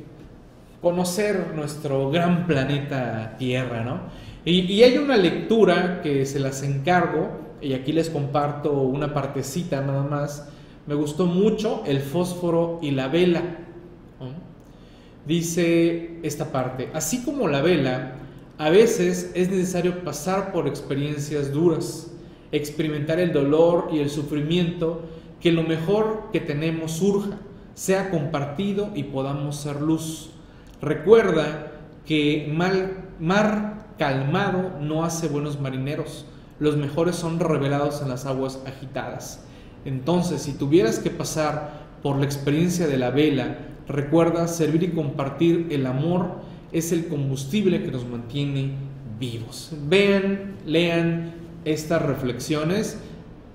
conocer 0.80 1.52
nuestro 1.54 2.10
gran 2.10 2.46
planeta 2.46 3.36
Tierra, 3.38 3.84
¿no? 3.84 4.00
Y, 4.44 4.82
hay 4.82 4.98
una 4.98 5.16
lectura 5.16 6.00
que 6.02 6.26
se 6.26 6.40
las 6.40 6.64
encargo, 6.64 7.30
y 7.60 7.74
aquí 7.74 7.92
les 7.92 8.10
comparto 8.10 8.72
una 8.72 9.14
partecita 9.14 9.80
nada 9.80 10.02
más. 10.02 10.48
Me 10.86 10.96
gustó 10.96 11.26
mucho 11.26 11.84
el 11.86 12.00
fósforo 12.00 12.80
y 12.82 12.90
la 12.90 13.06
vela. 13.06 13.42
Dice 15.26 16.18
esta 16.22 16.50
parte, 16.50 16.90
así 16.94 17.22
como 17.22 17.46
la 17.46 17.62
vela, 17.62 18.14
a 18.58 18.70
veces 18.70 19.30
es 19.34 19.50
necesario 19.50 20.02
pasar 20.02 20.52
por 20.52 20.66
experiencias 20.66 21.52
duras, 21.52 22.12
experimentar 22.50 23.20
el 23.20 23.32
dolor 23.32 23.88
y 23.92 24.00
el 24.00 24.10
sufrimiento, 24.10 25.02
que 25.40 25.52
lo 25.52 25.62
mejor 25.62 26.28
que 26.32 26.40
tenemos 26.40 26.92
surja, 26.92 27.38
sea 27.74 28.10
compartido 28.10 28.90
y 28.94 29.04
podamos 29.04 29.56
ser 29.56 29.80
luz. 29.80 30.30
Recuerda 30.80 31.72
que 32.04 32.50
mal, 32.52 33.10
mar 33.20 33.86
calmado 33.98 34.78
no 34.80 35.04
hace 35.04 35.28
buenos 35.28 35.60
marineros. 35.60 36.26
Los 36.58 36.76
mejores 36.76 37.16
son 37.16 37.40
revelados 37.40 38.02
en 38.02 38.08
las 38.08 38.26
aguas 38.26 38.60
agitadas. 38.66 39.44
Entonces, 39.84 40.42
si 40.42 40.52
tuvieras 40.52 40.98
que 40.98 41.10
pasar 41.10 41.82
por 42.02 42.16
la 42.18 42.24
experiencia 42.24 42.86
de 42.86 42.98
la 42.98 43.10
vela, 43.10 43.58
recuerda 43.92 44.48
servir 44.48 44.82
y 44.82 44.88
compartir 44.88 45.68
el 45.70 45.86
amor 45.86 46.40
es 46.72 46.92
el 46.92 47.06
combustible 47.06 47.82
que 47.82 47.90
nos 47.90 48.06
mantiene 48.06 48.72
vivos. 49.20 49.72
Vean, 49.86 50.56
lean 50.66 51.34
estas 51.64 52.02
reflexiones. 52.02 52.98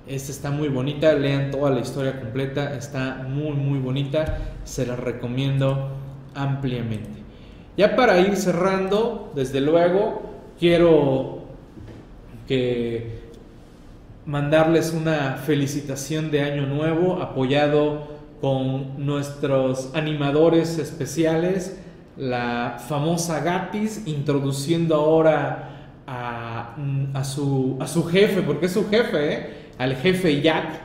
Esta 0.07 0.31
está 0.31 0.51
muy 0.51 0.69
bonita, 0.69 1.13
lean 1.13 1.51
toda 1.51 1.69
la 1.71 1.81
historia 1.81 2.19
completa, 2.19 2.75
está 2.75 3.25
muy 3.27 3.51
muy 3.51 3.79
bonita, 3.79 4.38
se 4.63 4.85
la 4.85 4.95
recomiendo 4.95 5.89
ampliamente. 6.33 7.19
Ya 7.75 7.95
para 7.95 8.19
ir 8.19 8.38
cerrando, 8.38 9.33
desde 9.35 9.59
luego, 9.59 10.21
quiero 10.59 11.43
que 12.47 13.19
mandarles 14.25 14.93
una 14.93 15.35
felicitación 15.45 16.31
de 16.31 16.41
año 16.41 16.65
nuevo 16.65 17.21
apoyado 17.21 18.16
con 18.41 19.05
nuestros 19.05 19.91
animadores 19.93 20.77
especiales, 20.77 21.77
la 22.17 22.77
famosa 22.88 23.41
Gatis, 23.41 24.03
introduciendo 24.05 24.95
ahora 24.95 25.93
a, 26.07 27.23
su, 27.23 27.77
a 27.79 27.88
su, 27.88 28.05
jefe, 28.05 28.41
porque 28.41 28.67
es 28.67 28.71
su 28.71 28.88
jefe, 28.89 29.33
¿eh? 29.33 29.49
al 29.77 29.95
jefe 29.95 30.41
Jack. 30.41 30.81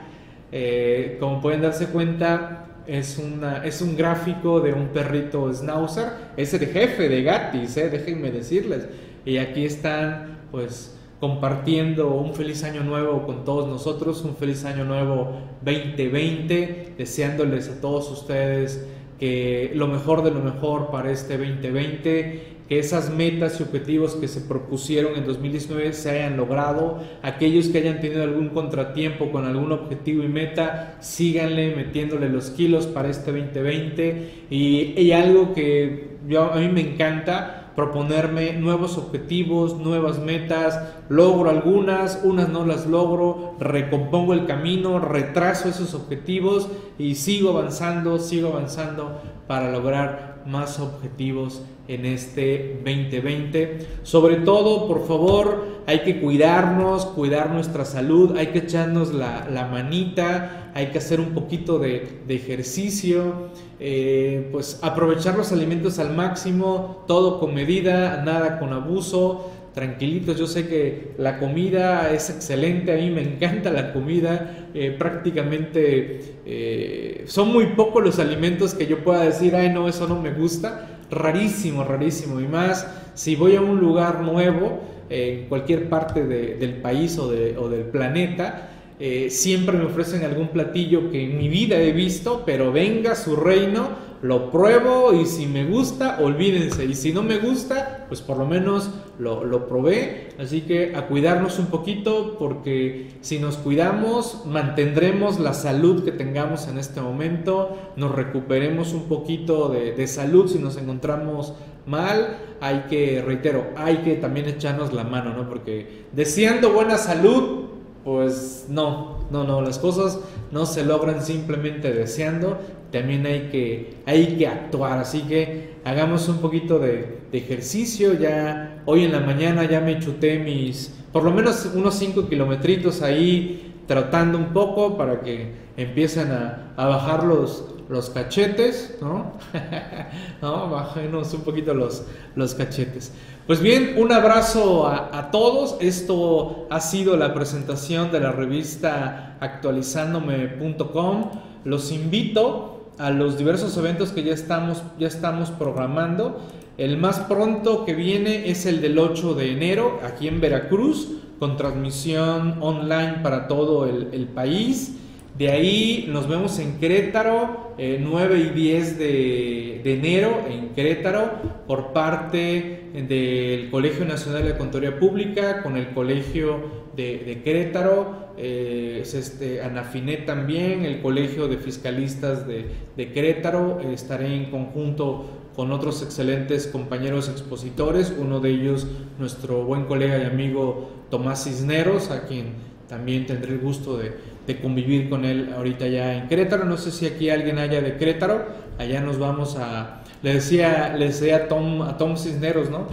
Eh, 0.50 1.16
como 1.20 1.40
pueden 1.40 1.62
darse 1.62 1.86
cuenta, 1.86 2.66
es, 2.86 3.18
una, 3.18 3.64
es 3.64 3.80
un 3.80 3.96
gráfico 3.96 4.60
de 4.60 4.72
un 4.72 4.88
perrito 4.88 5.52
schnauzer, 5.52 6.08
es 6.36 6.52
el 6.54 6.66
jefe 6.66 7.08
de 7.08 7.22
Gatis, 7.22 7.76
eh, 7.76 7.88
déjenme 7.88 8.30
decirles. 8.30 8.88
Y 9.24 9.38
aquí 9.38 9.64
están, 9.64 10.38
pues, 10.50 10.98
compartiendo 11.22 12.14
un 12.14 12.34
feliz 12.34 12.64
año 12.64 12.82
nuevo 12.82 13.24
con 13.24 13.44
todos 13.44 13.68
nosotros, 13.68 14.24
un 14.24 14.34
feliz 14.34 14.64
año 14.64 14.84
nuevo 14.84 15.38
2020, 15.64 16.94
deseándoles 16.98 17.68
a 17.68 17.80
todos 17.80 18.10
ustedes 18.10 18.84
que 19.20 19.70
lo 19.76 19.86
mejor 19.86 20.24
de 20.24 20.32
lo 20.32 20.40
mejor 20.40 20.90
para 20.90 21.12
este 21.12 21.38
2020 21.38 22.56
que 22.68 22.80
esas 22.80 23.10
metas 23.10 23.60
y 23.60 23.62
objetivos 23.62 24.16
que 24.16 24.26
se 24.26 24.40
propusieron 24.40 25.14
en 25.14 25.24
2019 25.24 25.92
se 25.92 26.10
hayan 26.10 26.36
logrado. 26.36 26.98
Aquellos 27.22 27.68
que 27.68 27.78
hayan 27.78 28.00
tenido 28.00 28.24
algún 28.24 28.48
contratiempo 28.48 29.30
con 29.30 29.44
algún 29.44 29.70
objetivo 29.70 30.24
y 30.24 30.28
meta, 30.28 30.96
síganle 31.00 31.76
metiéndole 31.76 32.30
los 32.30 32.50
kilos 32.50 32.88
para 32.88 33.08
este 33.10 33.30
2020. 33.30 34.46
Y, 34.50 35.00
y 35.00 35.12
algo 35.12 35.54
que 35.54 36.16
yo, 36.28 36.52
a 36.52 36.56
mí 36.56 36.68
me 36.68 36.80
encanta, 36.80 37.61
proponerme 37.74 38.54
nuevos 38.54 38.98
objetivos, 38.98 39.76
nuevas 39.76 40.18
metas, 40.18 40.80
logro 41.08 41.50
algunas, 41.50 42.20
unas 42.24 42.48
no 42.48 42.66
las 42.66 42.86
logro, 42.86 43.54
recompongo 43.58 44.34
el 44.34 44.46
camino, 44.46 44.98
retraso 44.98 45.68
esos 45.68 45.94
objetivos 45.94 46.68
y 46.98 47.14
sigo 47.14 47.50
avanzando, 47.50 48.18
sigo 48.18 48.48
avanzando 48.48 49.20
para 49.46 49.70
lograr 49.70 50.32
más 50.46 50.80
objetivos 50.80 51.62
en 51.88 52.06
este 52.06 52.80
2020. 52.84 53.86
Sobre 54.02 54.36
todo, 54.36 54.86
por 54.86 55.06
favor, 55.06 55.66
hay 55.86 56.00
que 56.00 56.20
cuidarnos, 56.20 57.06
cuidar 57.06 57.50
nuestra 57.50 57.84
salud, 57.84 58.36
hay 58.36 58.48
que 58.48 58.60
echarnos 58.60 59.12
la, 59.12 59.68
manita, 59.70 60.72
hay 60.74 60.86
que 60.86 60.98
hacer 60.98 61.20
un 61.20 61.30
poquito 61.34 61.78
de, 61.78 62.22
ejercicio, 62.28 63.50
eh, 63.84 64.48
pues 64.52 64.78
aprovechar 64.80 65.36
los 65.36 65.50
alimentos 65.50 65.98
al 65.98 66.14
máximo, 66.14 67.02
todo 67.08 67.40
con 67.40 67.52
medida, 67.52 68.22
nada 68.24 68.60
con 68.60 68.72
abuso. 68.72 69.50
Tranquilitos, 69.74 70.38
yo 70.38 70.46
sé 70.46 70.68
que 70.68 71.14
la 71.18 71.38
comida 71.38 72.12
es 72.12 72.30
excelente, 72.30 72.92
a 72.92 72.96
mí 72.96 73.10
me 73.10 73.22
encanta 73.22 73.70
la 73.70 73.92
comida, 73.92 74.68
eh, 74.74 74.94
prácticamente 74.96 76.36
eh, 76.44 77.24
son 77.26 77.52
muy 77.52 77.68
pocos 77.68 78.04
los 78.04 78.18
alimentos 78.18 78.74
que 78.74 78.86
yo 78.86 79.02
pueda 79.02 79.24
decir, 79.24 79.56
ay 79.56 79.70
no, 79.70 79.88
eso 79.88 80.06
no 80.06 80.20
me 80.20 80.32
gusta, 80.32 81.00
rarísimo, 81.10 81.82
rarísimo. 81.82 82.38
Y 82.38 82.46
más 82.46 82.86
si 83.14 83.34
voy 83.34 83.56
a 83.56 83.62
un 83.62 83.80
lugar 83.80 84.20
nuevo, 84.20 84.80
en 85.12 85.46
cualquier 85.48 85.88
parte 85.88 86.24
del 86.24 86.74
país 86.74 87.18
o, 87.18 87.28
del 87.28 87.84
planeta, 87.86 88.70
eh, 89.04 89.30
siempre 89.30 89.76
me 89.76 89.86
ofrecen 89.86 90.22
algún 90.22 90.50
platillo 90.50 91.10
que 91.10 91.24
en 91.24 91.36
mi 91.36 91.48
vida 91.48 91.76
he 91.76 91.90
visto, 91.90 92.44
pero 92.46 92.70
venga 92.70 93.16
su 93.16 93.34
reino, 93.34 93.88
lo 94.22 94.52
pruebo 94.52 95.12
y 95.12 95.26
si 95.26 95.46
me 95.46 95.64
gusta, 95.64 96.20
olvídense. 96.20 96.84
Y 96.84 96.94
si 96.94 97.12
no 97.12 97.24
me 97.24 97.38
gusta, 97.38 98.04
pues 98.06 98.20
por 98.20 98.38
lo 98.38 98.46
menos 98.46 98.90
lo, 99.18 99.42
lo, 99.42 99.66
probé. 99.66 100.28
Así 100.38 100.60
que 100.60 100.94
a 100.94 101.08
cuidarnos 101.08 101.58
un 101.58 101.66
poquito 101.66 102.36
porque 102.38 103.08
si 103.22 103.40
nos 103.40 103.56
cuidamos, 103.56 104.44
mantendremos 104.46 105.40
la 105.40 105.52
salud 105.52 106.04
que 106.04 106.12
tengamos 106.12 106.68
en 106.68 106.78
este 106.78 107.00
momento, 107.00 107.76
nos 107.96 108.14
recuperemos 108.14 108.92
un 108.92 109.08
poquito 109.08 109.68
de, 109.68 109.94
de 109.94 110.06
salud 110.06 110.48
si 110.48 110.60
nos 110.60 110.76
encontramos 110.76 111.54
mal. 111.86 112.38
Hay 112.60 112.84
que, 112.88 113.20
reitero, 113.20 113.70
hay 113.74 113.96
que 113.96 114.14
también 114.14 114.46
echarnos 114.46 114.92
la 114.92 115.02
mano, 115.02 115.34
¿no? 115.34 115.48
Porque 115.48 116.04
deseando 116.12 116.72
buena 116.72 116.98
salud, 116.98 117.71
pues 118.04 118.66
no, 118.68 119.18
no, 119.30 119.44
no, 119.44 119.60
las 119.62 119.78
cosas 119.78 120.18
no 120.50 120.66
se 120.66 120.84
logran 120.84 121.22
simplemente 121.22 121.92
deseando, 121.92 122.58
también 122.90 123.26
hay 123.26 123.48
que, 123.50 123.94
hay 124.06 124.36
que 124.36 124.46
actuar. 124.46 124.98
Así 124.98 125.22
que 125.22 125.76
hagamos 125.84 126.28
un 126.28 126.38
poquito 126.38 126.78
de, 126.78 127.22
ejercicio. 127.32 128.12
Ya 128.12 128.82
hoy 128.84 129.04
en 129.04 129.12
la 129.12 129.20
mañana 129.20 129.64
ya 129.64 129.80
me 129.80 129.98
chuté 129.98 130.38
mis, 130.38 130.94
por 131.12 131.24
lo 131.24 131.30
menos 131.30 131.70
unos 131.74 131.94
5 131.94 132.28
kilometritos 132.28 133.00
ahí 133.00 133.72
tratando 133.86 134.36
un 134.36 134.52
poco 134.52 134.98
para 134.98 135.22
que 135.22 135.52
empiecen 135.76 136.30
a, 136.30 136.74
bajar 136.76 137.24
los, 137.24 137.64
los 137.92 138.10
cachetes, 138.10 138.96
¿no? 139.00 139.34
¿no? 140.42 140.70
Bájenos 140.70 141.32
un 141.34 141.42
poquito 141.42 141.74
los, 141.74 142.04
los 142.34 142.54
cachetes. 142.54 143.12
Pues 143.46 143.60
bien, 143.60 143.94
un 143.98 144.12
abrazo 144.12 144.88
a, 144.88 145.30
todos. 145.30 145.76
Esto 145.80 146.66
ha 146.70 146.80
sido 146.80 147.16
la 147.16 147.34
presentación 147.34 148.10
de 148.10 148.20
la 148.20 148.32
revista 148.32 149.36
actualizándome.com. 149.40 151.30
Los 151.64 151.92
invito 151.92 152.92
a 152.98 153.10
los 153.10 153.36
diversos 153.36 153.76
eventos 153.76 154.12
que 154.12 154.22
ya 154.22 154.32
estamos, 154.32 154.82
ya 154.98 155.08
estamos 155.08 155.50
programando. 155.50 156.40
El 156.78 156.96
más 156.96 157.20
pronto 157.20 157.84
que 157.84 157.94
viene 157.94 158.48
es 158.48 158.64
el 158.64 158.80
del 158.80 158.98
8 158.98 159.34
de 159.34 159.52
enero 159.52 160.00
aquí 160.02 160.28
en 160.28 160.40
Veracruz, 160.40 161.08
con 161.38 161.56
transmisión 161.58 162.56
online 162.60 163.18
para 163.22 163.48
todo 163.48 163.84
el 163.86 164.28
país. 164.34 164.96
De 165.36 165.50
ahí 165.50 166.06
nos 166.08 166.28
vemos 166.28 166.58
en 166.58 166.78
Querétaro, 166.78 167.61
9 167.78 168.34
eh, 168.34 168.38
y 168.38 168.50
10 168.50 168.98
de, 168.98 169.92
enero 169.92 170.44
en 170.48 170.70
Querétaro, 170.70 171.30
por 171.66 171.92
parte 171.92 172.90
del 172.94 173.70
Colegio 173.70 174.04
Nacional 174.04 174.44
de 174.44 174.56
Contaduría 174.56 174.98
Pública, 174.98 175.62
con 175.62 175.76
el 175.76 175.90
Colegio 175.90 176.82
de, 176.96 177.40
Querétaro, 177.44 178.32
eh, 178.36 179.00
es 179.02 179.14
este, 179.14 179.62
Anafinet 179.62 180.26
también, 180.26 180.84
el 180.84 181.00
Colegio 181.00 181.48
de 181.48 181.56
Fiscalistas 181.56 182.46
de, 182.46 183.12
Querétaro. 183.12 183.80
estaré 183.92 184.34
en 184.34 184.50
conjunto 184.50 185.26
con 185.56 185.70
otros 185.72 186.02
excelentes 186.02 186.66
compañeros 186.66 187.28
expositores, 187.28 188.14
uno 188.18 188.40
de 188.40 188.50
ellos 188.50 188.86
nuestro 189.18 189.64
buen 189.64 189.84
colega 189.84 190.18
y 190.18 190.24
amigo 190.24 190.90
Tomás 191.10 191.44
Cisneros, 191.44 192.10
a 192.10 192.26
quien 192.26 192.72
también 192.88 193.26
tendré 193.26 193.52
el 193.52 193.58
gusto 193.58 193.98
de, 193.98 194.12
convivir 194.60 195.08
con 195.08 195.24
él 195.24 195.52
ahorita 195.56 195.86
ya 195.88 196.14
en 196.14 196.28
Querétaro. 196.28 196.64
No 196.64 196.76
sé 196.76 196.90
si 196.90 197.06
aquí 197.06 197.30
alguien 197.30 197.58
haya 197.58 197.80
de 197.80 197.96
Querétaro. 197.96 198.46
Allá 198.78 199.00
nos 199.00 199.18
vamos 199.18 199.56
a. 199.56 200.02
Le 200.22 200.34
decía, 200.34 200.94
le 200.96 201.06
decía 201.06 201.36
a 201.36 201.48
Tom, 201.48 201.82
a 201.82 201.96
Tom 201.96 202.16
Cisneros, 202.16 202.70
¿no? 202.70 202.86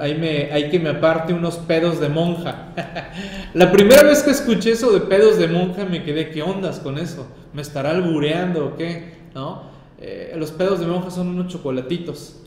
Ahí 0.00 0.14
me, 0.14 0.50
hay 0.50 0.70
que 0.70 0.78
me 0.78 0.90
aparte 0.90 1.32
unos 1.34 1.56
pedos 1.56 2.00
de 2.00 2.08
monja. 2.08 2.68
La 3.54 3.70
primera 3.70 4.02
vez 4.02 4.22
que 4.22 4.30
escuché 4.30 4.72
eso 4.72 4.92
de 4.92 5.00
pedos 5.00 5.38
de 5.38 5.46
monja 5.46 5.84
me 5.84 6.02
quedé, 6.02 6.30
¿qué 6.30 6.42
ondas 6.42 6.80
con 6.80 6.98
eso? 6.98 7.26
¿Me 7.52 7.60
estará 7.60 7.90
albureando 7.90 8.66
o 8.66 8.76
qué? 8.76 9.12
¿No? 9.34 9.74
Eh, 9.98 10.34
los 10.36 10.52
pedos 10.52 10.80
de 10.80 10.86
monja 10.86 11.10
son 11.10 11.28
unos 11.28 11.52
chocolatitos 11.52 12.43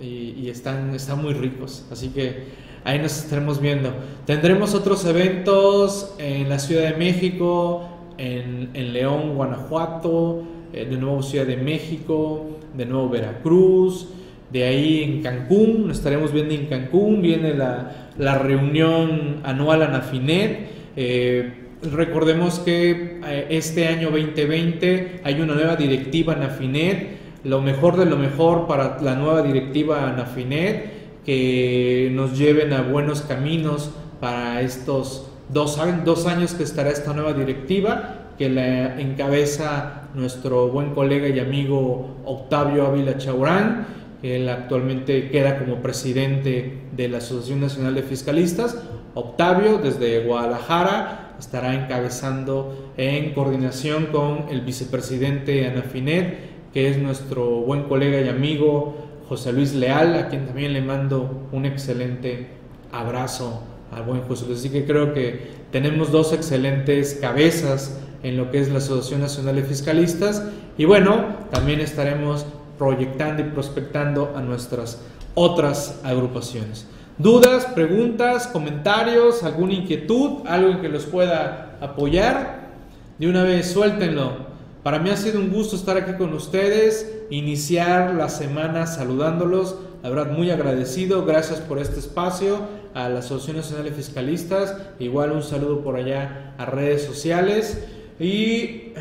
y, 0.00 0.48
están, 0.48 0.94
están 0.94 1.22
muy 1.22 1.34
ricos. 1.34 1.86
Así 1.90 2.08
que 2.08 2.44
ahí 2.84 2.98
nos 2.98 3.16
estaremos 3.16 3.60
viendo. 3.60 3.92
Tendremos 4.26 4.74
otros 4.74 5.04
eventos 5.04 6.14
en 6.18 6.48
la 6.48 6.58
Ciudad 6.58 6.90
de 6.90 6.96
México, 6.96 7.88
en, 8.18 8.92
León, 8.92 9.34
Guanajuato, 9.34 10.42
eh, 10.72 10.86
de 10.88 10.96
nuevo 10.96 11.22
Ciudad 11.22 11.46
de 11.46 11.56
México, 11.56 12.58
de 12.76 12.86
nuevo 12.86 13.08
Veracruz, 13.08 14.08
de 14.52 14.64
ahí 14.64 15.02
en 15.04 15.22
Cancún, 15.22 15.86
nos 15.86 15.98
estaremos 15.98 16.32
viendo 16.32 16.54
en 16.54 16.66
Cancún, 16.66 17.22
viene 17.22 17.54
la, 17.54 18.38
reunión 18.38 19.40
anual 19.44 19.82
Anafinet. 19.82 20.68
Eh, 20.96 21.52
recordemos 21.82 22.58
que 22.58 23.20
eh, 23.24 23.46
este 23.50 23.86
año 23.86 24.10
2020 24.10 25.20
hay 25.22 25.40
una 25.40 25.54
nueva 25.54 25.76
directiva 25.76 26.34
Anafinet, 26.34 27.19
lo 27.44 27.60
mejor 27.60 27.96
de 27.96 28.06
lo 28.06 28.16
mejor 28.16 28.66
para 28.66 29.00
la 29.00 29.14
nueva 29.14 29.42
directiva 29.42 30.08
Anafinet 30.08 31.00
que 31.24 32.10
nos 32.12 32.38
lleven 32.38 32.72
a 32.72 32.82
buenos 32.82 33.22
caminos 33.22 33.90
para 34.20 34.60
estos 34.62 35.30
dos, 35.48 35.78
dos 36.04 36.26
años 36.26 36.54
que 36.54 36.62
estará 36.62 36.90
esta 36.90 37.12
nueva 37.12 37.32
directiva, 37.32 38.32
que 38.38 38.48
la 38.48 39.00
encabeza 39.00 40.08
nuestro 40.14 40.68
buen 40.68 40.94
colega 40.94 41.28
y 41.28 41.38
amigo 41.38 42.16
Octavio 42.24 42.86
Ávila 42.86 43.18
Chaurán. 43.18 43.86
Él 44.22 44.48
actualmente 44.48 45.30
queda 45.30 45.58
como 45.58 45.76
presidente 45.76 46.82
de 46.94 47.08
la 47.08 47.18
Asociación 47.18 47.60
Nacional 47.60 47.94
de 47.94 48.02
Fiscalistas. 48.02 48.76
Octavio, 49.14 49.78
desde 49.78 50.24
Guadalajara, 50.24 51.36
estará 51.38 51.74
encabezando 51.74 52.92
en 52.96 53.32
coordinación 53.32 54.06
con 54.06 54.46
el 54.50 54.60
vicepresidente 54.60 55.66
Anafinet, 55.66 56.49
que 56.72 56.88
es 56.88 56.98
nuestro 56.98 57.46
buen 57.60 57.84
colega 57.84 58.20
y 58.20 58.28
amigo 58.28 58.96
José 59.28 59.52
Luis 59.52 59.74
Leal, 59.74 60.14
a 60.16 60.28
quien 60.28 60.46
también 60.46 60.72
le 60.72 60.82
mando 60.82 61.48
un 61.52 61.64
excelente 61.64 62.48
abrazo 62.92 63.62
al 63.92 64.02
buen 64.02 64.22
José 64.22 64.46
Luis. 64.46 64.58
Así 64.58 64.70
que 64.70 64.84
creo 64.84 65.14
que 65.14 65.50
tenemos 65.70 66.10
dos 66.10 66.32
excelentes 66.32 67.18
cabezas 67.20 68.00
en 68.22 68.36
lo 68.36 68.50
que 68.50 68.60
es 68.60 68.70
la 68.70 68.78
Asociación 68.78 69.20
Nacional 69.20 69.56
de 69.56 69.62
Fiscalistas 69.62 70.44
y 70.76 70.84
bueno, 70.84 71.24
también 71.50 71.80
estaremos 71.80 72.46
proyectando 72.78 73.42
y 73.42 73.46
prospectando 73.46 74.32
a 74.36 74.40
nuestras 74.40 75.02
otras 75.34 76.00
agrupaciones. 76.04 76.86
¿Dudas, 77.18 77.66
preguntas, 77.66 78.46
comentarios, 78.46 79.42
alguna 79.42 79.74
inquietud, 79.74 80.46
algo 80.46 80.80
que 80.80 80.88
los 80.88 81.04
pueda 81.04 81.76
apoyar? 81.80 82.70
De 83.18 83.28
una 83.28 83.42
vez 83.42 83.70
suéltenlo. 83.70 84.49
Para 84.82 84.98
mí 84.98 85.10
ha 85.10 85.16
sido 85.16 85.40
un 85.40 85.50
gusto 85.50 85.76
estar 85.76 85.98
aquí 85.98 86.14
con 86.14 86.32
ustedes, 86.32 87.24
iniciar 87.28 88.14
la 88.14 88.30
semana 88.30 88.86
saludándolos, 88.86 89.76
la 90.02 90.08
verdad 90.08 90.32
muy 90.32 90.50
agradecido, 90.50 91.26
gracias 91.26 91.60
por 91.60 91.78
este 91.78 91.98
espacio, 91.98 92.60
a 92.94 93.10
la 93.10 93.18
Asociación 93.18 93.58
Nacional 93.58 93.84
de 93.84 93.92
Fiscalistas, 93.92 94.74
igual 94.98 95.32
un 95.32 95.42
saludo 95.42 95.82
por 95.82 95.96
allá 95.96 96.54
a 96.56 96.64
redes 96.64 97.02
sociales 97.02 97.86
y 98.18 98.94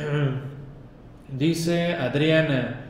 dice 1.38 1.94
Adriana, 1.94 2.82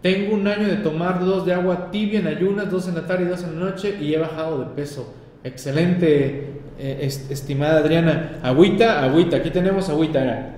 tengo 0.00 0.32
un 0.32 0.46
año 0.46 0.68
de 0.68 0.76
tomar 0.76 1.24
dos 1.24 1.44
de 1.46 1.52
agua 1.52 1.90
tibia 1.90 2.20
en 2.20 2.28
ayunas, 2.28 2.70
dos 2.70 2.86
en 2.86 2.94
la 2.94 3.06
tarde 3.06 3.24
y 3.24 3.28
dos 3.28 3.42
en 3.42 3.58
la 3.58 3.70
noche 3.70 3.98
y 4.00 4.14
he 4.14 4.18
bajado 4.18 4.60
de 4.60 4.66
peso. 4.66 5.12
Excelente, 5.42 6.60
eh, 6.78 7.10
estimada 7.28 7.80
Adriana. 7.80 8.38
Agüita, 8.42 9.02
agüita, 9.02 9.38
aquí 9.38 9.50
tenemos 9.50 9.88
agüita 9.88 10.54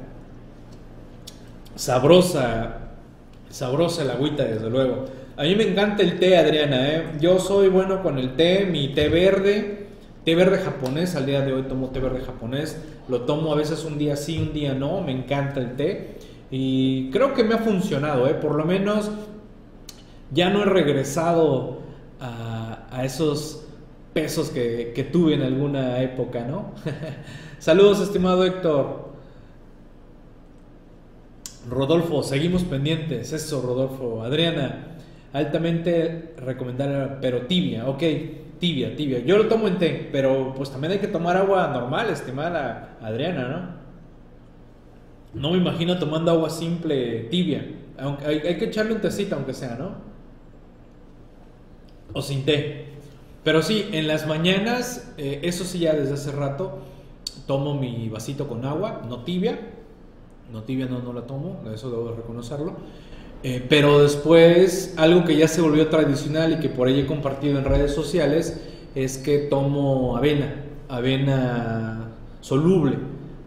sabrosa, 1.79 2.77
sabrosa 3.51 4.03
el 4.03 4.11
agüita, 4.11 4.45
desde 4.45 4.69
luego. 4.69 5.05
A 5.37 5.45
mí 5.45 5.55
me 5.55 5.63
encanta 5.63 6.03
el 6.03 6.19
té, 6.19 6.37
Adriana, 6.37 6.89
¿eh? 6.89 7.05
Yo 7.21 7.39
soy 7.39 7.69
bueno 7.69 8.03
con 8.03 8.19
el 8.19 8.35
té, 8.35 8.67
mi 8.67 8.89
té 8.89 9.09
verde, 9.09 9.87
té 10.25 10.35
verde 10.35 10.59
japonés, 10.59 11.15
al 11.15 11.25
día 11.25 11.41
de 11.43 11.53
hoy 11.53 11.63
tomo 11.63 11.91
té 11.91 12.01
verde 12.01 12.21
japonés, 12.27 12.77
lo 13.09 13.21
tomo 13.21 13.53
a 13.53 13.57
veces 13.57 13.85
un 13.85 13.97
día 13.97 14.17
sí, 14.17 14.39
un 14.39 14.53
día 14.53 14.75
no, 14.75 15.01
me 15.03 15.13
encanta 15.13 15.61
el 15.61 15.77
té 15.77 16.17
y 16.51 17.11
creo 17.11 17.33
que 17.33 17.45
me 17.45 17.55
ha 17.55 17.59
funcionado, 17.59 18.27
¿eh? 18.27 18.35
Por 18.35 18.57
lo 18.57 18.65
menos 18.65 19.13
ya 20.33 20.51
no 20.51 20.63
he 20.63 20.67
regresado 20.67 21.79
a, 22.19 22.89
a 22.91 23.05
esos 23.05 23.65
pesos 24.13 24.51
que, 24.51 24.93
que 24.97 25.05
tuve 25.05 25.35
en 25.35 25.43
alguna 25.43 26.03
época, 26.03 26.45
¿no? 26.45 26.73
Saludos, 27.61 28.01
estimado 28.01 28.45
Héctor. 28.45 29.08
Rodolfo, 31.69 32.23
seguimos 32.23 32.65
pendientes. 32.65 33.33
Eso, 33.33 33.61
Rodolfo. 33.63 34.23
Adriana, 34.23 34.99
altamente 35.33 36.35
recomendar, 36.39 37.19
pero 37.21 37.43
tibia, 37.43 37.89
ok, 37.89 38.03
tibia, 38.59 38.97
tibia. 38.97 39.21
Yo 39.21 39.37
lo 39.37 39.47
tomo 39.47 39.69
en 39.69 39.79
té, 39.79 40.09
pero 40.11 40.55
pues 40.55 40.71
también 40.71 40.93
hay 40.93 40.99
que 40.99 41.09
tomar 41.09 41.37
agua 41.37 41.69
normal, 41.69 42.11
estimada 42.11 42.97
Adriana, 43.01 43.49
¿no? 43.49 43.79
No 45.41 45.51
me 45.53 45.59
imagino 45.59 45.99
tomando 45.99 46.31
agua 46.31 46.51
simple 46.51 47.21
tibia. 47.31 47.67
Aunque, 47.99 48.25
hay, 48.27 48.57
que 48.57 48.67
echarle 48.67 48.95
un 48.95 49.01
tecito, 49.01 49.35
aunque 49.37 49.53
sea, 49.53 49.77
¿no? 49.77 49.97
O 52.13 52.23
sin 52.23 52.45
té. 52.45 52.87
Pero 53.45 53.63
sí, 53.63 53.89
en 53.93 54.09
las 54.09 54.27
mañanas, 54.27 55.13
eh, 55.19 55.41
eso 55.43 55.65
sí 55.65 55.81
ya 55.81 55.93
desde 55.95 56.15
hace 56.15 56.33
rato, 56.33 56.79
tomo 57.47 57.75
mi 57.75 58.09
vasito 58.09 58.49
con 58.49 58.65
agua, 58.65 59.03
no 59.09 59.25
tibia, 59.25 59.59
no 60.53 60.63
tibia 60.63 60.87
no, 60.87 61.01
no 61.01 61.13
la 61.13 61.23
tomo, 61.23 61.63
eso 61.73 61.91
debo 61.91 62.13
reconocerlo. 62.13 62.75
Eh, 63.43 63.65
pero 63.69 64.03
después, 64.03 64.95
algo 64.97 65.25
que 65.25 65.37
ya 65.37 65.47
se 65.47 65.61
volvió 65.61 65.89
tradicional 65.89 66.55
y 66.55 66.57
que 66.61 66.69
por 66.69 66.89
ahí 66.89 67.01
he 67.01 67.07
compartido 67.07 67.59
en 67.59 67.65
redes 67.65 67.95
sociales, 67.95 68.61
es 68.95 69.19
que 69.19 69.39
tomo 69.39 70.17
avena, 70.17 70.55
avena 70.89 72.11
soluble, 72.41 72.97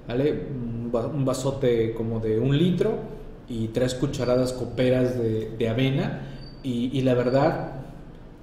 ¿vale? 0.07 0.47
Un 0.93 1.25
vasote 1.25 1.93
como 1.93 2.19
de 2.19 2.39
un 2.39 2.57
litro 2.57 2.99
y 3.49 3.69
tres 3.69 3.95
cucharadas 3.95 4.53
coperas 4.53 5.17
de, 5.17 5.69
avena 5.69 6.27
y, 6.63 7.01
la 7.01 7.13
verdad, 7.13 7.73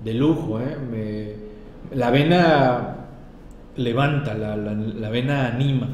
de 0.04 0.14
lujo, 0.14 0.60
¿eh? 0.60 1.36
la 1.94 2.08
avena 2.08 3.06
levanta, 3.76 4.34
la, 4.34 4.56
la 4.56 5.06
avena 5.06 5.46
anima 5.46 5.88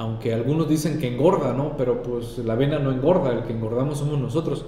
aunque 0.00 0.32
algunos 0.32 0.66
dicen 0.66 0.98
que 0.98 1.08
engorda, 1.08 1.52
¿no? 1.52 1.76
Pero 1.76 2.02
pues 2.02 2.38
la 2.38 2.54
avena 2.54 2.78
no 2.78 2.90
engorda, 2.90 3.32
el 3.32 3.42
que 3.42 3.52
engordamos 3.52 3.98
somos 3.98 4.18
nosotros 4.18 4.64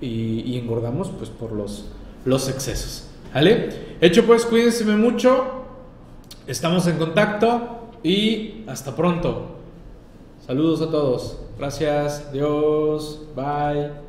y, 0.00 0.56
engordamos 0.56 1.08
pues 1.08 1.28
por 1.28 1.50
los, 1.50 1.86
los 2.24 2.48
excesos, 2.48 3.08
¿vale? 3.34 3.96
Hecho 4.00 4.24
pues, 4.24 4.46
cuídense 4.46 4.84
mucho, 4.84 5.44
estamos 6.46 6.86
en 6.86 6.98
contacto, 6.98 7.76
y 8.04 8.62
hasta 8.68 8.94
pronto. 8.94 9.56
Saludos 10.46 10.80
a 10.82 10.90
todos. 10.92 11.38
Gracias. 11.58 12.32
Dios. 12.32 13.22
Bye. 13.34 14.05